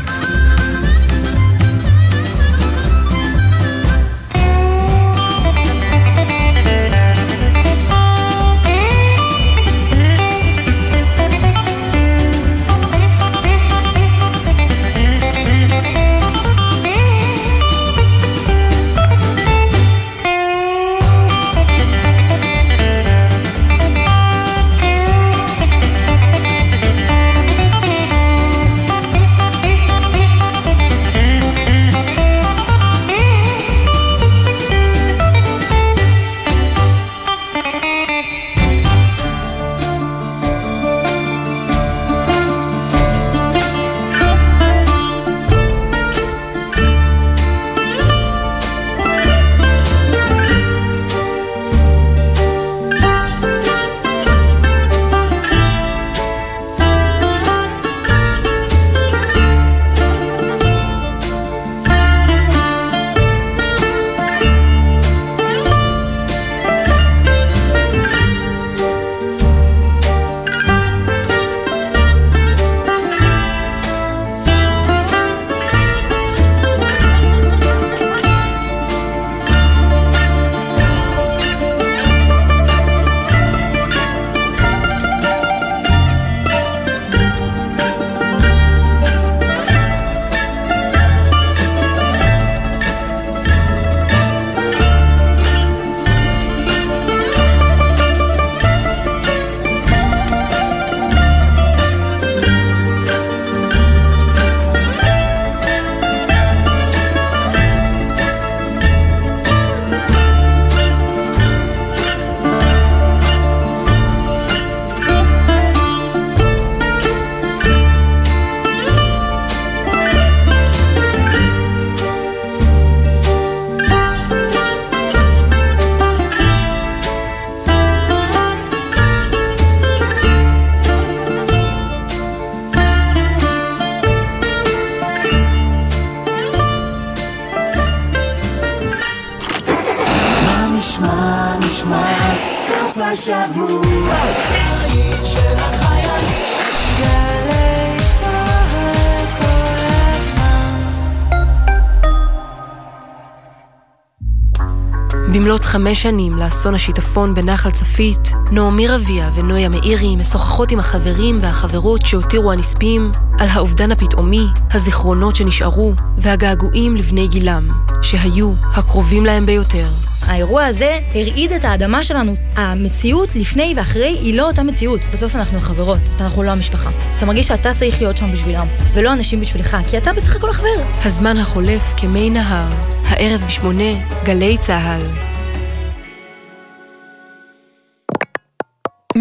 חמש 155.76 156.02
שנים 156.02 156.36
לאסון 156.36 156.74
השיטפון 156.74 157.34
בנחל 157.34 157.70
צפית, 157.70 158.30
נעמי 158.50 158.88
רביע 158.88 159.28
ונויה 159.34 159.68
מאירי 159.68 160.16
משוחחות 160.16 160.70
עם 160.70 160.78
החברים 160.78 161.38
והחברות 161.42 162.06
שהותירו 162.06 162.52
הנספים 162.52 163.12
על 163.38 163.48
האובדן 163.48 163.92
הפתאומי, 163.92 164.46
הזיכרונות 164.70 165.36
שנשארו 165.36 165.94
והגעגועים 166.18 166.96
לבני 166.96 167.28
גילם, 167.28 167.68
שהיו 168.02 168.52
הקרובים 168.74 169.26
להם 169.26 169.46
ביותר. 169.46 169.86
האירוע 170.22 170.64
הזה 170.64 170.98
הרעיד 171.14 171.52
את 171.52 171.64
האדמה 171.64 172.04
שלנו. 172.04 172.34
המציאות 172.56 173.36
לפני 173.36 173.74
ואחרי 173.76 174.18
היא 174.20 174.34
לא 174.34 174.48
אותה 174.48 174.62
מציאות. 174.62 175.00
בסוף 175.12 175.36
אנחנו 175.36 175.60
חברות, 175.60 176.00
אנחנו 176.20 176.42
לא 176.42 176.50
המשפחה. 176.50 176.90
אתה 177.18 177.26
מרגיש 177.26 177.46
שאתה 177.46 177.74
צריך 177.74 178.00
להיות 178.00 178.16
שם 178.16 178.32
בשבילם, 178.32 178.66
ולא 178.94 179.12
אנשים 179.12 179.40
בשבילך, 179.40 179.76
כי 179.86 179.98
אתה 179.98 180.12
בסך 180.12 180.36
הכל 180.36 180.50
החבר. 180.50 180.82
הזמן 181.04 181.36
החולף 181.36 181.94
כמי 181.96 182.30
נהר, 182.30 182.68
הערב 183.04 183.42
בשמונה, 183.46 183.92
גלי 184.24 184.56
צהל. 184.58 185.25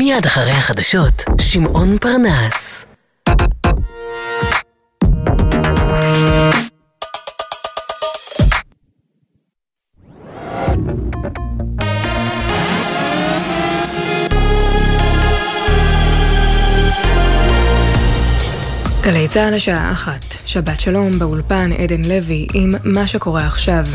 מיד 0.06 0.26
אחרי 0.26 0.52
החדשות, 0.52 1.24
שמעון 1.42 1.98
פרנס. 1.98 2.86
גלי 19.02 19.28
צהל 19.28 19.54
השעה 19.54 19.92
אחת, 19.92 20.26
שבת 20.46 20.80
שלום 20.80 21.20
באולפן 21.20 21.72
עדן 21.72 22.02
לוי 22.02 22.48
עם 22.54 22.72
מה 22.84 23.08
שקורה 23.08 23.48
עכשיו. 23.48 23.86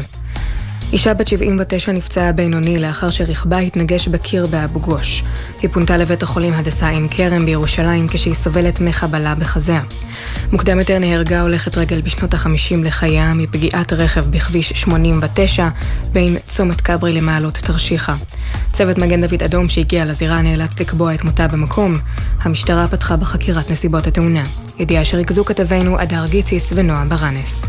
אישה 0.93 1.15
בת 1.15 1.29
79 1.29 1.93
נפצעה 1.93 2.33
בינוני 2.33 2.79
לאחר 2.79 3.11
שרכבה 3.11 3.59
התנגש 3.59 4.09
בקיר 4.09 4.47
באבו 4.47 4.81
גוש. 4.81 5.23
היא 5.63 5.71
פונתה 5.71 5.97
לבית 5.97 6.23
החולים 6.23 6.53
הדסה 6.55 6.89
עין 6.89 7.09
כרם 7.11 7.47
בירושלים 7.47 8.09
כשהיא 8.09 8.35
סובלת 8.35 8.81
מחבלה 8.81 9.35
בחזיה. 9.35 9.83
מוקדם 10.53 10.79
יותר 10.79 10.99
נהרגה 10.99 11.41
הולכת 11.41 11.79
רגל 11.79 12.01
בשנות 12.01 12.35
ה-50 12.35 12.77
לחייה 12.85 13.35
מפגיעת 13.35 13.93
רכב 13.93 14.25
בכביש 14.31 14.73
89 14.73 15.69
בין 16.13 16.37
צומת 16.49 16.81
כברי 16.81 17.13
למעלות 17.13 17.55
תרשיחא. 17.55 18.15
צוות 18.73 18.99
מגן 18.99 19.27
דוד 19.27 19.43
אדום 19.43 19.69
שהגיע 19.69 20.05
לזירה 20.05 20.43
נאלץ 20.43 20.81
לקבוע 20.81 21.15
את 21.15 21.25
מותה 21.25 21.49
במקום. 21.49 21.99
המשטרה 22.41 22.89
פתחה 22.89 23.17
בחקירת 23.17 23.71
נסיבות 23.71 24.07
התאונה. 24.07 24.43
ידיעה 24.79 25.05
שריכזו 25.05 25.45
כתבינו 25.45 26.03
אדר 26.03 26.25
גיציס 26.31 26.73
ונועה 26.75 27.05
ברנס. 27.05 27.67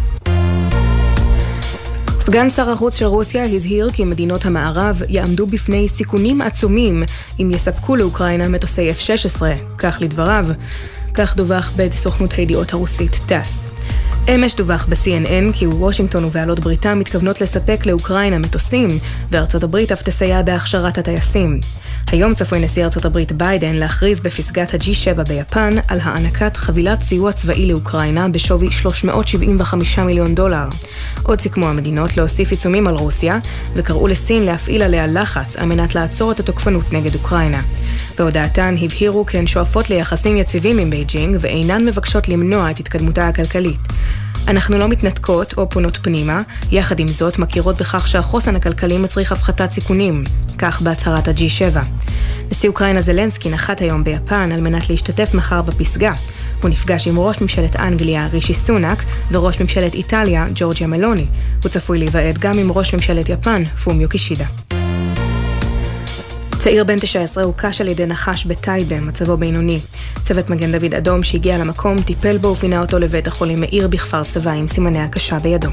סגן 2.23 2.49
שר 2.49 2.69
החוץ 2.69 2.95
של 2.95 3.05
רוסיה 3.05 3.43
הזהיר 3.43 3.89
כי 3.93 4.05
מדינות 4.05 4.45
המערב 4.45 5.01
יעמדו 5.09 5.47
בפני 5.47 5.89
סיכונים 5.89 6.41
עצומים 6.41 7.03
אם 7.39 7.51
יספקו 7.51 7.95
לאוקראינה 7.95 8.47
מטוסי 8.47 8.91
F-16, 8.91 9.41
כך 9.77 9.97
לדבריו. 10.01 10.45
כך 11.13 11.35
דווח 11.35 11.71
בסוכנות 11.75 12.33
הידיעות 12.33 12.73
הרוסית 12.73 13.19
טאס. 13.25 13.71
אמש 14.35 14.55
דווח 14.55 14.85
ב-CNN 14.89 15.53
כי 15.53 15.67
וושינגטון 15.67 16.25
ובעלות 16.25 16.59
בריתה 16.59 16.95
מתכוונות 16.95 17.41
לספק 17.41 17.85
לאוקראינה 17.85 18.37
מטוסים, 18.37 18.87
וארצות 19.31 19.63
הברית 19.63 19.91
אף 19.91 20.01
תסייע 20.01 20.41
בהכשרת 20.41 20.97
הטייסים. 20.97 21.59
היום 22.07 22.33
צפוי 22.33 22.59
נשיא 22.59 22.85
ארצות 22.85 23.05
הברית 23.05 23.31
ביידן 23.31 23.75
להכריז 23.75 24.19
בפסגת 24.19 24.73
ה-G7 24.73 25.23
ביפן 25.29 25.73
על 25.87 25.99
הענקת 26.03 26.57
חבילת 26.57 27.01
סיוע 27.01 27.31
צבאי 27.31 27.65
לאוקראינה 27.65 28.29
בשווי 28.29 28.71
375 28.71 29.99
מיליון 29.99 30.35
דולר. 30.35 30.65
עוד 31.23 31.41
סיכמו 31.41 31.67
המדינות 31.67 32.17
להוסיף 32.17 32.51
עיצומים 32.51 32.87
על 32.87 32.95
רוסיה, 32.95 33.39
וקראו 33.75 34.07
לסין 34.07 34.43
להפעיל 34.43 34.81
עליה 34.81 35.07
לחץ 35.07 35.55
על 35.55 35.65
מנת 35.65 35.95
לעצור 35.95 36.31
את 36.31 36.39
התוקפנות 36.39 36.93
נגד 36.93 37.15
אוקראינה. 37.15 37.61
בהודעתן 38.17 38.75
הבהירו 38.81 39.25
כי 39.25 39.37
הן 39.37 39.47
שואפות 39.47 39.89
ליחסים 39.89 40.37
יציבים 40.37 40.77
עם 40.77 40.89
בייג'ינג 40.89 41.37
ואינן 41.39 41.85
מבקשות 41.85 42.29
למנוע 42.29 42.71
את 42.71 42.79
התקדמותה 42.79 43.27
הכלכלית. 43.27 43.79
אנחנו 44.47 44.77
לא 44.77 44.87
מתנתקות 44.87 45.53
או 45.57 45.69
פונות 45.69 45.97
פנימה, 46.01 46.41
יחד 46.71 46.99
עם 46.99 47.07
זאת 47.07 47.39
מכירות 47.39 47.81
בכך 47.81 48.07
שהחוסן 48.07 48.55
הכלכלי 48.55 48.97
מצריך 48.97 49.31
הפחתת 49.31 49.71
סיכונים, 49.71 50.23
כך 50.57 50.81
בהצהרת 50.81 51.27
ה-G7. 51.27 51.77
נשיא 52.51 52.69
אוקראינה 52.69 53.01
זלנסקי 53.01 53.49
נחת 53.49 53.81
היום 53.81 54.03
ביפן 54.03 54.51
על 54.51 54.61
מנת 54.61 54.89
להשתתף 54.89 55.33
מחר 55.33 55.61
בפסגה. 55.61 56.13
הוא 56.61 56.69
נפגש 56.69 57.07
עם 57.07 57.19
ראש 57.19 57.41
ממשלת 57.41 57.75
אנגליה 57.75 58.27
רישי 58.27 58.53
סונאק 58.53 59.03
וראש 59.31 59.61
ממשלת 59.61 59.93
איטליה 59.93 60.45
ג'ורג'יה 60.55 60.87
מלוני. 60.87 61.25
הוא 61.63 61.69
צפוי 61.69 61.99
להיוועד 61.99 62.37
גם 62.37 62.57
עם 62.59 62.71
ראש 62.71 62.93
ממשלת 62.93 63.29
יפן 63.29 63.65
פומיו 63.65 64.09
קישידה. 64.09 64.45
צעיר 66.63 66.83
בן 66.83 66.95
19 66.99 67.43
הוקש 67.43 67.81
על 67.81 67.87
ידי 67.87 68.05
נחש 68.05 68.45
בטייבה, 68.45 68.99
מצבו 68.99 69.37
בינוני. 69.37 69.79
צוות 70.23 70.49
מגן 70.49 70.71
דוד 70.71 70.93
אדום 70.93 71.23
שהגיע 71.23 71.57
למקום 71.57 72.01
טיפל 72.01 72.37
בו 72.37 72.47
ופינה 72.47 72.81
אותו 72.81 72.99
לבית 72.99 73.27
החולים 73.27 73.61
מאיר 73.61 73.87
בכפר 73.87 74.23
סבא 74.23 74.51
עם 74.51 74.67
סימני 74.67 74.99
הקשה 74.99 75.39
בידו. 75.39 75.69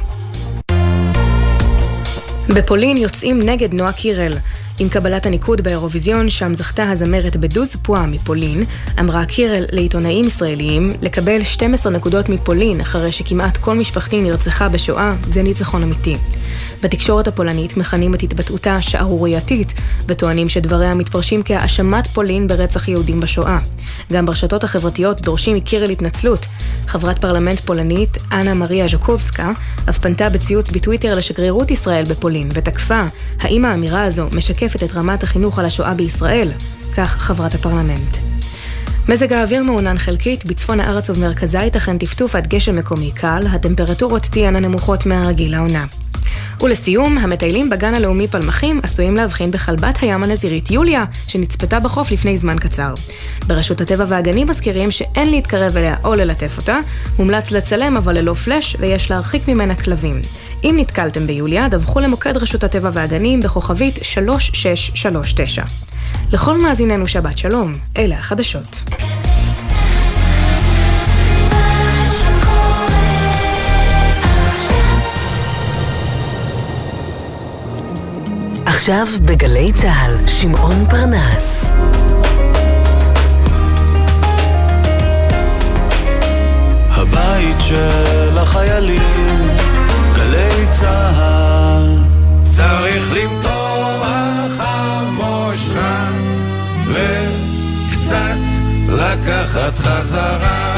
בפולין 2.49 2.97
יוצאים 2.97 3.39
נגד 3.43 3.74
נועה 3.74 3.93
קירל. 3.93 4.32
עם 4.81 4.89
קבלת 4.89 5.26
הניקוד 5.26 5.61
באירוויזיון, 5.61 6.31
שם 6.31 6.55
זכתה 6.55 6.91
הזמרת 6.91 7.37
בדוז 7.37 7.76
פואה 7.83 8.07
מפולין, 8.07 8.62
אמרה 9.01 9.24
קירל 9.24 9.64
לעיתונאים 9.72 10.24
ישראליים 10.24 10.91
לקבל 11.03 11.45
12 11.45 11.93
נקודות 11.93 12.29
מפולין 12.29 12.81
אחרי 12.81 13.12
שכמעט 13.12 13.57
כל 13.57 13.74
משפחתי 13.74 14.20
נרצחה 14.20 14.68
בשואה, 14.68 15.14
זה 15.33 15.43
ניצחון 15.43 15.83
אמיתי. 15.83 16.16
בתקשורת 16.83 17.29
הפולנית 17.29 17.76
מכנים 17.76 18.14
את 18.14 18.22
התבטאותה 18.22 18.83
שערורייתית, 18.83 19.74
וטוענים 20.07 20.49
שדבריה 20.49 20.95
מתפרשים 20.95 21.43
כהאשמת 21.45 22.07
פולין 22.07 22.49
ברצח 22.49 22.89
יהודים 22.89 23.20
בשואה. 23.20 23.59
גם 24.12 24.26
ברשתות 24.26 24.64
החברתיות 24.64 25.20
דורשים 25.20 25.57
מקירל 25.57 25.91
התנצלות. 25.91 26.47
חברת 26.87 27.18
פרלמנט 27.18 27.61
פולנית, 27.61 28.18
אנה 28.33 28.55
מריה 28.55 28.87
ז'קובסקה, 28.87 29.53
אף 29.89 29.99
פנתה 29.99 30.29
בציוץ 30.29 30.70
בטוויטר 30.70 31.14
לשגרירות 31.14 31.70
ישראל 31.70 32.05
בפולין, 32.05 32.49
ותקפה 32.55 33.03
האם 33.41 33.64
האמירה 33.64 34.05
הזו 34.05 34.26
משקפת 34.33 34.68
את 34.77 34.93
רמת 34.95 35.23
החינוך 35.23 35.59
על 35.59 35.64
השואה 35.64 35.95
בישראל, 35.95 36.53
כך 36.97 37.16
חברת 37.21 37.55
הפרלמנט. 37.55 38.16
מזג 39.09 39.33
האוויר 39.33 39.62
מעונן 39.62 39.99
חלקית, 39.99 40.45
בצפון 40.45 40.81
הארץ 40.81 41.11
ובמרכזה 41.11 41.59
ייתכן 41.59 41.99
טפטוף 41.99 42.35
עד 42.35 42.47
גשם 42.47 42.79
מקומי 42.79 43.11
קל, 43.14 43.41
הטמפרטורות 43.51 44.23
תהיינה 44.23 44.61
נמוכות 44.61 45.07
מהרגיל 45.07 45.53
לעונה. 45.53 45.85
ולסיום, 46.61 47.19
המטיילים 47.19 47.71
בגן 47.71 47.95
הלאומי 47.95 48.29
פלמחים 48.29 48.81
עשויים 48.83 49.16
להבחין 49.16 49.51
בכלבת 49.51 49.99
הים 50.03 50.25
הנזירית 50.25 50.71
יוליה, 50.71 51.05
שנצפתה 51.27 51.81
בחוף 51.81 52.11
לפני 52.11 52.39
זמן 52.39 52.59
קצר. 52.59 52.95
ברשות 53.47 53.81
הטבע 53.81 54.05
והגנים 54.09 54.49
מזכירים 54.49 54.91
שאין 54.91 55.31
להתקרב 55.31 55.77
אליה 55.77 55.97
או 56.05 56.14
ללטף 56.14 56.55
אותה, 56.59 56.79
מומלץ 57.19 57.51
לצלם 57.51 57.97
אבל 57.97 58.19
ללא 58.19 58.35
פלאש, 58.35 58.77
ויש 58.79 59.11
להרחיק 59.11 59.49
ממנה 59.49 59.75
כלבים. 59.75 60.21
אם 60.64 60.74
נתקלתם 60.78 61.26
ביוליה, 61.26 61.68
דווחו 61.68 62.00
למוקד 62.00 62.36
רשות 62.36 62.64
הטבע 62.64 62.90
והגנים 62.92 63.40
בכוכבית 63.40 63.98
3639. 64.02 65.62
לכל 66.32 66.59
מאזיננו 66.62 67.06
שבת 67.06 67.38
שלום, 67.38 67.72
אלה 67.96 68.16
החדשות. 68.16 68.82
עכשיו 78.66 79.06
בגלי 79.24 79.72
צה"ל, 79.72 80.26
שמעון 80.26 80.86
פרנס. 80.90 81.64
הבית 86.90 87.56
של 87.61 88.38
החיילים, 88.38 89.57
גלי 90.39 90.66
צה"ל. 90.70 91.99
צריך 92.51 93.12
למטור 93.12 94.03
החמושך 94.05 95.72
וקצת 96.86 98.39
לקחת 98.89 99.78
חזרה. 99.78 100.74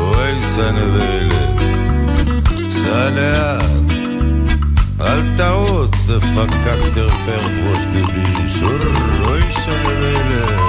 אוי 0.00 0.42
סנבלת, 0.42 1.60
סע 2.70 3.10
לאט, 3.10 3.62
אל 5.00 5.22
תרוץ, 5.36 6.02
דפקק 6.06 6.80
תרפר 6.94 7.40
ראש 7.66 7.82
דביש. 7.92 8.62
אוי 9.26 9.42
סנבלת. 9.52 10.66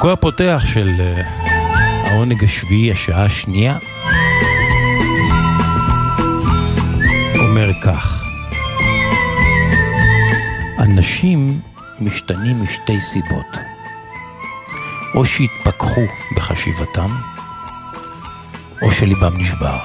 פסוקו 0.00 0.12
הפותח 0.12 0.62
של 0.64 0.88
אה, 1.00 1.22
העונג 2.10 2.44
השביעי, 2.44 2.90
השעה 2.90 3.24
השנייה, 3.24 3.78
אומר 7.38 7.70
כך: 7.82 8.24
אנשים 10.78 11.60
משתנים 12.00 12.62
משתי 12.62 13.00
סיבות, 13.00 13.56
או 15.14 15.24
שהתפכחו 15.24 16.04
בחשיבתם, 16.36 17.10
או 18.82 18.90
שליבם 18.92 19.36
נשבר. 19.38 19.78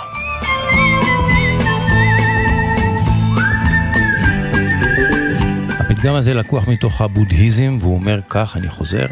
הפתגם 5.80 6.16
הזה 6.16 6.34
לקוח 6.34 6.68
מתוך 6.68 7.02
הבודהיזם, 7.02 7.78
והוא 7.82 7.96
אומר 7.96 8.20
כך, 8.30 8.58
אני 8.58 8.70
חוזר, 8.70 9.06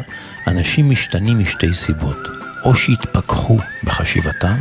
אנשים 0.46 0.90
משתנים 0.90 1.38
משתי 1.38 1.74
סיבות, 1.74 2.28
או 2.64 2.74
שהתפכחו 2.74 3.56
בחשיבתם, 3.84 4.56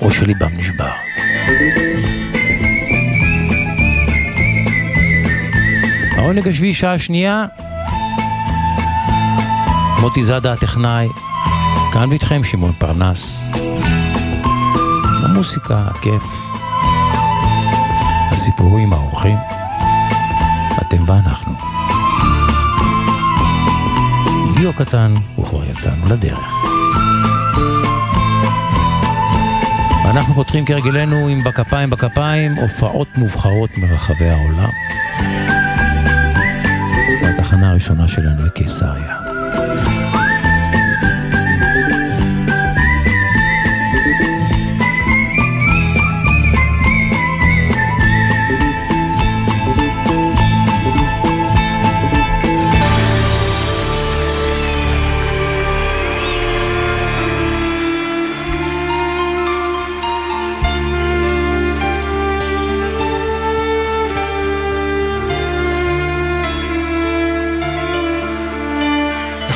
או 0.00 0.10
שליבם 0.10 0.56
נשבר. 0.56 0.92
העונג 6.16 6.48
השביעי, 6.48 6.74
שעה 6.74 6.98
שנייה, 6.98 7.44
מוטי 10.00 10.22
זאדה 10.22 10.52
הטכנאי, 10.52 11.08
כאן 11.92 12.08
ואיתכם 12.08 12.44
שמעון 12.44 12.72
פרנס. 12.78 13.52
המוסיקה, 15.24 15.84
הכיף, 15.90 16.22
הסיפורים, 18.30 18.92
האורחים, 18.92 19.36
אתם 20.80 21.08
ואנחנו. 21.08 21.71
דיו 24.62 24.72
קטן, 24.72 25.14
וכבר 25.38 25.64
יצאנו 25.64 26.06
לדרך. 26.10 26.52
ואנחנו 30.04 30.34
פותחים 30.34 30.66
כהרגלנו 30.66 31.28
עם 31.28 31.44
בכפיים 31.44 31.90
בכפיים 31.90 32.54
הופעות 32.54 33.08
מובחרות 33.16 33.70
מרחבי 33.78 34.28
העולם. 34.28 34.70
והתחנה 37.22 37.70
הראשונה 37.70 38.08
שלנו 38.08 38.42
היא 38.42 38.50
קיסריה. 38.50 39.21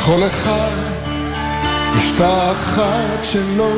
לכל 0.06 0.26
אחד 0.26 0.76
יש 1.96 2.12
את 2.14 2.20
האחת 2.20 3.24
שלו, 3.24 3.72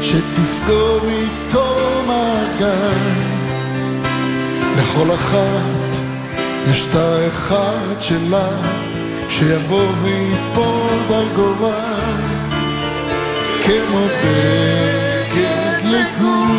שתזכור 0.00 1.00
איתו 1.08 1.76
מעגל. 2.06 2.98
לכל 4.78 5.14
אחת 5.14 5.96
יש 6.66 6.86
את 6.90 6.94
האחד 6.94 8.00
שלה, 8.00 8.48
שיבוא 9.28 9.88
ויפול 10.02 10.98
בגורל. 11.10 12.16
כמו 13.64 14.06
בגד 14.22 15.84
לגוף, 15.84 16.55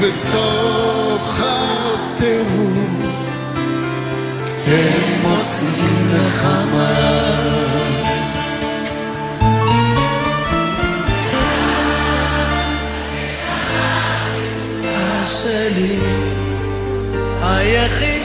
ובתוך 0.00 1.40
הטירוף 1.40 2.70
הם 4.66 5.22
מוצאים 5.22 6.12
נחמה. 6.14 7.30
שלי 15.24 15.98
היחידה 17.42 18.19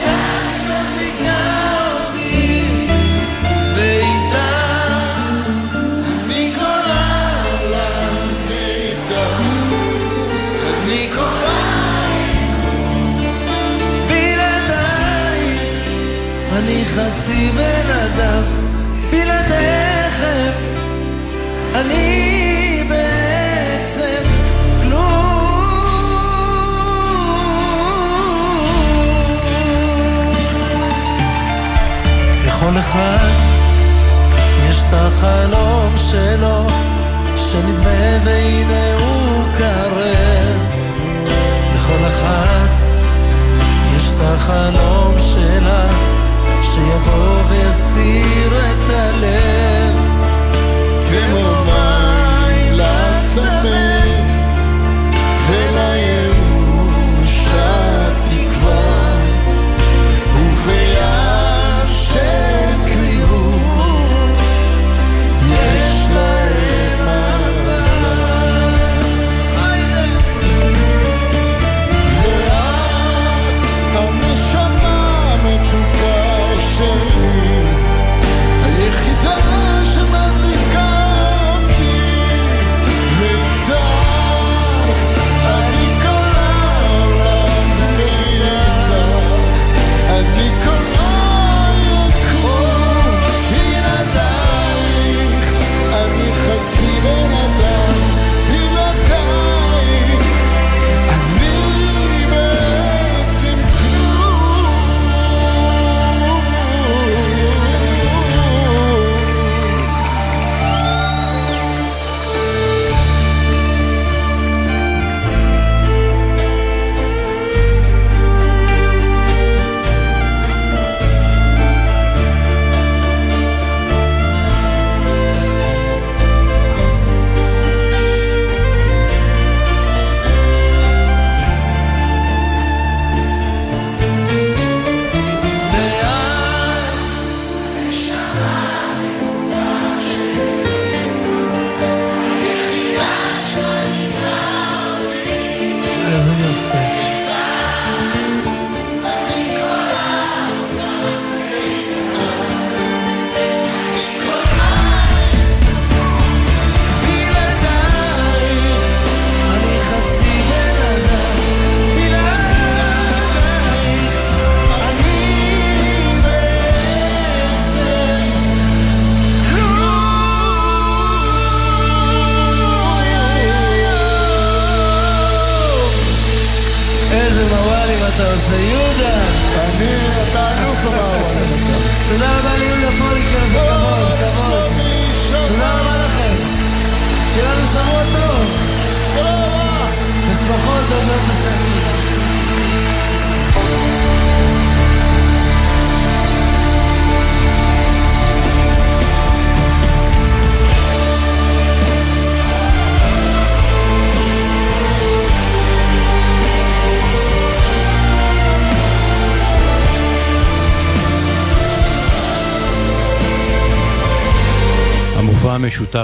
see 47.96 48.25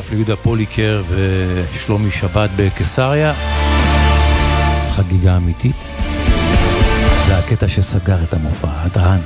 משותף 0.03 0.11
ליהודה 0.11 0.37
פוליקר 0.37 1.03
ושלומי 1.09 2.11
שבת 2.11 2.51
בקיסריה. 2.57 3.35
חגיגה 4.91 5.37
אמיתית. 5.37 5.77
זה 7.27 7.39
הקטע 7.39 7.69
שסגר 7.69 8.23
את 8.23 8.35
המופע, 8.35 8.69
הדהן. 8.71 9.21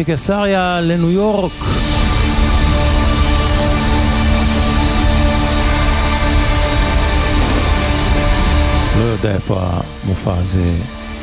מקיסריה 0.00 0.80
לניו 0.80 1.10
יורק. 1.10 1.52
לא 8.98 9.04
יודע 9.04 9.34
איפה 9.34 9.60
המופע 9.60 10.32
הזה 10.36 10.72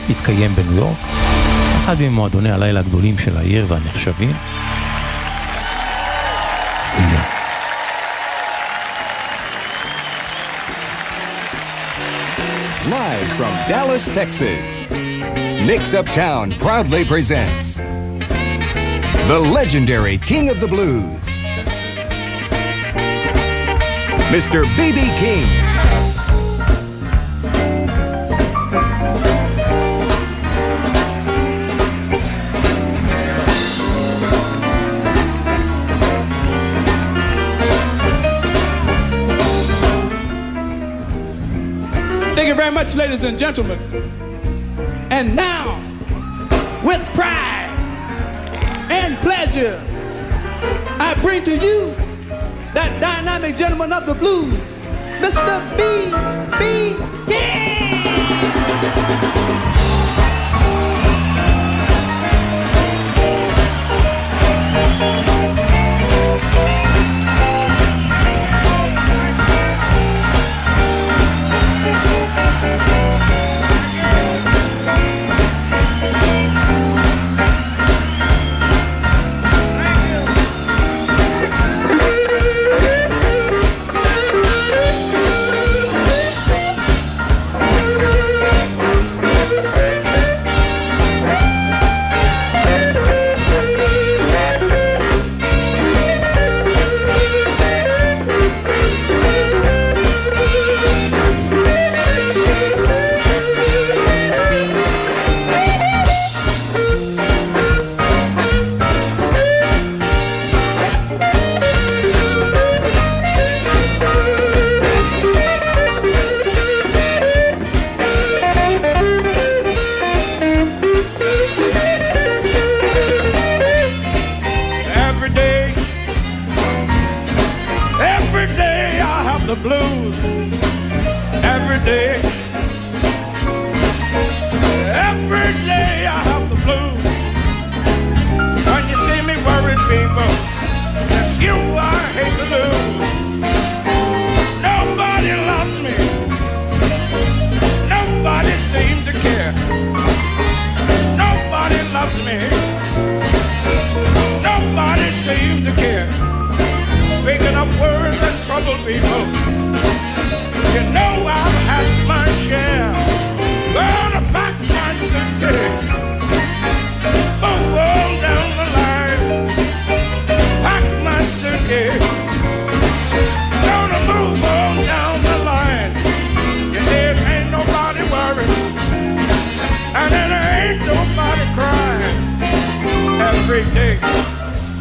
התקיים 0.10 0.56
בניו 0.56 0.74
יורק. 0.74 0.98
אחד 1.78 1.96
ממועדוני 2.00 2.52
הלילה 2.52 2.80
הגדולים 2.80 3.18
של 3.18 3.38
העיר 3.38 3.66
והנחשבים. 3.68 4.34
Live 12.90 13.30
from 13.40 13.54
Dallas, 13.72 14.06
Texas, 14.20 14.68
Mix 15.70 15.94
Uptown 15.94 16.48
proudly 16.66 17.04
presents 17.14 17.67
the 19.28 19.38
legendary 19.38 20.18
King 20.18 20.50
of 20.50 20.62
the 20.62 20.68
Blues, 20.68 21.04
Mr. 24.32 24.64
B.B. 24.78 25.02
King. 25.20 25.46
Thank 42.34 42.48
you 42.48 42.56
very 42.56 42.72
much, 42.72 42.96
ladies 42.96 43.24
and 43.24 43.38
gentlemen. 43.38 43.78
And 45.12 45.36
now, 45.36 45.84
with 46.82 47.06
pride 47.14 47.47
I 49.66 51.18
bring 51.20 51.44
to 51.46 51.52
you 51.52 51.96
that 52.76 53.00
dynamic 53.02 53.58
gentleman 53.58 53.92
of 53.92 54.06
the 54.06 54.14
blues, 54.14 54.54
Mr. 55.20 55.60
B. 55.76 56.12
B. 56.60 56.96
King. 57.32 57.88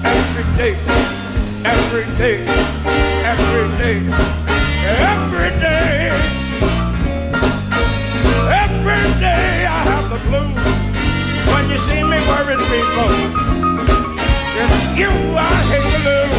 Every 0.07 0.45
day, 0.57 0.77
every 1.65 2.07
day, 2.17 2.39
every 3.33 3.67
day, 3.83 3.99
every 5.11 5.51
day, 5.61 6.11
every 8.63 9.05
day 9.21 9.67
I 9.67 9.81
have 9.91 10.07
the 10.15 10.21
blues. 10.29 10.57
When 11.51 11.65
you 11.71 11.79
see 11.79 12.03
me 12.13 12.19
worried, 12.31 12.63
people, 12.73 13.13
it's 14.63 14.81
you 15.01 15.13
I 15.37 15.55
hate 15.71 15.89
to 15.93 16.01
lose. 16.09 16.36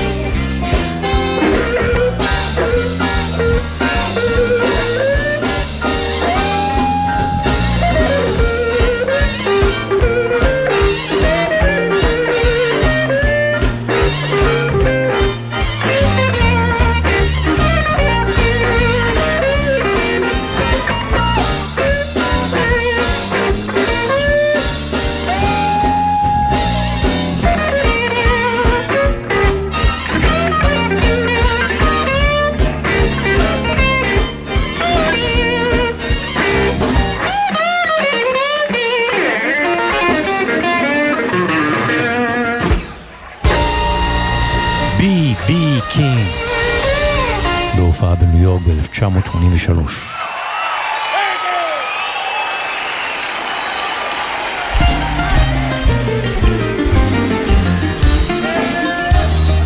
1983. 49.04 50.10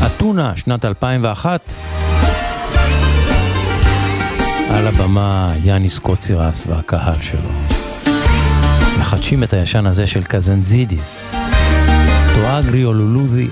אתונה, 0.06 0.56
שנת 0.56 0.86
2001. 0.86 1.62
על 4.70 4.88
הבמה 4.88 5.54
יאניס 5.64 6.00
קוצירס 6.00 6.64
והקהל 6.68 7.22
שלו. 7.22 7.50
מחדשים 9.00 9.44
את 9.44 9.54
הישן 9.54 9.86
הזה 9.86 10.08
של 10.08 10.24
קזנזידיס. 10.24 11.36
טואגרי 12.36 12.86
או 12.86 12.94
לולוזי. 12.94 13.48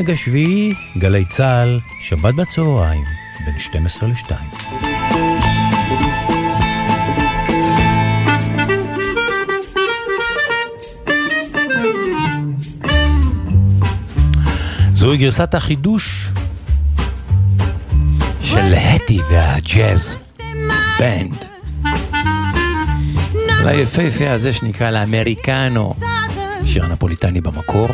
העונג 0.00 0.10
השביעי, 0.10 0.74
גלי 0.98 1.24
צה"ל, 1.24 1.80
שבת 2.00 2.34
בצהריים, 2.34 3.04
בין 3.44 3.58
12 3.58 4.08
ל-2. 4.08 4.32
זוהי 14.94 15.18
גרסת 15.18 15.54
החידוש 15.54 16.28
של 18.42 18.74
האטי 18.74 19.18
והג'אז 19.30 20.16
בנד. 20.98 21.44
ליפהפה 23.64 24.30
הזה 24.30 24.52
שנקרא 24.52 24.90
לאמריקנו, 24.90 25.94
שיר 26.64 26.86
נפוליטני 26.86 27.40
במקור. 27.40 27.88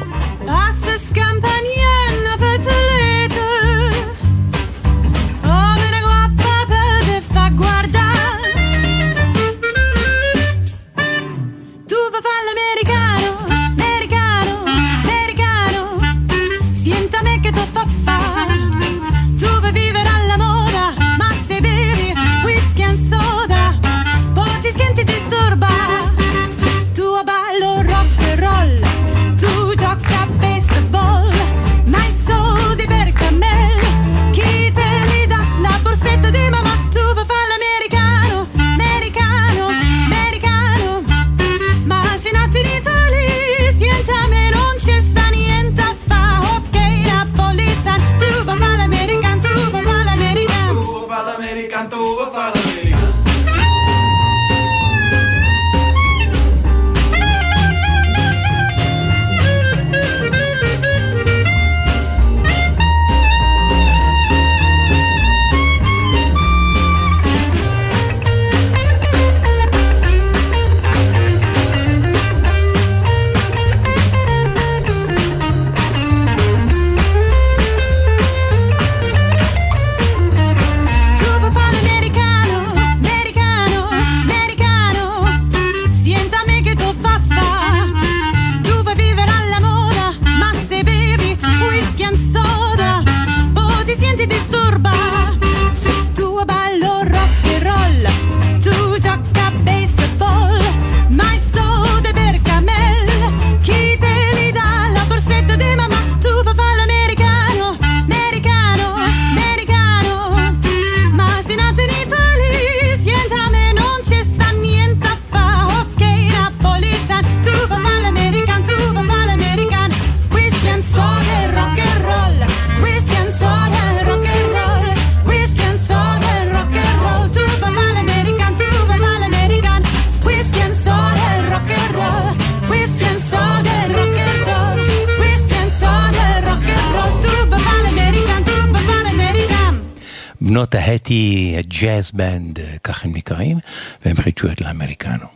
הג'אז 141.77 142.11
בנד, 142.11 142.61
אה, 142.61 142.77
כך 142.85 143.05
הם 143.05 143.15
נקראים, 143.15 143.59
והם 144.05 144.17
חידשו 144.17 144.53
את 144.53 144.61
לאמריקנו. 144.61 145.27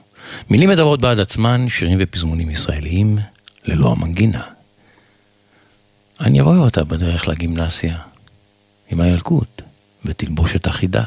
מילים 0.51 0.69
מדברות 0.71 1.01
בעד 1.01 1.21
עצמן, 1.21 1.69
שירים 1.69 1.99
ופזמונים 2.01 2.51
ישראליים, 2.51 3.19
ללא 3.65 3.93
המנגינה. 3.93 4.43
אני 6.21 6.41
רואה 6.41 6.57
אותה 6.57 6.85
בדרך 6.85 7.29
לגימנסיה, 7.29 7.99
עם 8.91 9.01
הילקוט, 9.01 9.63
בתלבושת 10.05 10.69
אחידה. 10.69 11.05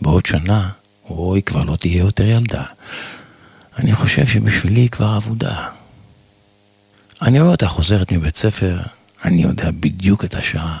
בעוד 0.00 0.26
שנה, 0.26 0.70
אוי, 1.10 1.42
כבר 1.42 1.64
לא 1.64 1.76
תהיה 1.76 1.98
יותר 1.98 2.28
ילדה. 2.28 2.62
אני 3.78 3.94
חושב 3.94 4.26
שבשבילי 4.26 4.80
היא 4.80 4.90
כבר 4.90 5.16
אבודה. 5.16 5.68
אני 7.22 7.40
רואה 7.40 7.52
אותה 7.52 7.68
חוזרת 7.68 8.12
מבית 8.12 8.36
ספר, 8.36 8.78
אני 9.24 9.42
יודע 9.42 9.70
בדיוק 9.70 10.24
את 10.24 10.34
השעה. 10.34 10.78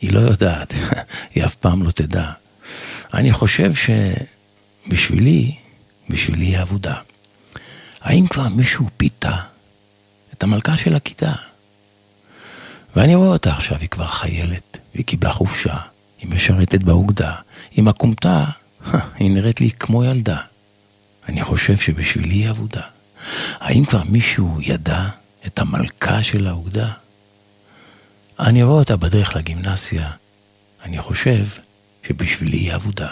היא 0.00 0.12
לא 0.12 0.20
יודעת, 0.20 0.74
היא 1.34 1.44
אף 1.44 1.54
פעם 1.54 1.82
לא 1.82 1.90
תדע. 1.90 2.32
אני 3.16 3.32
חושב 3.32 3.72
שבשבילי, 3.74 5.54
בשבילי 6.10 6.44
היא 6.44 6.62
אבודה. 6.62 6.94
האם 8.00 8.26
כבר 8.26 8.48
מישהו 8.48 8.88
פיתה 8.96 9.36
את 10.32 10.42
המלכה 10.42 10.76
של 10.76 10.94
הכיתה? 10.94 11.32
ואני 12.96 13.14
רואה 13.14 13.28
אותה 13.28 13.52
עכשיו, 13.52 13.78
היא 13.80 13.88
כבר 13.88 14.06
חיילת, 14.06 14.78
והיא 14.94 15.04
קיבלה 15.04 15.32
חופשה, 15.32 15.76
היא 16.20 16.30
משרתת 16.30 16.82
באוגדה, 16.82 17.34
עם 17.72 17.88
הכומתה, 17.88 18.44
היא 19.14 19.30
נראית 19.30 19.60
לי 19.60 19.70
כמו 19.70 20.04
ילדה. 20.04 20.38
אני 21.28 21.44
חושב 21.44 21.76
שבשבילי 21.76 22.34
היא 22.34 22.50
אבודה. 22.50 22.82
האם 23.60 23.84
כבר 23.84 24.02
מישהו 24.08 24.58
ידע 24.62 25.08
את 25.46 25.58
המלכה 25.58 26.22
של 26.22 26.46
האוגדה? 26.46 26.92
אני 28.40 28.62
רואה 28.62 28.78
אותה 28.78 28.96
בדרך 28.96 29.36
לגימנסיה, 29.36 30.10
אני 30.84 30.98
חושב 30.98 31.44
שבשבילי 32.08 32.56
היא 32.56 32.74
אבודה. 32.74 33.08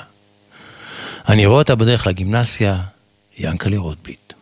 אני 1.28 1.46
רואה 1.46 1.58
אותה 1.58 1.74
בדרך 1.74 2.06
לגימנסיה, 2.06 2.80
ינקלה 3.38 3.78
רוטבליט. 3.78 4.32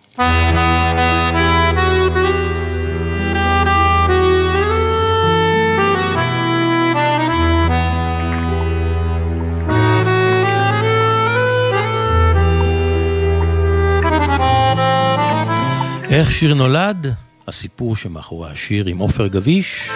איך 16.11 16.33
שיר 16.33 16.55
נולד? 16.55 17.15
הסיפור 17.49 17.97
שמאחורי 17.97 18.51
השיר 18.51 18.87
עם 18.87 18.99
עופר 18.99 19.27
גביש, 19.27 19.91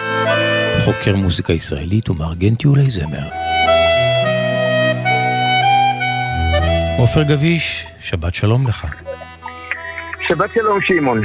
חוקר 0.85 1.15
מוזיקה 1.15 1.53
ישראלית 1.53 2.09
ומארגן 2.09 2.55
טיולי 2.55 2.89
זמר. 2.89 3.46
עופר 6.97 7.23
גביש, 7.23 7.87
שבת 7.99 8.33
שלום 8.33 8.67
לך. 8.67 8.87
שבת 10.27 10.49
שלום 10.53 10.81
שמעון. 10.81 11.21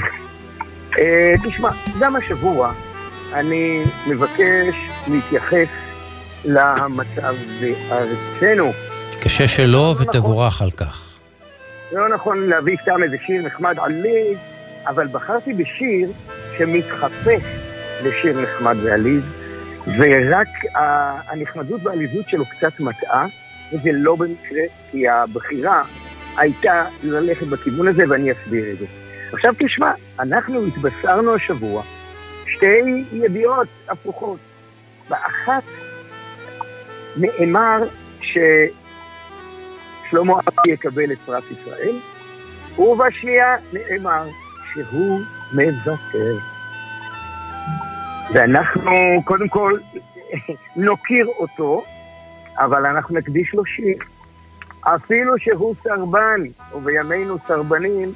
אה, 0.99 1.35
תשמע, 1.44 1.70
גם 2.01 2.16
השבוע 2.16 2.73
אני 3.32 3.85
מבקש 4.07 4.77
להתייחס 5.09 5.69
למצב 6.44 7.35
בארצנו. 7.61 8.70
קשה 9.23 9.49
שלא 9.49 9.94
ותבורך 9.99 10.62
על 10.62 10.70
כך. 10.70 11.19
לא 11.93 12.09
נכון 12.09 12.49
להביא 12.49 12.77
סתם 12.82 13.03
איזה 13.03 13.16
שיר 13.27 13.43
נחמד 13.47 13.77
עליז, 13.78 14.39
אבל 14.86 15.07
בחרתי 15.07 15.55
בשיר 15.55 16.09
שמתחפש 16.59 17.43
לשיר 18.05 18.40
נחמד 18.40 18.77
ועליז, 18.85 19.23
ורק 19.99 20.49
הנחמדות 21.31 21.81
והעליזות 21.85 22.28
שלו 22.28 22.44
קצת 22.47 22.81
מטעה, 22.81 23.27
וזה 23.73 23.90
לא 23.93 24.16
במקרה, 24.16 24.62
כי 24.90 25.09
הבחירה 25.09 25.82
הייתה 26.36 26.86
ללכת 27.03 27.47
בכיוון 27.47 27.89
הזה, 27.89 28.05
ואני 28.09 28.32
אסביר 28.32 28.73
את 28.73 28.78
זה. 28.78 28.86
עכשיו 29.32 29.55
תשמע, 29.59 29.93
אנחנו 30.20 30.66
התבשרנו 30.66 31.35
השבוע 31.35 31.82
שתי 32.47 33.05
ידיעות 33.12 33.69
הפוכות. 33.89 34.39
באחת 35.09 35.62
נאמר 37.16 37.82
ששלמה 38.20 40.35
ארצי 40.35 40.69
יקבל 40.69 41.12
את 41.12 41.19
פרס 41.19 41.44
ישראל, 41.51 41.94
ובשנייה 42.78 43.57
נאמר 43.73 44.24
שהוא 44.74 45.20
מוותר. 45.53 46.36
ואנחנו 48.32 49.23
קודם 49.24 49.49
כל 49.49 49.78
נוקיר 50.77 51.27
אותו, 51.27 51.85
אבל 52.59 52.87
אנחנו 52.87 53.16
נקדיש 53.19 53.55
לו 53.55 53.65
שיר. 53.65 53.97
אפילו 54.81 55.39
שהוא 55.39 55.74
סרבן, 55.85 56.41
ובימינו 56.74 57.37
סרבנים 57.49 58.12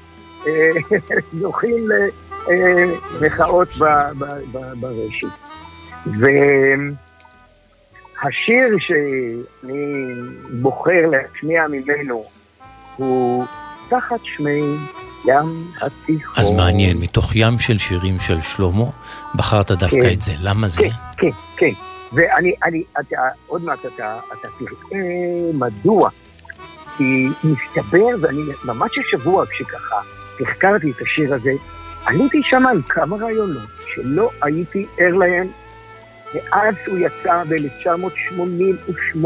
אה, 0.47 0.71
זוכים 1.41 1.85
למחאות 3.21 3.69
ב- 3.79 4.13
ברשת. 4.81 5.29
והשיר 8.23 8.77
שאני 8.79 10.13
בוחר 10.63 11.11
להשמיע 11.11 11.67
ממנו 11.69 12.25
הוא 12.97 13.45
תחת 13.89 14.21
שמי 14.25 14.63
ים 15.25 15.71
התיכון. 15.83 16.35
אז 16.37 16.51
מעניין, 16.51 16.97
מתוך 16.99 17.37
ים 17.37 17.59
של 17.59 17.79
שירים 17.79 18.21
של 18.21 18.41
שלמה, 18.41 18.85
בחרת 19.35 19.71
דווקא 19.73 20.01
כן. 20.03 20.13
את 20.13 20.21
זה. 20.21 20.33
למה 20.39 20.69
זה? 20.69 20.83
כן, 20.83 20.91
כן, 21.17 21.31
כן. 21.57 21.73
ואני, 22.12 22.55
אני, 22.65 22.85
אתה, 23.01 23.16
עוד 23.47 23.65
מעט 23.65 23.87
אתה, 23.87 24.19
אתה 24.33 24.49
תראה 24.59 25.01
מדוע. 25.55 26.11
כי 26.97 27.28
מסתבר, 27.45 28.07
ואני 28.20 28.41
ממש 28.65 28.99
השבוע 28.99 29.47
כשככה 29.47 30.01
החקרתי 30.41 30.91
את 30.91 31.03
השיר 31.03 31.35
הזה, 31.35 31.53
עליתי 32.05 32.43
שם 32.43 32.66
על 32.66 32.83
כמה 32.89 33.16
רעיונות 33.16 33.69
שלא 33.95 34.31
הייתי 34.43 34.87
ער 34.99 35.15
להם 35.15 35.47
מאז 36.35 36.74
הוא 36.87 36.99
יצא 36.99 37.45
ב-1988. 37.45 39.19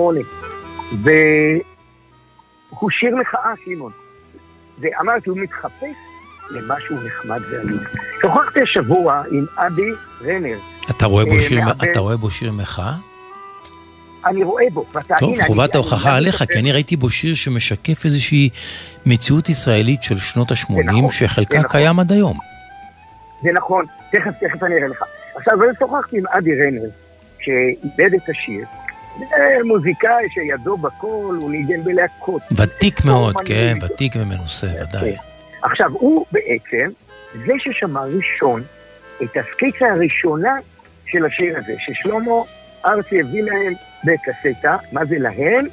והוא 1.02 2.90
שיר 2.90 3.16
מחאה, 3.16 3.52
שמעון. 3.65 3.93
ואמרתי, 4.78 5.31
הוא 5.31 5.39
מתחפש 5.39 5.97
למשהו 6.51 6.97
נחמד 7.07 7.40
ועליז. 7.51 7.81
שוחחתי 8.20 8.61
השבוע 8.61 9.23
עם 9.31 9.44
אבי 9.57 9.93
רנר. 10.24 10.59
אתה 10.90 11.07
רואה 11.07 11.24
בו 11.24 11.35
אה, 11.35 11.39
שיר- 11.40 11.61
מעבד- 11.65 11.85
אתה 11.85 12.01
רואה 12.01 12.16
בו 12.16 12.31
שיר 12.31 12.52
מחאה? 12.52 12.93
אני 14.27 14.44
רואה 14.44 14.65
בו. 14.73 14.85
טוב, 15.19 15.31
הנה, 15.35 15.44
חובת 15.47 15.74
ההוכחה 15.74 16.16
עליך, 16.16 16.44
כי 16.52 16.59
אני 16.59 16.73
ראיתי 16.73 16.97
בו 16.97 17.11
שיר 17.11 17.35
שמשקף 17.35 18.05
איזושהי 18.05 18.48
מציאות 19.07 19.48
ישראלית 19.48 20.02
של 20.02 20.19
שנות 20.19 20.51
ה-80, 20.51 20.73
נכון, 20.85 21.11
שחלקה 21.11 21.59
נכון. 21.59 21.70
קיים 21.70 22.01
עד 22.01 22.12
היום. 22.12 22.39
זה 23.43 23.48
נכון, 23.55 23.85
תכף, 24.12 24.31
תכף 24.40 24.62
אני 24.62 24.74
אראה 24.74 24.89
לך. 24.89 25.02
עכשיו, 25.36 25.65
אני 25.65 25.73
שוחחתי 25.78 26.19
עם 26.19 26.24
אדי 26.31 26.51
רנר, 26.62 26.89
שאיבד 27.40 28.15
את 28.15 28.28
השיר. 28.28 28.65
מוזיקאי 29.65 30.24
שידו 30.35 30.77
בכל, 30.77 31.07
הוא 31.40 31.51
ניגן 31.51 31.85
בלהקות. 31.85 32.43
ותיק 32.57 33.05
מאוד, 33.05 33.35
כן. 33.44 33.78
ותיק 33.82 34.12
ומנוסה, 34.16 34.66
ודאי. 34.82 35.16
עכשיו, 35.62 35.90
הוא 35.93 36.27
בעצם 36.32 36.90
זה 37.47 37.52
ששמע 37.59 38.01
ראשון 38.01 38.62
את 39.22 39.36
הסקיצה 39.36 39.92
הראשונה 39.92 40.55
של 41.06 41.24
השיר 41.24 41.59
הזה, 41.59 41.74
ששלמה 41.78 42.34
ארצי 42.86 43.20
הביא 43.20 43.42
להם 43.42 43.72
בקסטה, 44.05 44.76
מה 44.92 45.05
זה 45.05 45.18
להם? 45.18 45.66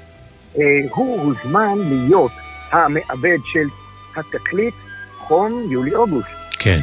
אה, 0.57 0.63
הוא 0.89 1.21
הוזמן 1.21 1.77
להיות 1.77 2.31
המעבד 2.71 3.37
של 3.45 3.67
התקליט 4.15 4.73
חום 5.17 5.67
יולי-אוגוסט. 5.71 6.29
כן. 6.59 6.79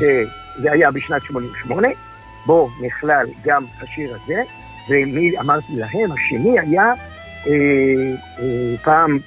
זה 0.62 0.72
היה 0.72 0.90
בשנת 0.90 1.22
88, 1.22 1.88
בו 2.46 2.70
נכלל 2.80 3.26
גם 3.44 3.64
השיר 3.80 4.14
הזה, 4.14 4.42
ומי 4.90 5.38
אמרתי 5.40 5.72
להם, 5.72 6.12
השני 6.12 6.60
היה 6.60 6.92
אה, 7.46 7.52
אה, 8.38 8.76
פעם, 8.82 9.18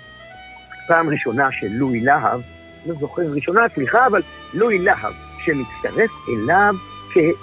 פעם 0.87 1.09
ראשונה 1.09 1.51
של 1.51 1.67
לואי 1.69 1.99
להב, 1.99 2.41
לא 2.85 2.95
זוכר 2.99 3.21
ראשונה, 3.21 3.61
סליחה, 3.75 4.07
אבל 4.07 4.21
לואי 4.53 4.77
להב, 4.77 5.13
שמצטרף 5.45 6.11
אליו 6.29 6.75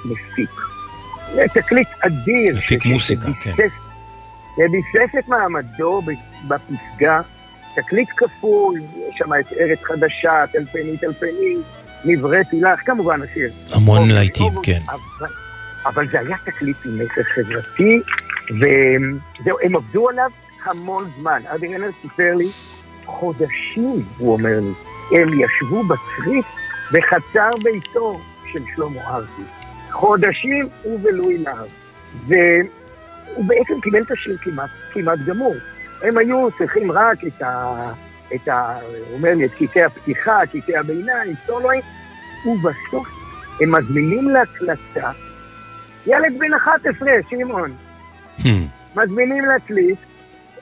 כמפיק. 0.02 0.50
תקליט 1.54 1.88
אדיר. 2.00 2.56
מפיק 2.56 2.84
מוסיקה, 2.84 3.26
שביסס- 3.26 3.42
כן. 3.42 3.66
וביסס 4.58 5.14
את 5.18 5.28
מעמדו 5.28 6.02
בפסגה, 6.48 7.20
תקליט 7.74 8.08
כפול, 8.16 8.74
יש 8.80 9.14
שם 9.18 9.30
את 9.40 9.52
ארץ 9.60 9.78
חדשה, 9.82 10.44
טלפני 10.52 10.96
טלפני, 10.98 11.56
נבראתי 12.04 12.60
לך, 12.60 12.80
כמובן 12.86 13.20
השיר. 13.22 13.50
המון 13.72 14.10
להיטים, 14.10 14.52
כן. 14.62 14.80
אבל, 14.88 15.28
אבל 15.86 16.08
זה 16.08 16.20
היה 16.20 16.36
תקליט 16.44 16.76
עם 16.84 16.98
מסר 16.98 17.22
חברתי, 17.22 18.00
וזהו, 18.50 19.58
הם 19.62 19.76
עבדו 19.76 20.08
עליו 20.08 20.30
המון 20.64 21.10
זמן. 21.18 21.42
אבי 21.54 21.74
רנר 21.74 21.90
סיפר 22.02 22.34
לי, 22.34 22.48
חודשים, 23.06 24.02
הוא 24.18 24.32
אומר 24.32 24.60
לי, 24.60 24.72
הם 25.20 25.28
ישבו 25.40 25.82
בצריף 25.82 26.44
בחצר 26.92 27.50
ביתו 27.62 28.20
של 28.52 28.60
שלמה 28.76 29.00
ארצי. 29.08 29.42
חודשים 29.94 30.68
הוא 30.82 31.00
ולואי 31.02 31.38
להב. 31.38 31.68
והוא 32.26 33.44
בעצם 33.46 33.80
קיבל 33.82 34.02
את 34.02 34.10
השיר 34.10 34.36
כמעט, 34.36 34.70
כמעט 34.92 35.18
גמור. 35.26 35.54
הם 36.02 36.18
היו 36.18 36.48
צריכים 36.58 36.92
רק 36.92 37.24
את 37.24 37.42
ה... 37.42 37.74
את 38.34 38.48
ה... 38.48 38.78
הוא 39.08 39.16
אומר 39.16 39.34
לי, 39.34 39.44
את 39.44 39.54
קטעי 39.54 39.82
הפתיחה, 39.82 40.40
קטעי 40.46 40.76
הביניים, 40.76 41.34
סולואים, 41.46 41.82
ובסוף 42.46 43.08
הם 43.60 43.74
מזמינים 43.74 44.28
להקלטה 44.28 45.10
ילד 46.06 46.38
בן 46.38 46.54
11, 46.54 47.08
שמעון. 47.30 47.74
מזמינים 48.96 49.44
להקליט 49.44 49.98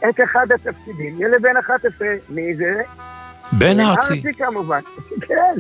את 0.08 0.20
אחד 0.24 0.46
התפקידים, 0.52 1.22
ילד 1.22 1.42
בן 1.42 1.56
11, 1.56 2.08
מי 2.28 2.56
זה? 2.56 2.82
בן 3.52 3.80
ארצי. 3.80 4.14
ארצי 4.14 4.34
כמובן. 4.38 4.80
כן, 5.28 5.54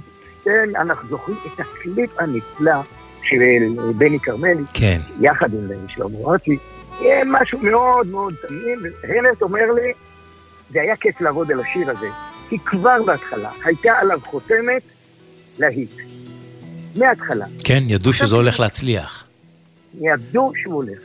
כן, 0.44 0.76
אנחנו 0.76 1.08
זוכרים 1.08 1.38
את 1.46 1.60
הקליפ 1.60 2.20
הנפלא 2.20 2.80
של 3.22 3.36
בני 3.96 4.20
כרמלי, 4.20 4.62
כן. 4.74 5.00
יחד 5.20 5.54
עם 5.54 5.60
שלמה 5.88 6.18
ארצי. 6.32 6.56
יהיה 7.00 7.24
משהו 7.26 7.58
מאוד 7.58 8.06
מאוד 8.06 8.34
תמים, 8.48 8.78
והרט 9.02 9.42
אומר 9.42 9.72
לי, 9.74 9.92
זה 10.72 10.80
היה 10.80 10.96
כיף 10.96 11.20
לעבוד 11.20 11.52
על 11.52 11.60
השיר 11.60 11.90
הזה, 11.90 12.08
כי 12.48 12.58
כבר 12.58 13.02
בהתחלה 13.06 13.50
הייתה 13.64 13.92
עליו 14.00 14.20
חותמת 14.24 14.82
להיט. 15.58 15.90
מההתחלה. 16.96 17.46
כן, 17.64 17.82
ידעו 17.86 18.12
שזה 18.12 18.36
הולך 18.36 18.60
להצליח. 18.60 19.24
ידעו 20.00 20.52
שהוא 20.62 20.74
הולך. 20.74 20.98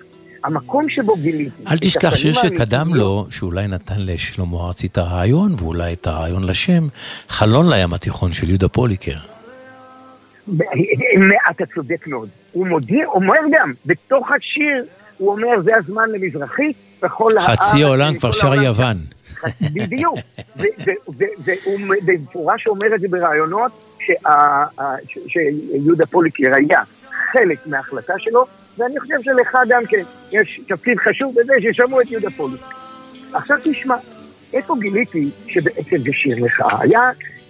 המקום 0.44 0.90
שבו 0.90 1.16
גיליתי... 1.16 1.64
אל 1.68 1.78
תשכח 1.78 2.16
שיר 2.16 2.34
שקדם 2.34 2.80
האמיתיות- 2.80 2.98
לו, 2.98 3.28
שאולי 3.30 3.68
נתן 3.68 3.96
לשלמה 4.00 4.68
ארצי 4.68 4.88
את 4.88 4.98
הרעיון, 4.98 5.56
ואולי 5.58 5.94
את 5.94 6.08
הרעיון 6.08 6.44
לשם, 6.44 6.88
חלון 7.30 7.70
לים 7.70 7.94
התיכון 7.94 8.32
של 8.32 8.50
יהודה 8.50 8.68
פוליקר. 8.68 9.18
אתה 11.50 11.66
צודק 11.76 12.08
מאוד. 12.08 12.30
הוא 12.52 12.68
מודיע, 12.68 13.06
אומר 13.06 13.40
גם, 13.52 13.74
בתוך 13.86 14.32
השיר, 14.32 14.86
הוא 15.18 15.32
אומר, 15.32 15.62
זה 15.64 15.72
הזמן 15.78 16.10
למזרחית, 16.10 16.76
בכל 17.02 17.38
הארץ. 17.38 17.60
חצי 17.60 17.84
העולם 17.84 18.20
כבר 18.20 18.32
שר 18.32 18.48
העולם." 18.48 18.64
יוון. 18.64 18.98
בדיוק. 19.76 20.20
והוא 21.16 21.80
במפורש 22.06 22.68
אומר 22.68 22.96
את 22.96 23.02
זה 23.02 23.08
בראיונות, 23.08 23.72
שיהודה 25.28 26.06
פוליקר 26.06 26.54
היה 26.56 26.82
חלק 27.32 27.68
מההחלטה 27.68 28.14
שלו, 28.18 28.46
ואני 28.78 29.00
חושב 29.00 29.16
שלך 29.22 29.58
גם 29.70 29.86
כן 29.90 30.04
יש 30.32 30.62
תפקיד 30.68 30.98
חשוב 30.98 31.36
בזה 31.40 31.54
ששמעו 31.62 32.02
את 32.02 32.12
יהודה 32.12 32.30
פוליקר. 32.30 32.66
עכשיו 33.34 33.58
תשמע, 33.64 33.96
איפה 34.54 34.76
גיליתי 34.80 35.30
שבעצם 35.48 35.98
זה 35.98 36.14
שיר 36.14 36.46
לך? 36.46 36.62
היה 36.80 37.02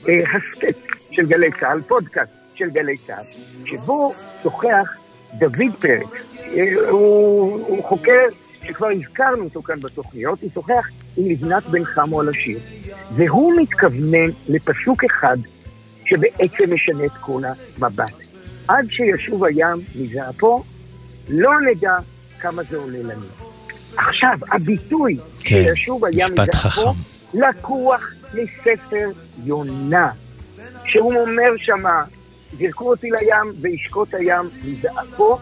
אה, 0.10 0.14
הסכת 0.38 0.76
של 1.11 1.26
גלי 1.26 1.52
צה"ל, 1.60 1.82
פודקאסט 1.82 2.47
של 2.58 2.70
גלי 2.70 2.98
צה"ל, 3.08 3.24
שבו 3.66 4.14
שוחח 4.44 4.98
דוד 5.34 5.76
פרץ. 5.80 6.08
אה, 6.44 6.90
הוא, 6.90 7.66
הוא 7.68 7.84
חוקר 7.84 8.26
שכבר 8.64 8.88
הזכרנו 8.88 9.44
אותו 9.44 9.64
כאן 9.64 9.80
בתוכניות, 9.80 10.42
הוא 10.42 10.50
שוחח 10.54 10.90
עם 11.18 11.30
לבנת 11.30 11.64
בן 11.64 11.84
חמו 11.84 12.22
על 12.22 12.30
השיר. 12.30 12.60
והוא 13.16 13.54
מתכוונן 13.62 14.30
לפסוק 14.48 15.04
אחד 15.04 15.38
שבעצם 16.06 16.74
משנה 16.74 17.06
את 17.06 17.12
כל 17.22 17.42
המבט. 17.78 18.14
עד 18.68 18.88
שישוב 18.90 19.44
הים 19.44 19.78
מזעפו, 19.96 20.64
לא 21.30 21.52
נדע 21.62 21.96
כמה 22.40 22.64
זה 22.64 22.78
עולה 22.78 23.00
לנו. 23.00 23.26
עכשיו, 23.98 24.38
הביטוי 24.52 25.18
כן, 25.40 25.64
שישוב 25.64 26.06
הים 26.06 26.34
מזעפו. 26.40 26.94
לקוח 27.34 28.02
מספר 28.34 29.10
יונה, 29.46 30.12
שהוא 30.86 31.16
אומר 31.16 31.58
שמה, 31.58 32.04
זרקו 32.60 32.90
אותי 32.90 33.10
לים 33.10 33.53
וישקוט 33.61 34.14
הים 34.14 34.45
מזעפו, 34.65 35.38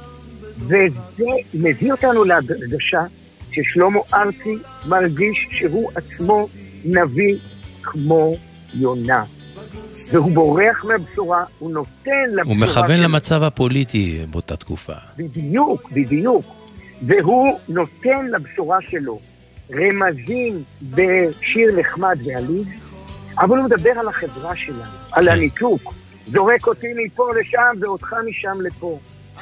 וזה 0.58 1.26
מביא 1.54 1.92
אותנו 1.92 2.24
להרגשה 2.24 3.04
ששלמה 3.52 4.00
ארצי 4.14 4.56
מרגיש 4.88 5.48
שהוא 5.52 5.92
עצמו 5.96 6.48
נביא 6.86 7.36
כמו 7.84 8.36
יונה. 8.74 9.24
והוא 10.12 10.32
בורח 10.32 10.86
מהבשורה, 10.86 11.44
הוא 11.60 11.72
נותן 11.72 12.12
לבשורה... 12.30 12.44
הוא 12.46 12.56
מכוון 12.56 12.98
שלו- 12.98 13.04
למצב 13.04 13.44
הפוליטי 13.44 14.20
באותה 14.30 14.56
תקופה. 14.58 14.94
בדיוק, 15.18 15.92
בדיוק. 15.92 16.46
והוא 17.02 17.60
נותן 17.70 18.26
לבשורה 18.32 18.78
שלו 18.90 19.20
רמזים 19.74 20.64
בשיר 20.84 21.80
נחמד 21.80 22.18
ועליז, 22.26 22.68
אבל 23.38 23.58
הוא 23.58 23.66
מדבר 23.66 23.90
על 23.90 24.08
החברה 24.08 24.56
שלנו, 24.56 24.82
על 25.12 25.28
הניתוק. 25.30 25.94
זורק 26.28 26.68
אותי 26.68 26.88
מפה 27.06 27.30
לשם 27.40 27.82
ואותך 27.82 28.14
משם 28.30 28.62
לפה. 28.62 29.00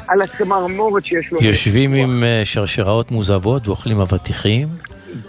על 0.07 0.21
הצמרמורת 0.21 1.05
שיש 1.05 1.31
לו. 1.31 1.43
יושבים 1.43 1.93
עם 1.93 2.23
אה, 2.23 2.41
שרשראות 2.43 3.11
מוזבות 3.11 3.67
ואוכלים 3.67 3.99
אבטיחים, 3.99 4.67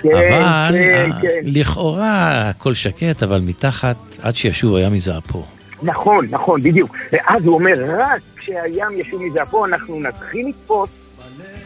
כן, 0.01 0.09
אבל 0.09 0.75
כן, 0.75 1.13
אה, 1.13 1.21
כן. 1.23 1.41
לכאורה 1.45 2.49
הכל 2.49 2.75
שקט, 2.75 3.23
אבל 3.23 3.41
מתחת, 3.41 3.97
עד 4.23 4.37
שישוב 4.37 4.75
הים 4.75 4.93
מזעפו. 4.93 5.45
נכון, 5.83 6.27
נכון, 6.31 6.63
בדיוק. 6.63 6.97
ואז 7.13 7.45
הוא 7.45 7.55
אומר, 7.55 7.75
רק 7.99 8.21
כשהים 8.37 9.01
ישוב 9.01 9.23
מזעפו, 9.23 9.67
אנחנו 9.67 10.01
נתחיל 10.01 10.49
לתפוס 10.49 10.91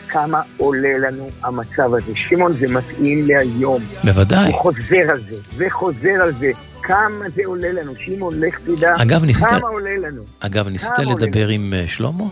כמה 0.09 0.41
עולה 0.57 0.99
לנו 0.99 1.31
המצב 1.43 1.95
הזה. 1.95 2.13
שמעון, 2.15 2.53
זה 2.53 2.75
מתאים 2.75 3.27
להיום. 3.27 3.83
בוודאי. 4.05 4.47
הוא 4.53 4.61
חוזר 4.61 5.11
על 5.11 5.21
זה, 5.29 5.37
וחוזר 5.57 6.23
על 6.23 6.33
זה. 6.33 6.51
כמה 6.89 7.29
זה 7.35 7.43
עולה 7.45 7.73
לנו. 7.73 7.93
שמעון, 7.97 8.41
לך 8.41 8.59
תדע 8.61 8.95
אגב, 9.03 9.25
ניסית- 9.25 9.49
כמה 9.49 9.69
עולה 9.69 9.97
לנו. 10.09 10.23
אגב, 10.41 10.69
ניסית 10.69 10.93
לדבר 10.99 11.49
עם 11.49 11.75
אה, 11.77 11.85
שלמה? 11.89 12.25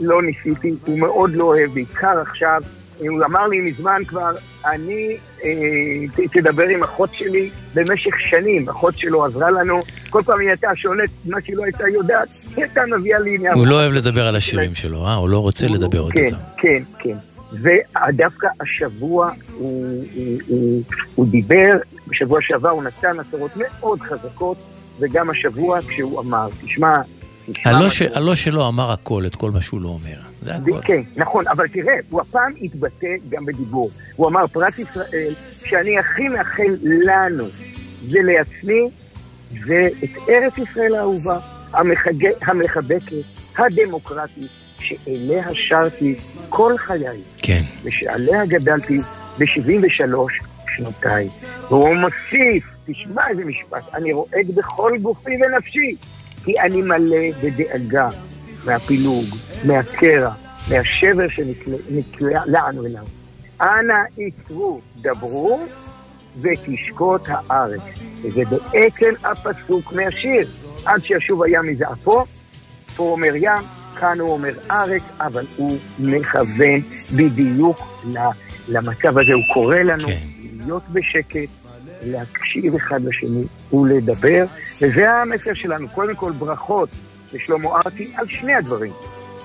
לא 0.00 0.22
ניסיתי, 0.22 0.74
הוא 0.86 0.98
מאוד 0.98 1.34
לא 1.34 1.44
אוהב, 1.44 1.74
בעיקר 1.74 2.18
עכשיו. 2.22 2.62
הוא 2.98 3.24
אמר 3.24 3.46
לי 3.46 3.60
מזמן 3.60 4.00
כבר, 4.06 4.30
אני, 4.66 5.16
אה, 5.44 5.50
תדבר 6.32 6.62
עם 6.68 6.82
אחות 6.82 7.10
שלי 7.14 7.50
במשך 7.74 8.20
שנים. 8.20 8.68
אחות 8.68 8.98
שלו 8.98 9.24
עזרה 9.24 9.50
לנו, 9.50 9.82
כל 10.10 10.22
פעם 10.26 10.40
היא 10.40 10.48
הייתה 10.48 10.68
שואלת 10.74 11.10
מה 11.26 11.38
שהיא 11.44 11.56
לא 11.56 11.64
הייתה 11.64 11.88
יודעת, 11.88 12.28
היא 12.56 12.64
הייתה 12.64 12.80
מביאה 12.98 13.18
לי 13.18 13.34
עניין. 13.34 13.54
הוא 13.54 13.66
לא 13.66 13.74
אוהב 13.74 13.92
לדבר 13.92 14.26
על 14.26 14.36
השירים 14.36 14.74
שלו, 14.74 15.06
אה? 15.06 15.14
הוא 15.14 15.28
לא 15.28 15.38
רוצה 15.38 15.66
לדבר 15.66 15.98
עוד 15.98 16.12
כן. 16.12 16.26
כן, 16.56 16.82
כן. 16.98 17.16
ודווקא 17.62 18.46
השבוע 18.60 19.30
הוא, 19.54 19.84
הוא, 20.14 20.38
הוא, 20.46 20.82
הוא 21.14 21.26
דיבר, 21.30 21.70
בשבוע 22.08 22.38
שעבר 22.42 22.68
הוא 22.68 22.82
נתן 22.82 23.20
הצהרות 23.20 23.50
מאוד 23.56 24.00
חזקות, 24.00 24.56
וגם 25.00 25.30
השבוע 25.30 25.78
כשהוא 25.88 26.20
אמר, 26.20 26.48
תשמע. 26.64 26.96
הלא 27.64 27.88
ש- 27.88 28.02
הלא 28.02 28.34
שלו 28.34 28.68
אמר 28.68 28.92
הכל, 28.92 29.26
את 29.26 29.34
כל 29.36 29.50
מה 29.50 29.60
שהוא 29.60 29.80
לא 29.80 29.88
אומר. 29.88 30.16
זה 30.40 30.54
הכל. 30.54 30.80
כן, 30.82 31.00
נכון, 31.16 31.48
אבל 31.48 31.68
תראה, 31.68 31.94
הוא 32.10 32.20
הפעם 32.20 32.52
התבטא 32.62 33.06
גם 33.28 33.44
בדיבור. 33.44 33.90
הוא 34.16 34.28
אמר, 34.28 34.46
פרס 34.46 34.78
ישראל, 34.78 35.34
שאני 35.52 35.98
הכי 35.98 36.28
מאחל 36.28 36.76
לנו 37.06 37.44
ולעצמי, 38.10 38.88
זה 39.66 39.88
את 40.04 40.10
ארץ 40.28 40.52
ישראל 40.58 40.94
האהובה, 40.94 41.38
המחג... 41.72 42.12
המחבקת, 42.42 43.12
הדמוקרטית, 43.58 44.50
שאליה 44.78 45.44
שרתי 45.52 46.14
כל 46.48 46.72
חיי, 46.78 47.20
כן. 47.42 47.60
ושעליה 47.84 48.46
גדלתי 48.46 49.00
ב-73 49.38 50.02
שנותיי. 50.76 51.28
והוא 51.68 51.94
מוסיף, 51.94 52.64
תשמע 52.86 53.28
איזה 53.28 53.44
משפט, 53.44 53.94
אני 53.94 54.12
רועד 54.12 54.46
בכל 54.54 54.92
גופי 55.02 55.30
ונפשי, 55.42 55.96
כי 56.44 56.60
אני 56.60 56.82
מלא 56.82 57.30
בדאגה 57.42 58.08
מהפילוג, 58.64 59.24
מהקרע, 59.64 60.32
מהשבר 60.70 61.28
שנקלענו 61.28 62.86
אליו. 62.86 63.04
אנא 63.60 63.94
עיצרו, 64.16 64.80
דברו, 64.96 65.60
ותשקוט 66.40 67.22
הארץ. 67.28 67.80
וזה 68.22 68.42
בעצם 68.44 69.10
הפסוק 69.24 69.92
מהשיר. 69.92 70.48
עד 70.84 71.04
שישוב 71.04 71.42
הים 71.42 71.66
מזעפו, 71.66 72.24
פה 72.96 73.02
אומר 73.02 73.36
ים, 73.36 73.62
כאן 74.00 74.20
הוא 74.20 74.32
אומר 74.32 74.52
ארץ, 74.70 75.02
אבל 75.20 75.46
הוא 75.56 75.78
מכוון 75.98 76.80
בדיוק 77.16 78.04
למצב 78.68 79.18
הזה. 79.18 79.32
הוא 79.32 79.54
קורא 79.54 79.76
לנו 79.76 80.08
להיות 80.64 80.82
בשקט, 80.92 81.48
להקשיב 82.02 82.74
אחד 82.74 83.04
לשני 83.04 83.44
ולדבר, 83.72 84.44
וזה 84.82 85.10
המסר 85.10 85.54
שלנו. 85.54 85.88
קודם 85.88 86.14
כל 86.14 86.32
ברכות 86.32 86.88
לשלמה 87.32 87.68
ארצי 87.68 88.12
על 88.16 88.26
שני 88.26 88.54
הדברים. 88.54 88.92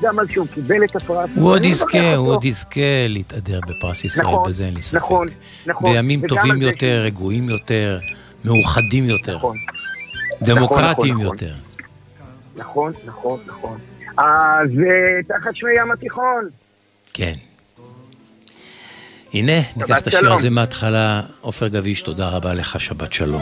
גם 0.01 0.19
על 0.19 0.27
שהוא 0.27 0.47
קיבל 0.53 0.83
את 0.83 0.95
הפרס. 0.95 1.29
הוא 1.35 1.49
עוד 1.49 1.65
יזכה. 1.65 2.15
הוא 2.15 2.27
עוד 2.29 2.45
יזכה 2.45 3.07
להתהדר 3.07 3.59
בפרס 3.67 4.03
ישראל, 4.03 4.27
נכון, 4.27 4.49
בזה 4.49 4.65
אין 4.65 4.73
לי 4.73 4.81
ספק. 4.81 4.95
נכון, 4.95 5.27
נכון. 5.65 5.91
בימים 5.91 6.27
טובים 6.27 6.61
יותר, 6.61 7.01
רגועים 7.05 7.49
יותר, 7.49 7.99
מאוחדים 8.45 9.09
יותר. 9.09 9.37
דמוקרטיים 10.41 11.13
נכון, 11.13 11.25
נכון. 11.25 11.47
יותר. 11.47 11.53
נכון, 12.55 12.93
נכון, 13.05 13.39
נכון. 13.47 13.77
אז 14.17 14.69
אה, 14.69 15.23
תחת 15.27 15.55
שמי 15.55 15.71
ים 15.81 15.91
התיכון. 15.91 16.49
כן. 17.13 17.33
הנה, 19.33 19.61
ניקח 19.75 19.97
את 19.97 20.07
השיר 20.07 20.19
שלום. 20.19 20.33
הזה 20.37 20.49
מההתחלה. 20.49 21.21
עופר 21.41 21.67
גביש, 21.67 22.01
תודה 22.01 22.29
רבה 22.29 22.53
לך, 22.53 22.79
שבת 22.79 23.13
שלום. 23.13 23.41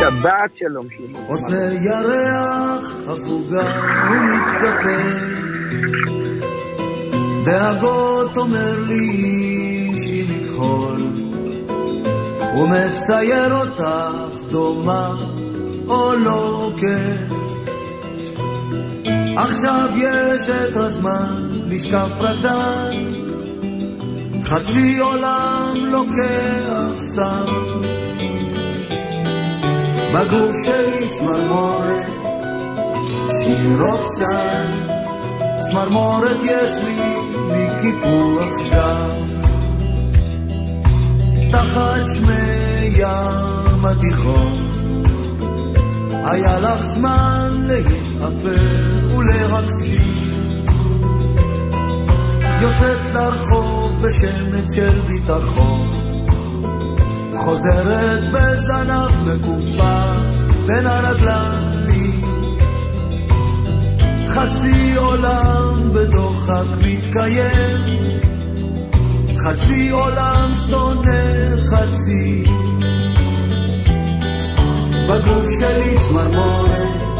שבת 0.00 0.50
שלום, 0.58 0.86
שמעון. 0.96 1.24
עושה 1.26 1.72
ירח 1.82 2.94
הפוגה 3.08 3.80
ומתקפל 4.10 5.40
דאגות 7.44 8.36
אומר 8.36 8.76
לי 8.88 9.00
איש 9.94 10.08
עם 10.08 10.40
ומצייר 12.58 13.54
אותך 13.54 14.44
דומה 14.50 15.14
או 15.88 16.14
לא 16.14 16.72
כן. 16.80 17.16
עכשיו 19.36 19.88
יש 19.96 20.48
את 20.48 20.76
הזמן 20.76 21.42
לשכב 21.68 22.08
פרקדן, 22.18 23.19
חצי 24.50 24.98
עולם 24.98 25.74
לוקח 25.76 27.02
סם. 27.02 27.44
בגוף 30.14 30.56
שלי 30.64 31.08
צמרמורת, 31.08 32.06
שירות 33.42 34.00
סל, 34.16 34.66
צמרמורת 35.60 36.36
יש 36.44 36.70
לי 36.84 37.14
מקיפוח 37.52 38.58
דם. 38.70 39.26
תחת 41.50 42.02
שמי 42.14 42.86
ים 42.96 43.84
התיכון, 43.84 44.68
היה 46.24 46.60
לך 46.60 46.86
זמן 46.86 47.50
להתאפר 47.66 49.16
ולהקסים. 49.16 50.29
יוצאת 52.60 52.98
לרחוב 53.14 54.02
בשמץ 54.02 54.74
של 54.74 55.00
ביטחון, 55.06 55.92
חוזרת 57.36 58.20
בזנב 58.32 59.10
מקופע 59.26 60.14
בין 60.66 60.86
הרגליים. 60.86 62.24
חצי 64.26 64.94
עולם 64.96 65.90
בדוחק 65.92 66.64
מתקיים, 66.86 67.80
חצי 69.38 69.90
עולם 69.90 70.50
שונא 70.68 71.56
חצי. 71.70 72.44
בגוף 75.08 75.46
שלי 75.60 75.96
צמרמורת, 76.08 77.18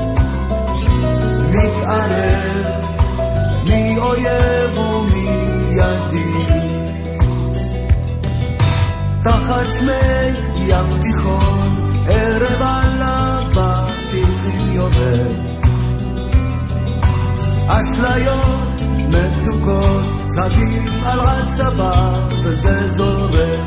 מתערב, 1.50 2.66
מי 3.64 3.98
אויב 3.98 4.89
ידיד. 5.80 6.70
תחת 9.22 9.66
שמי 9.78 10.30
ים 10.56 11.00
תיכון, 11.02 11.76
ערב 12.08 12.62
עליו 12.62 13.42
התיכין 13.56 14.70
יורד. 14.70 15.50
אשליות 17.68 18.82
מתוקות, 19.08 20.04
צבים 20.26 20.88
על 21.04 21.20
הצבא, 21.20 22.10
וזה 22.44 22.88
זורק. 22.88 23.60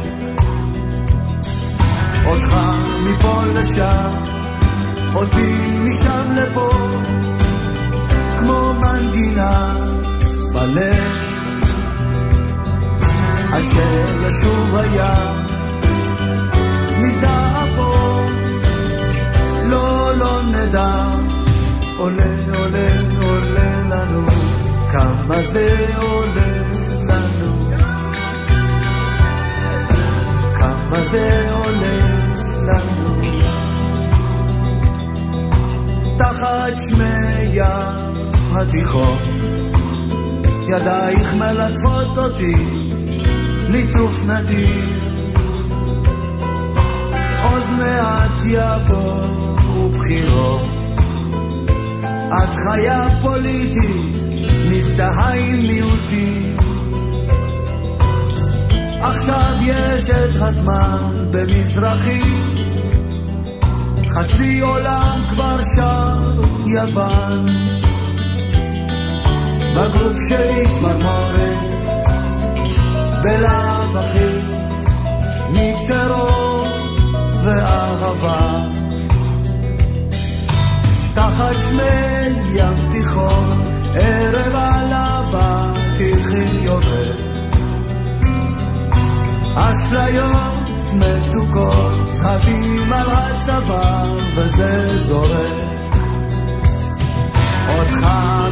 אותך 2.26 2.56
מפה 3.03 3.41
לשם, 3.56 4.11
אותי 5.15 5.80
משם 5.80 6.35
לפה, 6.35 6.69
כמו 8.40 8.73
מנגינה 8.73 9.76
בלט, 10.53 11.32
עד 13.53 13.63
שישוב 13.65 14.75
הים 14.75 15.45
מזעפו, 17.01 18.25
לא, 19.69 20.17
לא 20.17 20.41
נדע, 20.43 21.05
עולה, 21.97 22.23
עולה, 22.57 22.88
עולה 23.21 23.81
לנו, 23.89 24.25
כמה 24.91 25.43
זה 25.43 25.85
עולה 25.97 26.61
לנו, 27.07 27.69
כמה 30.57 31.03
זה 31.03 31.49
עולה 31.51 31.97
לנו. 32.67 33.21
תחת 36.17 36.80
שמי 36.80 37.59
התיכון, 38.53 39.17
ידייך 40.67 41.34
מלטפות 41.34 42.17
אותי, 42.17 42.82
ליטוף 43.69 44.23
נדיר. 44.23 45.14
עוד 47.44 47.64
מעט 47.77 48.45
יבואו 48.45 49.90
בחירות, 49.90 50.68
את 52.44 52.49
חיה 52.53 53.07
פוליטית, 53.22 54.15
מזדהה 54.69 55.34
עם 55.34 55.68
מיעוטים. 55.68 56.57
עכשיו 59.02 59.53
יש 59.61 60.10
את 60.10 60.41
הזמן 60.41 60.98
במזרחית, 61.31 62.53
חצי 64.10 64.60
עולם 64.60 65.22
כבר 65.30 65.57
שר 65.76 66.41
יוון. 66.65 67.45
בגוף 69.76 70.18
שלי 70.30 70.68
צמרמורת, 70.76 71.52
בלאו 73.23 73.99
הכי, 73.99 74.39
מטרור 75.49 76.67
ואהבה. 77.43 78.59
תחת 81.13 81.55
שמי 81.69 82.59
ים 82.59 82.91
תיכון, 82.91 83.63
ערב 83.95 84.55
עליו 84.55 85.25
התיכין 85.33 86.59
יורד. 86.61 87.15
אשליות 89.55 90.91
מתוקות, 90.93 92.11
צבים 92.11 92.93
על 92.93 93.07
הצבא, 93.11 94.05
וזה 94.35 94.99
זורק. 94.99 95.73
אותך 97.69 98.07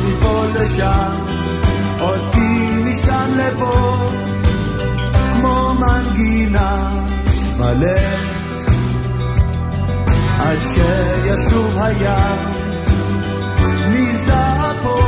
מפה 0.06 0.44
לשם, 0.56 1.16
אותי 2.02 2.84
משם 2.86 3.32
לפה, 3.38 4.11
כמו 5.82 5.90
מנגינה 5.90 6.92
בלט, 7.58 8.72
עד 10.40 10.58
שישוב 10.64 11.78
הים. 11.78 12.38
מזעפו, 13.90 15.00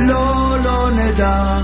לא, 0.00 0.56
לא 0.64 0.90
נדע, 0.90 1.58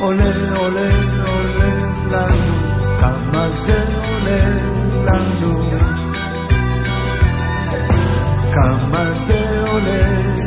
עולה, 0.00 0.24
עולה, 0.56 0.90
עולה 1.26 1.70
לנו, 2.10 2.54
כמה 3.00 3.50
זה 3.50 3.84
עולה 4.08 4.48
לנו. 5.04 5.62
כמה 8.54 9.04
זה 9.14 9.64
עולה 9.70 10.37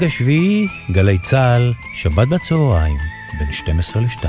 העונג 0.00 0.12
השביעי, 0.12 0.66
גלי 0.90 1.18
צה"ל, 1.18 1.72
שבת 1.94 2.28
בצהריים, 2.28 2.96
בין 3.38 3.52
12 3.52 4.02
ל-2. 4.02 4.24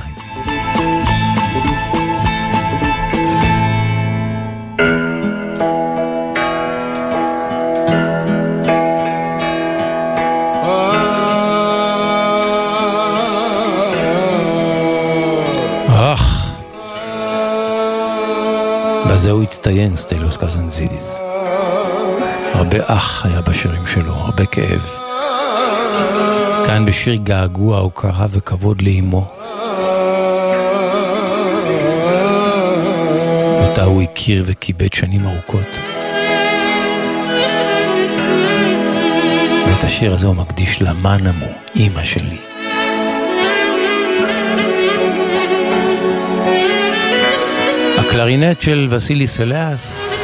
אך, 15.90 16.52
בזה 19.12 19.32
הוא 19.32 19.44
הצטיין, 19.44 19.96
סטליוס 19.96 20.38
קזנזידיס. 20.38 21.20
הרבה 22.54 22.78
אח 22.86 23.26
היה 23.26 23.42
בשירים 23.42 23.88
שלו, 23.88 24.14
הרבה 24.14 24.46
כאב. 24.46 25.11
כאן 26.66 26.86
בשיר 26.86 27.16
געגוע, 27.16 27.78
הוקרה 27.78 28.26
וכבוד 28.30 28.82
לאימו. 28.82 29.32
אותה 33.68 33.84
הוא 33.84 34.02
הכיר 34.02 34.44
וכיבד 34.48 34.94
שנים 34.94 35.26
ארוכות. 35.26 35.68
ואת 39.68 39.84
השיר 39.84 40.14
הזה 40.14 40.28
הוא 40.28 40.36
מקדיש 40.36 40.82
למאנמו, 40.82 41.46
אימא 41.76 42.04
שלי. 42.04 42.38
הקלרינט 47.98 48.62
של 48.62 48.88
וסילי 48.90 49.28
סלאס, 49.28 50.16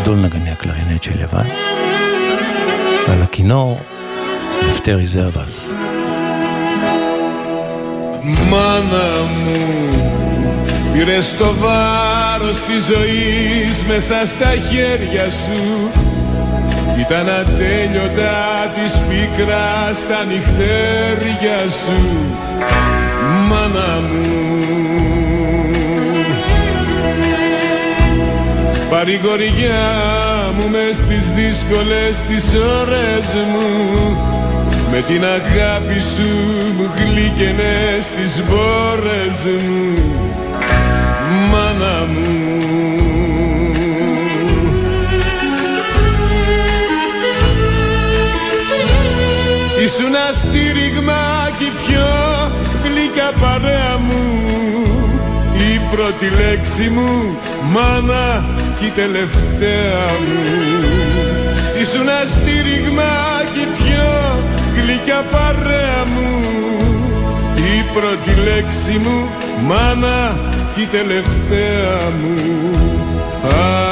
גדול 0.00 0.18
נגני 0.18 0.50
הקלרינט 0.50 1.02
של 1.02 1.20
יוון, 1.20 1.46
ועל 3.08 3.22
הכינור, 3.22 3.80
Μάνα 8.50 9.08
μου, 9.44 9.66
πήρες 10.92 11.34
το 11.38 11.54
βάρος 11.60 12.56
της 12.66 12.84
ζωής 12.84 13.84
μέσα 13.88 14.26
στα 14.26 14.50
χέρια 14.70 15.24
σου. 15.30 15.90
Ήταν 17.00 17.28
ατέλειωτα 17.28 18.72
της 18.74 18.92
πίκρας 19.08 19.96
στα 19.96 20.24
νυχτέρια 20.24 21.70
σου. 21.70 22.00
Μάνα 23.48 24.00
μου 24.00 24.60
Παρηγοριά 28.90 29.88
μου 30.56 30.68
μες 30.68 30.96
στις 30.96 31.30
δύσκολες 31.34 32.22
τις 32.28 32.44
ώρες 32.80 33.24
μου 33.52 34.29
με 34.92 35.00
την 35.06 35.24
αγάπη 35.24 36.00
σου 36.00 36.28
μου 36.76 36.90
γλύκαινες 36.96 38.06
τις 38.16 38.42
βόρες 38.42 39.44
μου 39.66 40.20
Μάνα 41.50 42.06
μου. 42.12 42.50
Ήσουν 49.84 50.14
στήριγμα 50.34 51.50
και 51.58 51.64
η 51.64 51.72
πιο 51.86 52.08
γλυκά 52.84 53.32
παρέα 53.40 53.98
μου. 53.98 54.22
Η 55.54 55.80
πρώτη 55.94 56.24
λέξη 56.24 56.90
μου 56.90 57.38
μάνα 57.72 58.44
και 58.78 58.86
η 58.86 58.88
τελευταία 58.88 60.04
μου. 60.26 60.40
Ήσουν 61.80 62.08
στήριγμα 62.34 62.72
και 62.80 62.96
η 62.96 62.98
πιο 63.00 63.29
γλυκιά 65.00 65.22
παρέα 65.30 66.04
μου. 66.04 66.28
Η 67.54 67.82
πρώτη 67.94 68.40
λέξη 68.40 68.98
μου 68.98 69.28
μάνα 69.66 70.36
και 70.74 70.80
η 70.80 70.86
τελευταία 70.86 72.10
μου. 72.20 72.34
Αχ, 73.44 73.90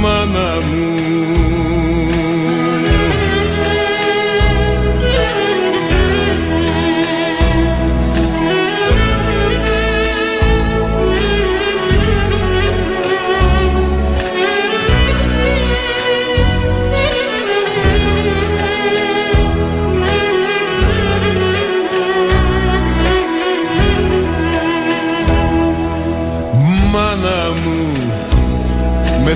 μάνα 0.00 0.54
μου 0.54 0.93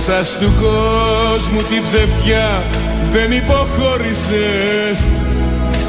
μέσα 0.09 0.25
στου 0.25 0.51
κόσμου 0.61 1.63
την 1.63 1.83
ψευτιά 1.85 2.63
δεν 3.13 3.33
υποχώρησες. 3.33 4.99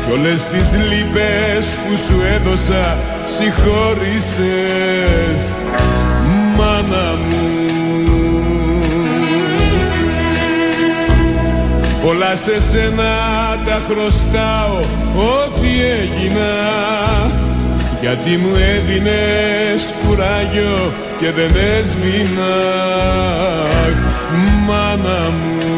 Κι 0.06 0.12
όλες 0.14 0.44
τις 0.44 0.72
λύπες 0.90 1.66
που 1.66 1.96
σου 1.96 2.18
έδωσα 2.36 2.98
συγχώρησες. 3.38 4.41
Μάνα 6.58 7.10
μου. 7.30 7.48
Όλα 12.08 12.36
σε 12.36 12.62
σένα 12.72 13.14
τα 13.66 13.82
χρωστάω 13.88 14.80
ό,τι 15.16 15.70
έγινα. 16.00 16.52
Γιατί 18.02 18.38
μου 18.38 18.56
έδινες 18.76 19.94
κουράγιο 20.06 20.91
και 21.20 21.32
δεν 21.32 21.52
έσμεινα 21.80 22.56
μάνα 25.03 25.30
μου. 25.30 25.69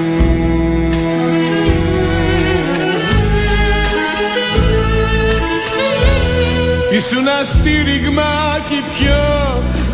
Ήσουν 6.98 7.28
στήριγμα 7.46 8.32
κι 8.68 8.76
η 8.76 8.84
πιο 8.94 9.24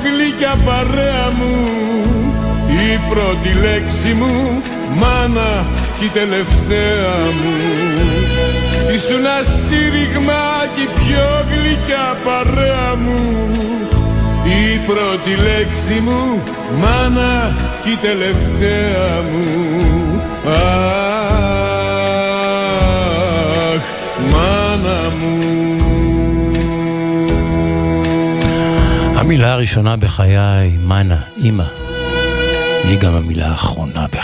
γλυκιά 0.04 0.56
παρέα 0.66 1.28
μου. 1.38 1.56
Η 2.70 3.00
πρώτη 3.10 3.60
λέξη 3.60 4.14
μου 4.14 4.62
μάνα 4.96 5.66
κι 6.00 6.06
η 6.06 6.08
τελευταία 6.08 7.16
μου. 7.40 7.56
Ήσουν 8.96 9.26
στήριγμα 9.44 10.44
κι 10.76 10.82
η 10.82 10.90
πιο 11.00 11.28
γλυκιά 11.52 12.18
παρέα 12.26 12.96
μου. 12.96 13.20
Η 14.46 14.78
πρώτη 14.88 15.42
λέξη 15.42 16.02
μου 16.06 16.42
μάνα 16.82 17.54
κι 17.77 17.77
η 17.87 17.97
τελευταία 17.97 19.23
μου 19.33 20.21
Αχ, 20.47 20.53
μάνα 24.31 25.01
μου 25.21 25.43
המילה 29.17 29.53
הראשונה 29.53 29.97
בחיי, 29.97 30.79
מנה, 30.85 31.17
אימא, 31.37 31.65
היא 32.85 32.99
גם 32.99 33.15
המילה 33.15 33.49
האחרונה 33.49 34.07
בחיי. 34.13 34.16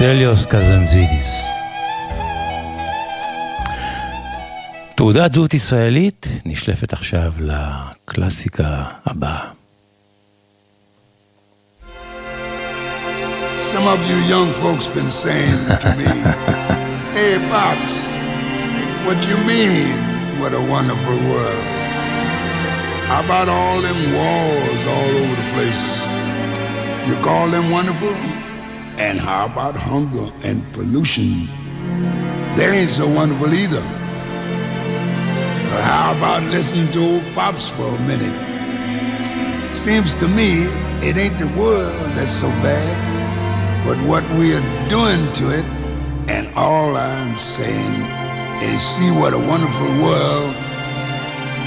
סטליוס 0.00 0.46
קזנזידיס. 0.46 1.44
תעודת 4.94 5.32
זהות 5.32 5.54
ישראלית 5.54 6.26
נשלפת 6.44 6.92
עכשיו 6.92 7.32
לקלאסיקה 7.40 8.84
הבאה. 9.06 9.48
Some 13.72 13.86
of 13.94 14.00
you 14.10 14.18
young 14.34 14.50
folks 14.62 14.86
been 14.96 15.10
saying 15.24 15.60
to 15.82 15.90
me, 15.98 16.08
Hey, 17.16 17.34
Pops, 17.50 17.96
what 19.06 19.18
you 19.30 19.38
mean? 19.52 19.96
What 20.40 20.52
a 20.60 20.62
wonderful 20.74 21.18
world. 21.30 21.66
How 23.08 23.20
about 23.26 23.48
all 23.48 23.78
them 23.86 24.00
wars 24.16 24.82
all 24.94 25.12
over 25.20 25.36
the 25.42 25.48
place? 25.54 25.86
You 27.08 27.14
call 27.28 27.46
them 27.56 27.66
wonderful? 27.70 28.14
And 29.01 29.19
how 29.19 29.47
about 29.47 29.75
hunger 29.75 30.27
and 30.45 30.61
pollution? 30.73 31.47
They 32.55 32.69
ain't 32.77 32.91
so 32.91 33.07
wonderful 33.07 33.51
either. 33.51 33.81
But 35.69 35.81
how 35.89 36.13
about 36.15 36.43
listening 36.43 36.91
to 36.91 36.99
old 37.15 37.33
Pops 37.33 37.67
for 37.67 37.87
a 37.87 38.01
minute? 38.01 38.37
Seems 39.75 40.13
to 40.21 40.27
me 40.27 40.65
it 41.01 41.17
ain't 41.17 41.39
the 41.39 41.47
world 41.59 42.11
that's 42.15 42.35
so 42.35 42.47
bad, 42.61 43.87
but 43.87 43.97
what 44.07 44.23
we 44.37 44.53
are 44.53 44.87
doing 44.87 45.33
to 45.33 45.45
it. 45.59 45.65
And 46.29 46.47
all 46.55 46.95
I'm 46.95 47.39
saying 47.39 48.01
is 48.61 48.79
see 48.79 49.09
what 49.09 49.33
a 49.33 49.39
wonderful 49.39 49.91
world 50.05 50.53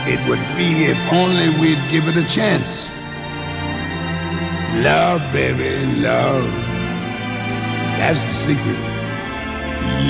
it 0.06 0.20
would 0.28 0.44
be 0.56 0.70
if 0.92 1.00
only 1.12 1.48
we'd 1.60 1.82
give 1.90 2.06
it 2.06 2.16
a 2.16 2.26
chance. 2.28 2.92
Love, 4.84 5.20
baby, 5.32 5.84
love. 6.00 6.63
That's 7.98 8.18
the 8.26 8.34
secret. 8.34 8.78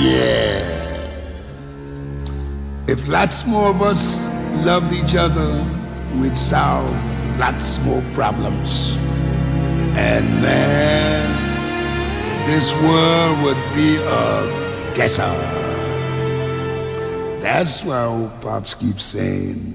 Yeah. 0.01 0.75
If 2.87 3.07
lots 3.07 3.45
more 3.45 3.69
of 3.69 3.81
us 3.81 4.25
loved 4.63 4.93
each 4.93 5.15
other, 5.15 5.63
we'd 6.19 6.37
solve 6.37 6.93
lots 7.39 7.79
more 7.83 8.03
problems. 8.13 8.95
And 9.97 10.41
man, 10.41 11.25
this 12.47 12.71
world 12.83 13.41
would 13.43 13.63
be 13.73 13.97
a 13.97 14.93
guesser. 14.93 15.33
That's 17.41 17.83
why 17.83 18.03
old 18.03 18.41
Pops 18.41 18.73
keeps 18.75 19.03
saying, 19.03 19.74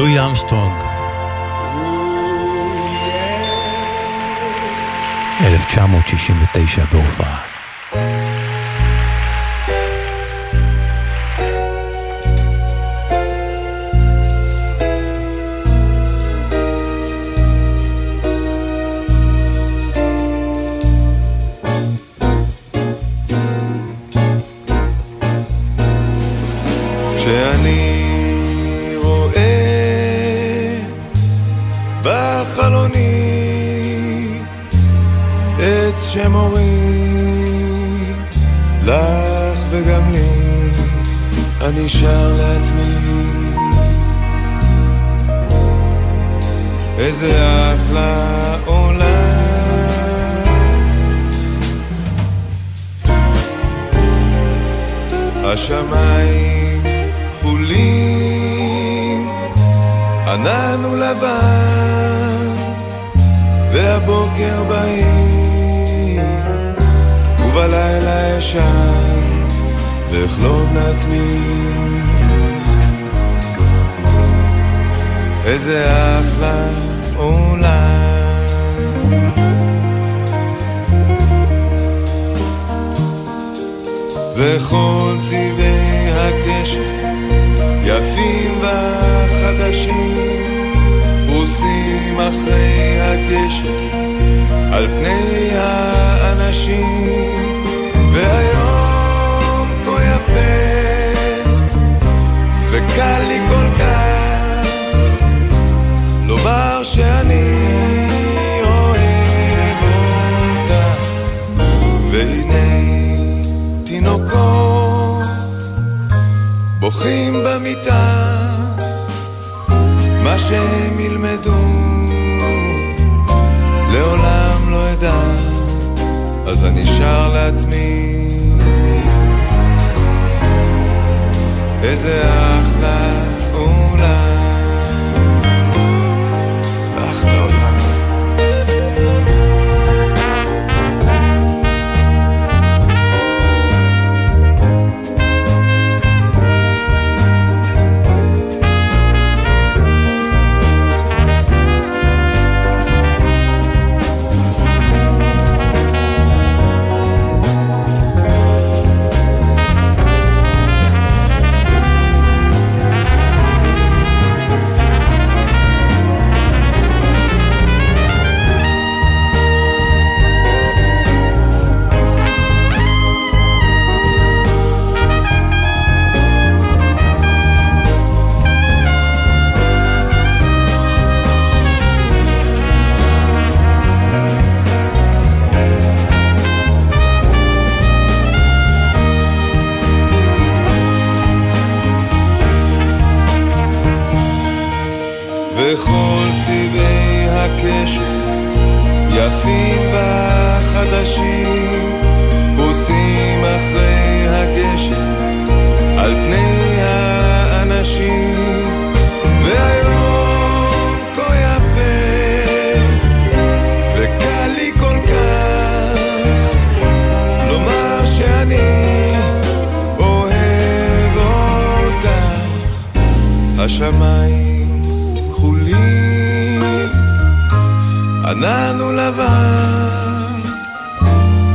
לואי 0.00 0.20
אמסטרונג. 0.26 0.74
1969 5.44 6.84
בהופעה. 6.92 7.49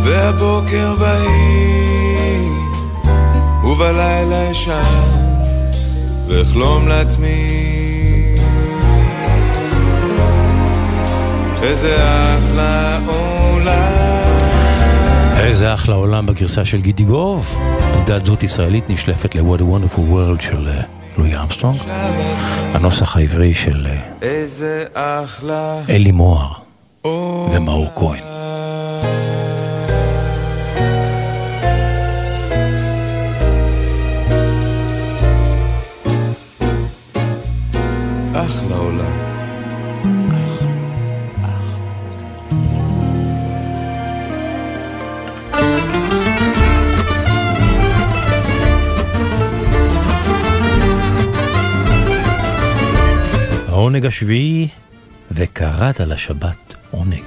והבוקר 0.04 0.96
בהיר, 1.00 2.52
ובלילה 3.64 4.52
אשן, 4.52 4.84
ואחלום 6.28 6.88
לעצמי. 6.88 7.66
איזה 11.62 11.96
אחלה 12.38 13.00
עולם. 13.08 14.06
איזה 15.38 15.74
אחלה 15.74 15.96
עולם 15.96 16.26
בגרסה 16.26 16.66
של 16.66 16.82
גידי 16.82 17.04
גוב. 17.04 17.56
תעודת 17.94 18.26
זאת 18.26 18.44
ישראלית 18.44 18.90
נשלפת 18.90 19.36
ל-What 19.36 19.60
a 19.60 19.64
Wonderful 19.64 20.14
World 20.14 20.42
של 20.42 20.68
אה, 20.68 20.82
לואי 21.18 21.42
אמסטרונג. 21.42 21.80
הנוסח 22.74 23.18
העברי 23.18 23.54
של 23.54 23.88
אה, 23.88 25.22
אלי 25.90 26.12
מוהר. 26.12 26.65
ומאור 27.06 27.92
כהן. 27.96 28.24
העונג 53.70 54.06
השביעי, 54.06 54.68
וקראת 55.32 56.00
לשבת. 56.00 56.76
עונג. 56.96 57.24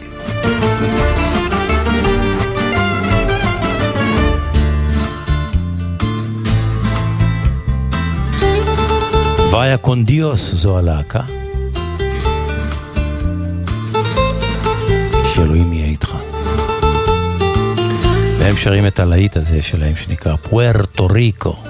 ויה 9.52 9.76
קונדיוס 9.76 10.54
זו 10.54 10.78
הלהקה. 10.78 11.20
שאלוהים 15.34 15.72
יהיה 15.72 15.86
איתך. 15.86 16.14
והם 18.38 18.56
שרים 18.56 18.86
את 18.86 19.00
הלהיט 19.00 19.36
הזה 19.36 19.62
שלהם 19.62 19.96
שנקרא 19.96 20.36
פוארטו 20.36 21.06
ריקו. 21.06 21.67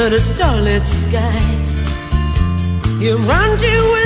under 0.00 0.16
the 0.16 0.20
starlit 0.20 0.86
sky. 0.86 1.40
You 3.00 3.16
run 3.16 3.58
to 3.58 3.99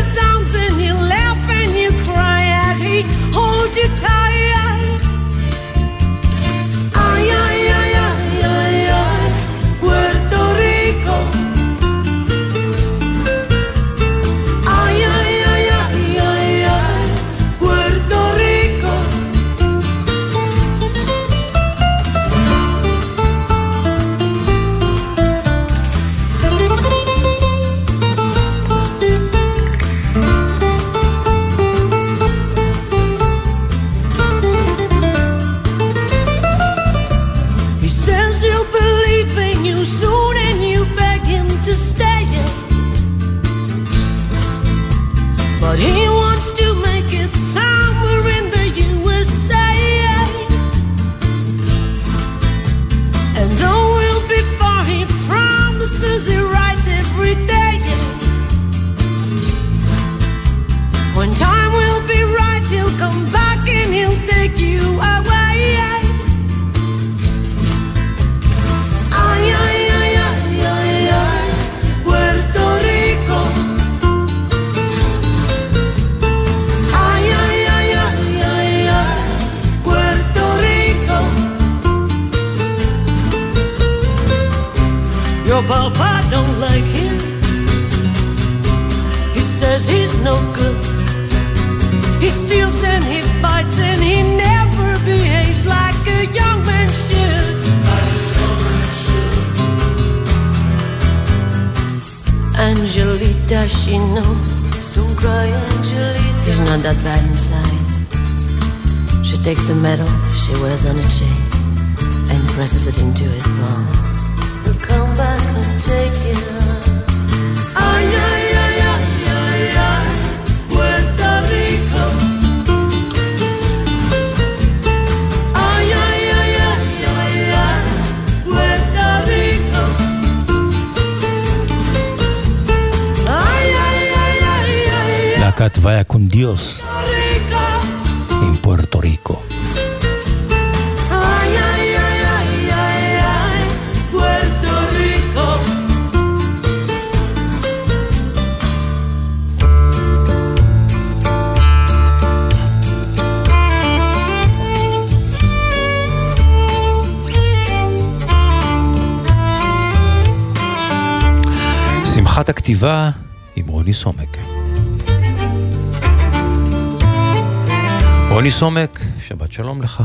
סומק, 168.65 169.01
שבת 169.27 169.53
שלום 169.53 169.83
לך. 169.83 170.03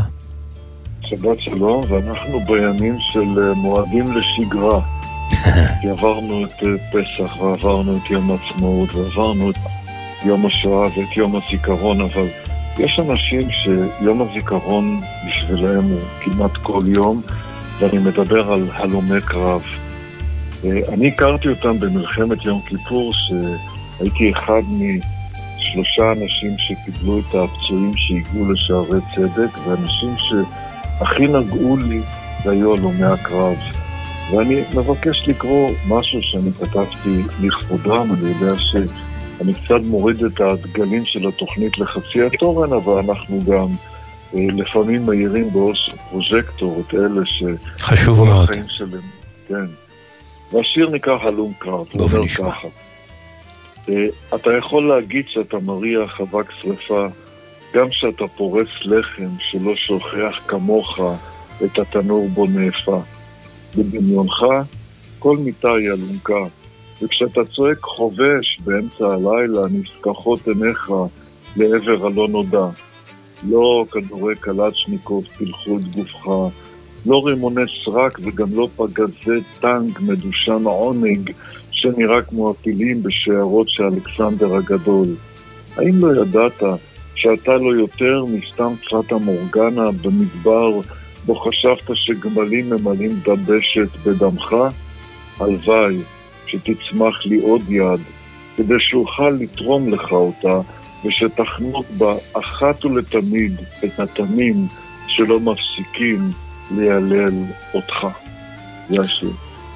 שבת 1.02 1.40
שלום, 1.40 1.84
ואנחנו 1.90 2.40
בימים 2.40 2.96
של 3.00 3.42
אה, 3.42 3.54
מועדים 3.54 4.06
לשגרה. 4.12 4.82
כי 5.82 5.90
עברנו 5.90 6.46
את 6.46 6.64
אה, 6.64 6.70
פסח, 6.92 7.42
ועברנו 7.42 7.98
את 7.98 8.10
יום 8.10 8.32
העצמאות, 8.32 8.96
ועברנו 8.96 9.50
את 9.50 9.56
יום 10.26 10.46
השואה 10.46 10.88
ואת 10.88 11.18
יום 11.18 11.36
הזיכרון, 11.36 12.02
אבל 12.02 12.28
יש 12.80 13.00
אנשים 13.00 13.48
שיום 13.52 14.22
הזיכרון 14.22 15.02
בשבילם 15.28 15.84
הוא 15.84 16.02
כמעט 16.22 16.58
כל 16.58 16.84
יום, 16.86 17.22
ואני 17.80 17.98
מדבר 17.98 18.54
על 18.54 18.68
הלומי 18.74 19.22
קרב. 19.26 19.62
אה, 20.66 20.80
אני 20.94 21.08
הכרתי 21.08 21.48
אותם 21.48 21.80
במלחמת 21.80 22.46
יום 22.46 22.62
כיפור, 22.62 23.14
שהייתי 23.14 24.32
אחד 24.32 24.62
משלושה 25.80 26.12
אנשים 26.12 26.56
שקיבלו 26.58 27.20
את 27.20 27.36
הפצועים 27.36 27.92
שהגיעו 27.96 28.52
לשערי 28.52 29.00
צדק, 29.16 29.58
ואנשים 29.68 30.16
שהכי 30.18 31.28
נגעו 31.28 31.78
לי 31.78 32.02
היו 32.46 32.74
הלומי 32.74 33.04
הקרב. 33.04 33.56
ואני 34.32 34.62
מבקש 34.76 35.28
לקרוא 35.28 35.72
משהו 35.88 36.22
שאני 36.22 36.52
כתבתי 36.52 37.22
לכבודם, 37.42 38.08
אני 38.14 38.30
יודע 38.30 38.60
שאני 38.60 39.54
קצת 39.54 39.82
מוריד 39.84 40.24
את 40.24 40.42
הדגלים 40.42 41.06
של 41.06 41.28
התוכנית 41.28 41.78
לחצי 41.78 42.22
התורן, 42.22 42.74
אבל 42.74 42.94
אנחנו 42.94 43.44
גם 43.44 43.68
אה, 44.36 44.48
לפעמים 44.54 45.06
מאירים 45.06 45.50
באור 45.54 45.74
של 45.74 45.92
פרוז'קטור 46.10 46.84
את 46.88 46.94
אלה 46.94 47.26
ש... 47.26 47.44
חשוב 47.80 48.24
מאוד. 48.24 48.50
שלהם, 48.68 49.02
כן. 49.48 49.66
והשיר 50.52 50.90
נקרא 50.90 51.18
הלום 51.22 51.54
קרב, 51.60 51.86
הוא 51.92 52.02
אומר 52.02 52.28
ככה. 52.28 52.68
אה, 53.90 54.06
אתה 54.36 54.54
יכול 54.58 54.88
להגיד 54.88 55.26
שאתה 55.28 55.60
מריח 55.60 56.22
אבק 56.22 56.52
שרפה, 56.52 57.08
גם 57.74 57.90
כשאתה 57.90 58.28
פורס 58.28 58.68
לחם 58.86 59.30
שלא 59.40 59.76
שוכח 59.76 60.40
כמוך 60.48 61.00
את 61.66 61.80
התנור 61.80 62.28
בו 62.28 62.48
נאפה. 62.48 63.02
בדמיונך 63.78 64.46
כל 65.20 65.38
מיטה 65.38 65.74
היא 65.74 65.88
אלונקה, 65.88 66.46
וכשאתה 67.02 67.42
צועק 67.56 67.80
חובש 67.82 68.60
באמצע 68.64 69.06
הלילה, 69.06 69.62
נפקחות 69.72 70.48
עיניך 70.48 70.92
לעבר 71.56 72.08
הלא 72.08 72.28
נודע. 72.28 72.66
לא 73.50 73.86
כדורי 73.92 74.36
קלצ'ניקוב 74.36 75.26
פילחו 75.38 75.78
את 75.78 75.86
גופך, 75.96 76.28
לא 77.06 77.26
רימוני 77.26 77.62
סרק 77.86 78.20
וגם 78.24 78.56
לא 78.56 78.70
פגזי 78.76 79.42
טנק 79.60 80.00
מדושן 80.00 80.64
עונג 80.64 81.32
שנראה 81.82 82.22
כמו 82.22 82.50
הפילים 82.50 83.04
בשיירות 83.04 83.70
של 83.70 83.84
אלכסנדר 83.84 84.56
הגדול. 84.56 85.08
האם 85.78 86.06
לא 86.06 86.22
ידעת 86.22 86.64
שאתה 87.16 87.58
לא 87.58 87.76
יותר 87.76 88.26
מסתם 88.26 88.74
פטה 88.86 89.18
מורגנה 89.18 89.92
במדבר 89.92 90.80
בו 91.26 91.36
חשבת 91.36 91.92
שגמלים 91.94 92.70
ממלאים 92.70 93.20
דבשת 93.26 93.90
בדמך? 94.06 94.56
הלוואי 95.40 95.98
שתצמח 96.48 97.26
לי 97.26 97.42
עוד 97.42 97.62
יד, 97.70 98.00
כדי 98.58 98.80
שאוכל 98.80 99.30
לתרום 99.30 99.94
לך 99.94 100.12
אותה, 100.12 100.62
ושתחנוק 101.06 101.86
בה 101.98 102.14
אחת 102.34 102.86
ולתמיד 102.86 103.56
את 103.86 104.00
התנים 104.00 104.68
שלא 105.08 105.40
מפסיקים 105.40 106.32
לילל 106.72 107.44
אותך. 107.74 108.08
השיר. 109.00 109.32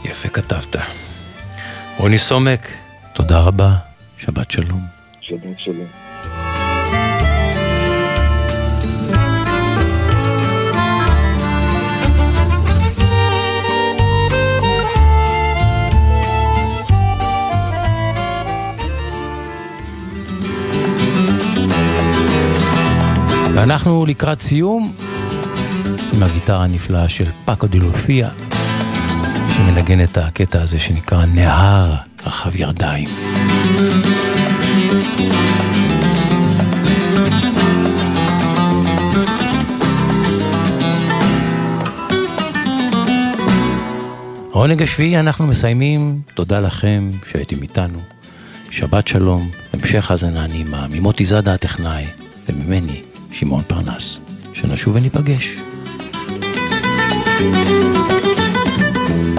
יפה 0.06 0.30
כתבת. 0.30 0.76
רוני 1.98 2.20
סומק, 2.20 2.68
תודה 3.14 3.40
רבה, 3.40 3.76
שבת 4.18 4.52
שלום. 4.52 4.82
שבת 5.22 5.60
שלום. 5.60 5.88
ואנחנו 23.56 24.06
לקראת 24.06 24.40
סיום 24.40 24.94
עם 26.14 26.24
הגיטרה 26.24 26.64
הנפלאה 26.64 27.10
של 27.10 27.26
פאקו 27.46 27.68
דה 27.68 27.80
שמנגן 29.74 30.04
את 30.04 30.18
הקטע 30.18 30.62
הזה 30.62 30.80
שנקרא 30.80 31.26
נהר 31.26 31.96
רחב 32.26 32.56
ירדיים. 32.56 33.08
עונג 44.52 44.82
השביעי 44.82 45.20
אנחנו 45.20 45.48
מסיימים, 45.48 46.22
תודה 46.34 46.60
לכם 46.60 47.12
שהייתם 47.32 47.62
איתנו. 47.62 48.00
שבת 48.70 49.08
שלום, 49.08 49.50
המשך 49.74 50.12
האזנה 50.12 50.48
נעימה, 50.48 50.88
ממוטי 50.92 51.26
זאדה 51.26 51.54
הטכנאי, 51.54 52.06
וממני, 52.50 53.02
שמעון 53.32 53.64
פרנס. 53.68 54.20
שנשוב 54.54 54.96
וניפגש. 54.96 55.56
שבוע, 57.40 59.33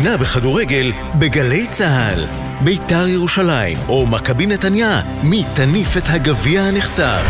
המדינה 0.00 0.16
בכדורגל 0.16 0.92
בגלי 1.18 1.66
צה"ל. 1.66 2.26
ביתר 2.60 3.06
ירושלים 3.06 3.76
או 3.88 4.06
מכבי 4.06 4.46
נתניה, 4.46 5.02
מי 5.22 5.44
תניף 5.56 5.96
את 5.96 6.02
הגביע 6.06 6.62
הנחשף? 6.62 7.22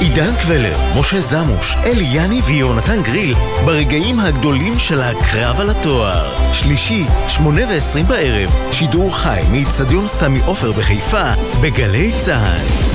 עידן 0.00 0.36
קבלר, 0.42 0.78
משה 1.00 1.20
זמוש, 1.20 1.76
אלי 1.84 2.04
יני 2.12 2.40
ויונתן 2.40 3.02
גריל 3.02 3.34
ברגעים 3.64 4.20
הגדולים 4.20 4.78
של 4.78 5.00
הקרב 5.00 5.60
על 5.60 5.70
התואר. 5.70 6.52
שלישי, 6.52 7.04
שמונה 7.28 7.66
ועשרים 7.68 8.06
בערב, 8.06 8.50
שידור 8.72 9.16
חי 9.16 9.40
מאיצטדיון 9.50 10.08
סמי 10.08 10.40
עופר 10.46 10.72
בחיפה, 10.72 11.32
בגלי 11.62 12.12
צה"ל. 12.24 12.88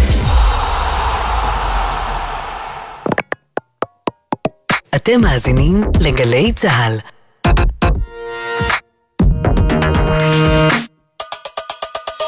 אתם 4.95 5.21
מאזינים 5.21 5.83
לגלי 6.01 6.53
צה"ל. 6.53 7.12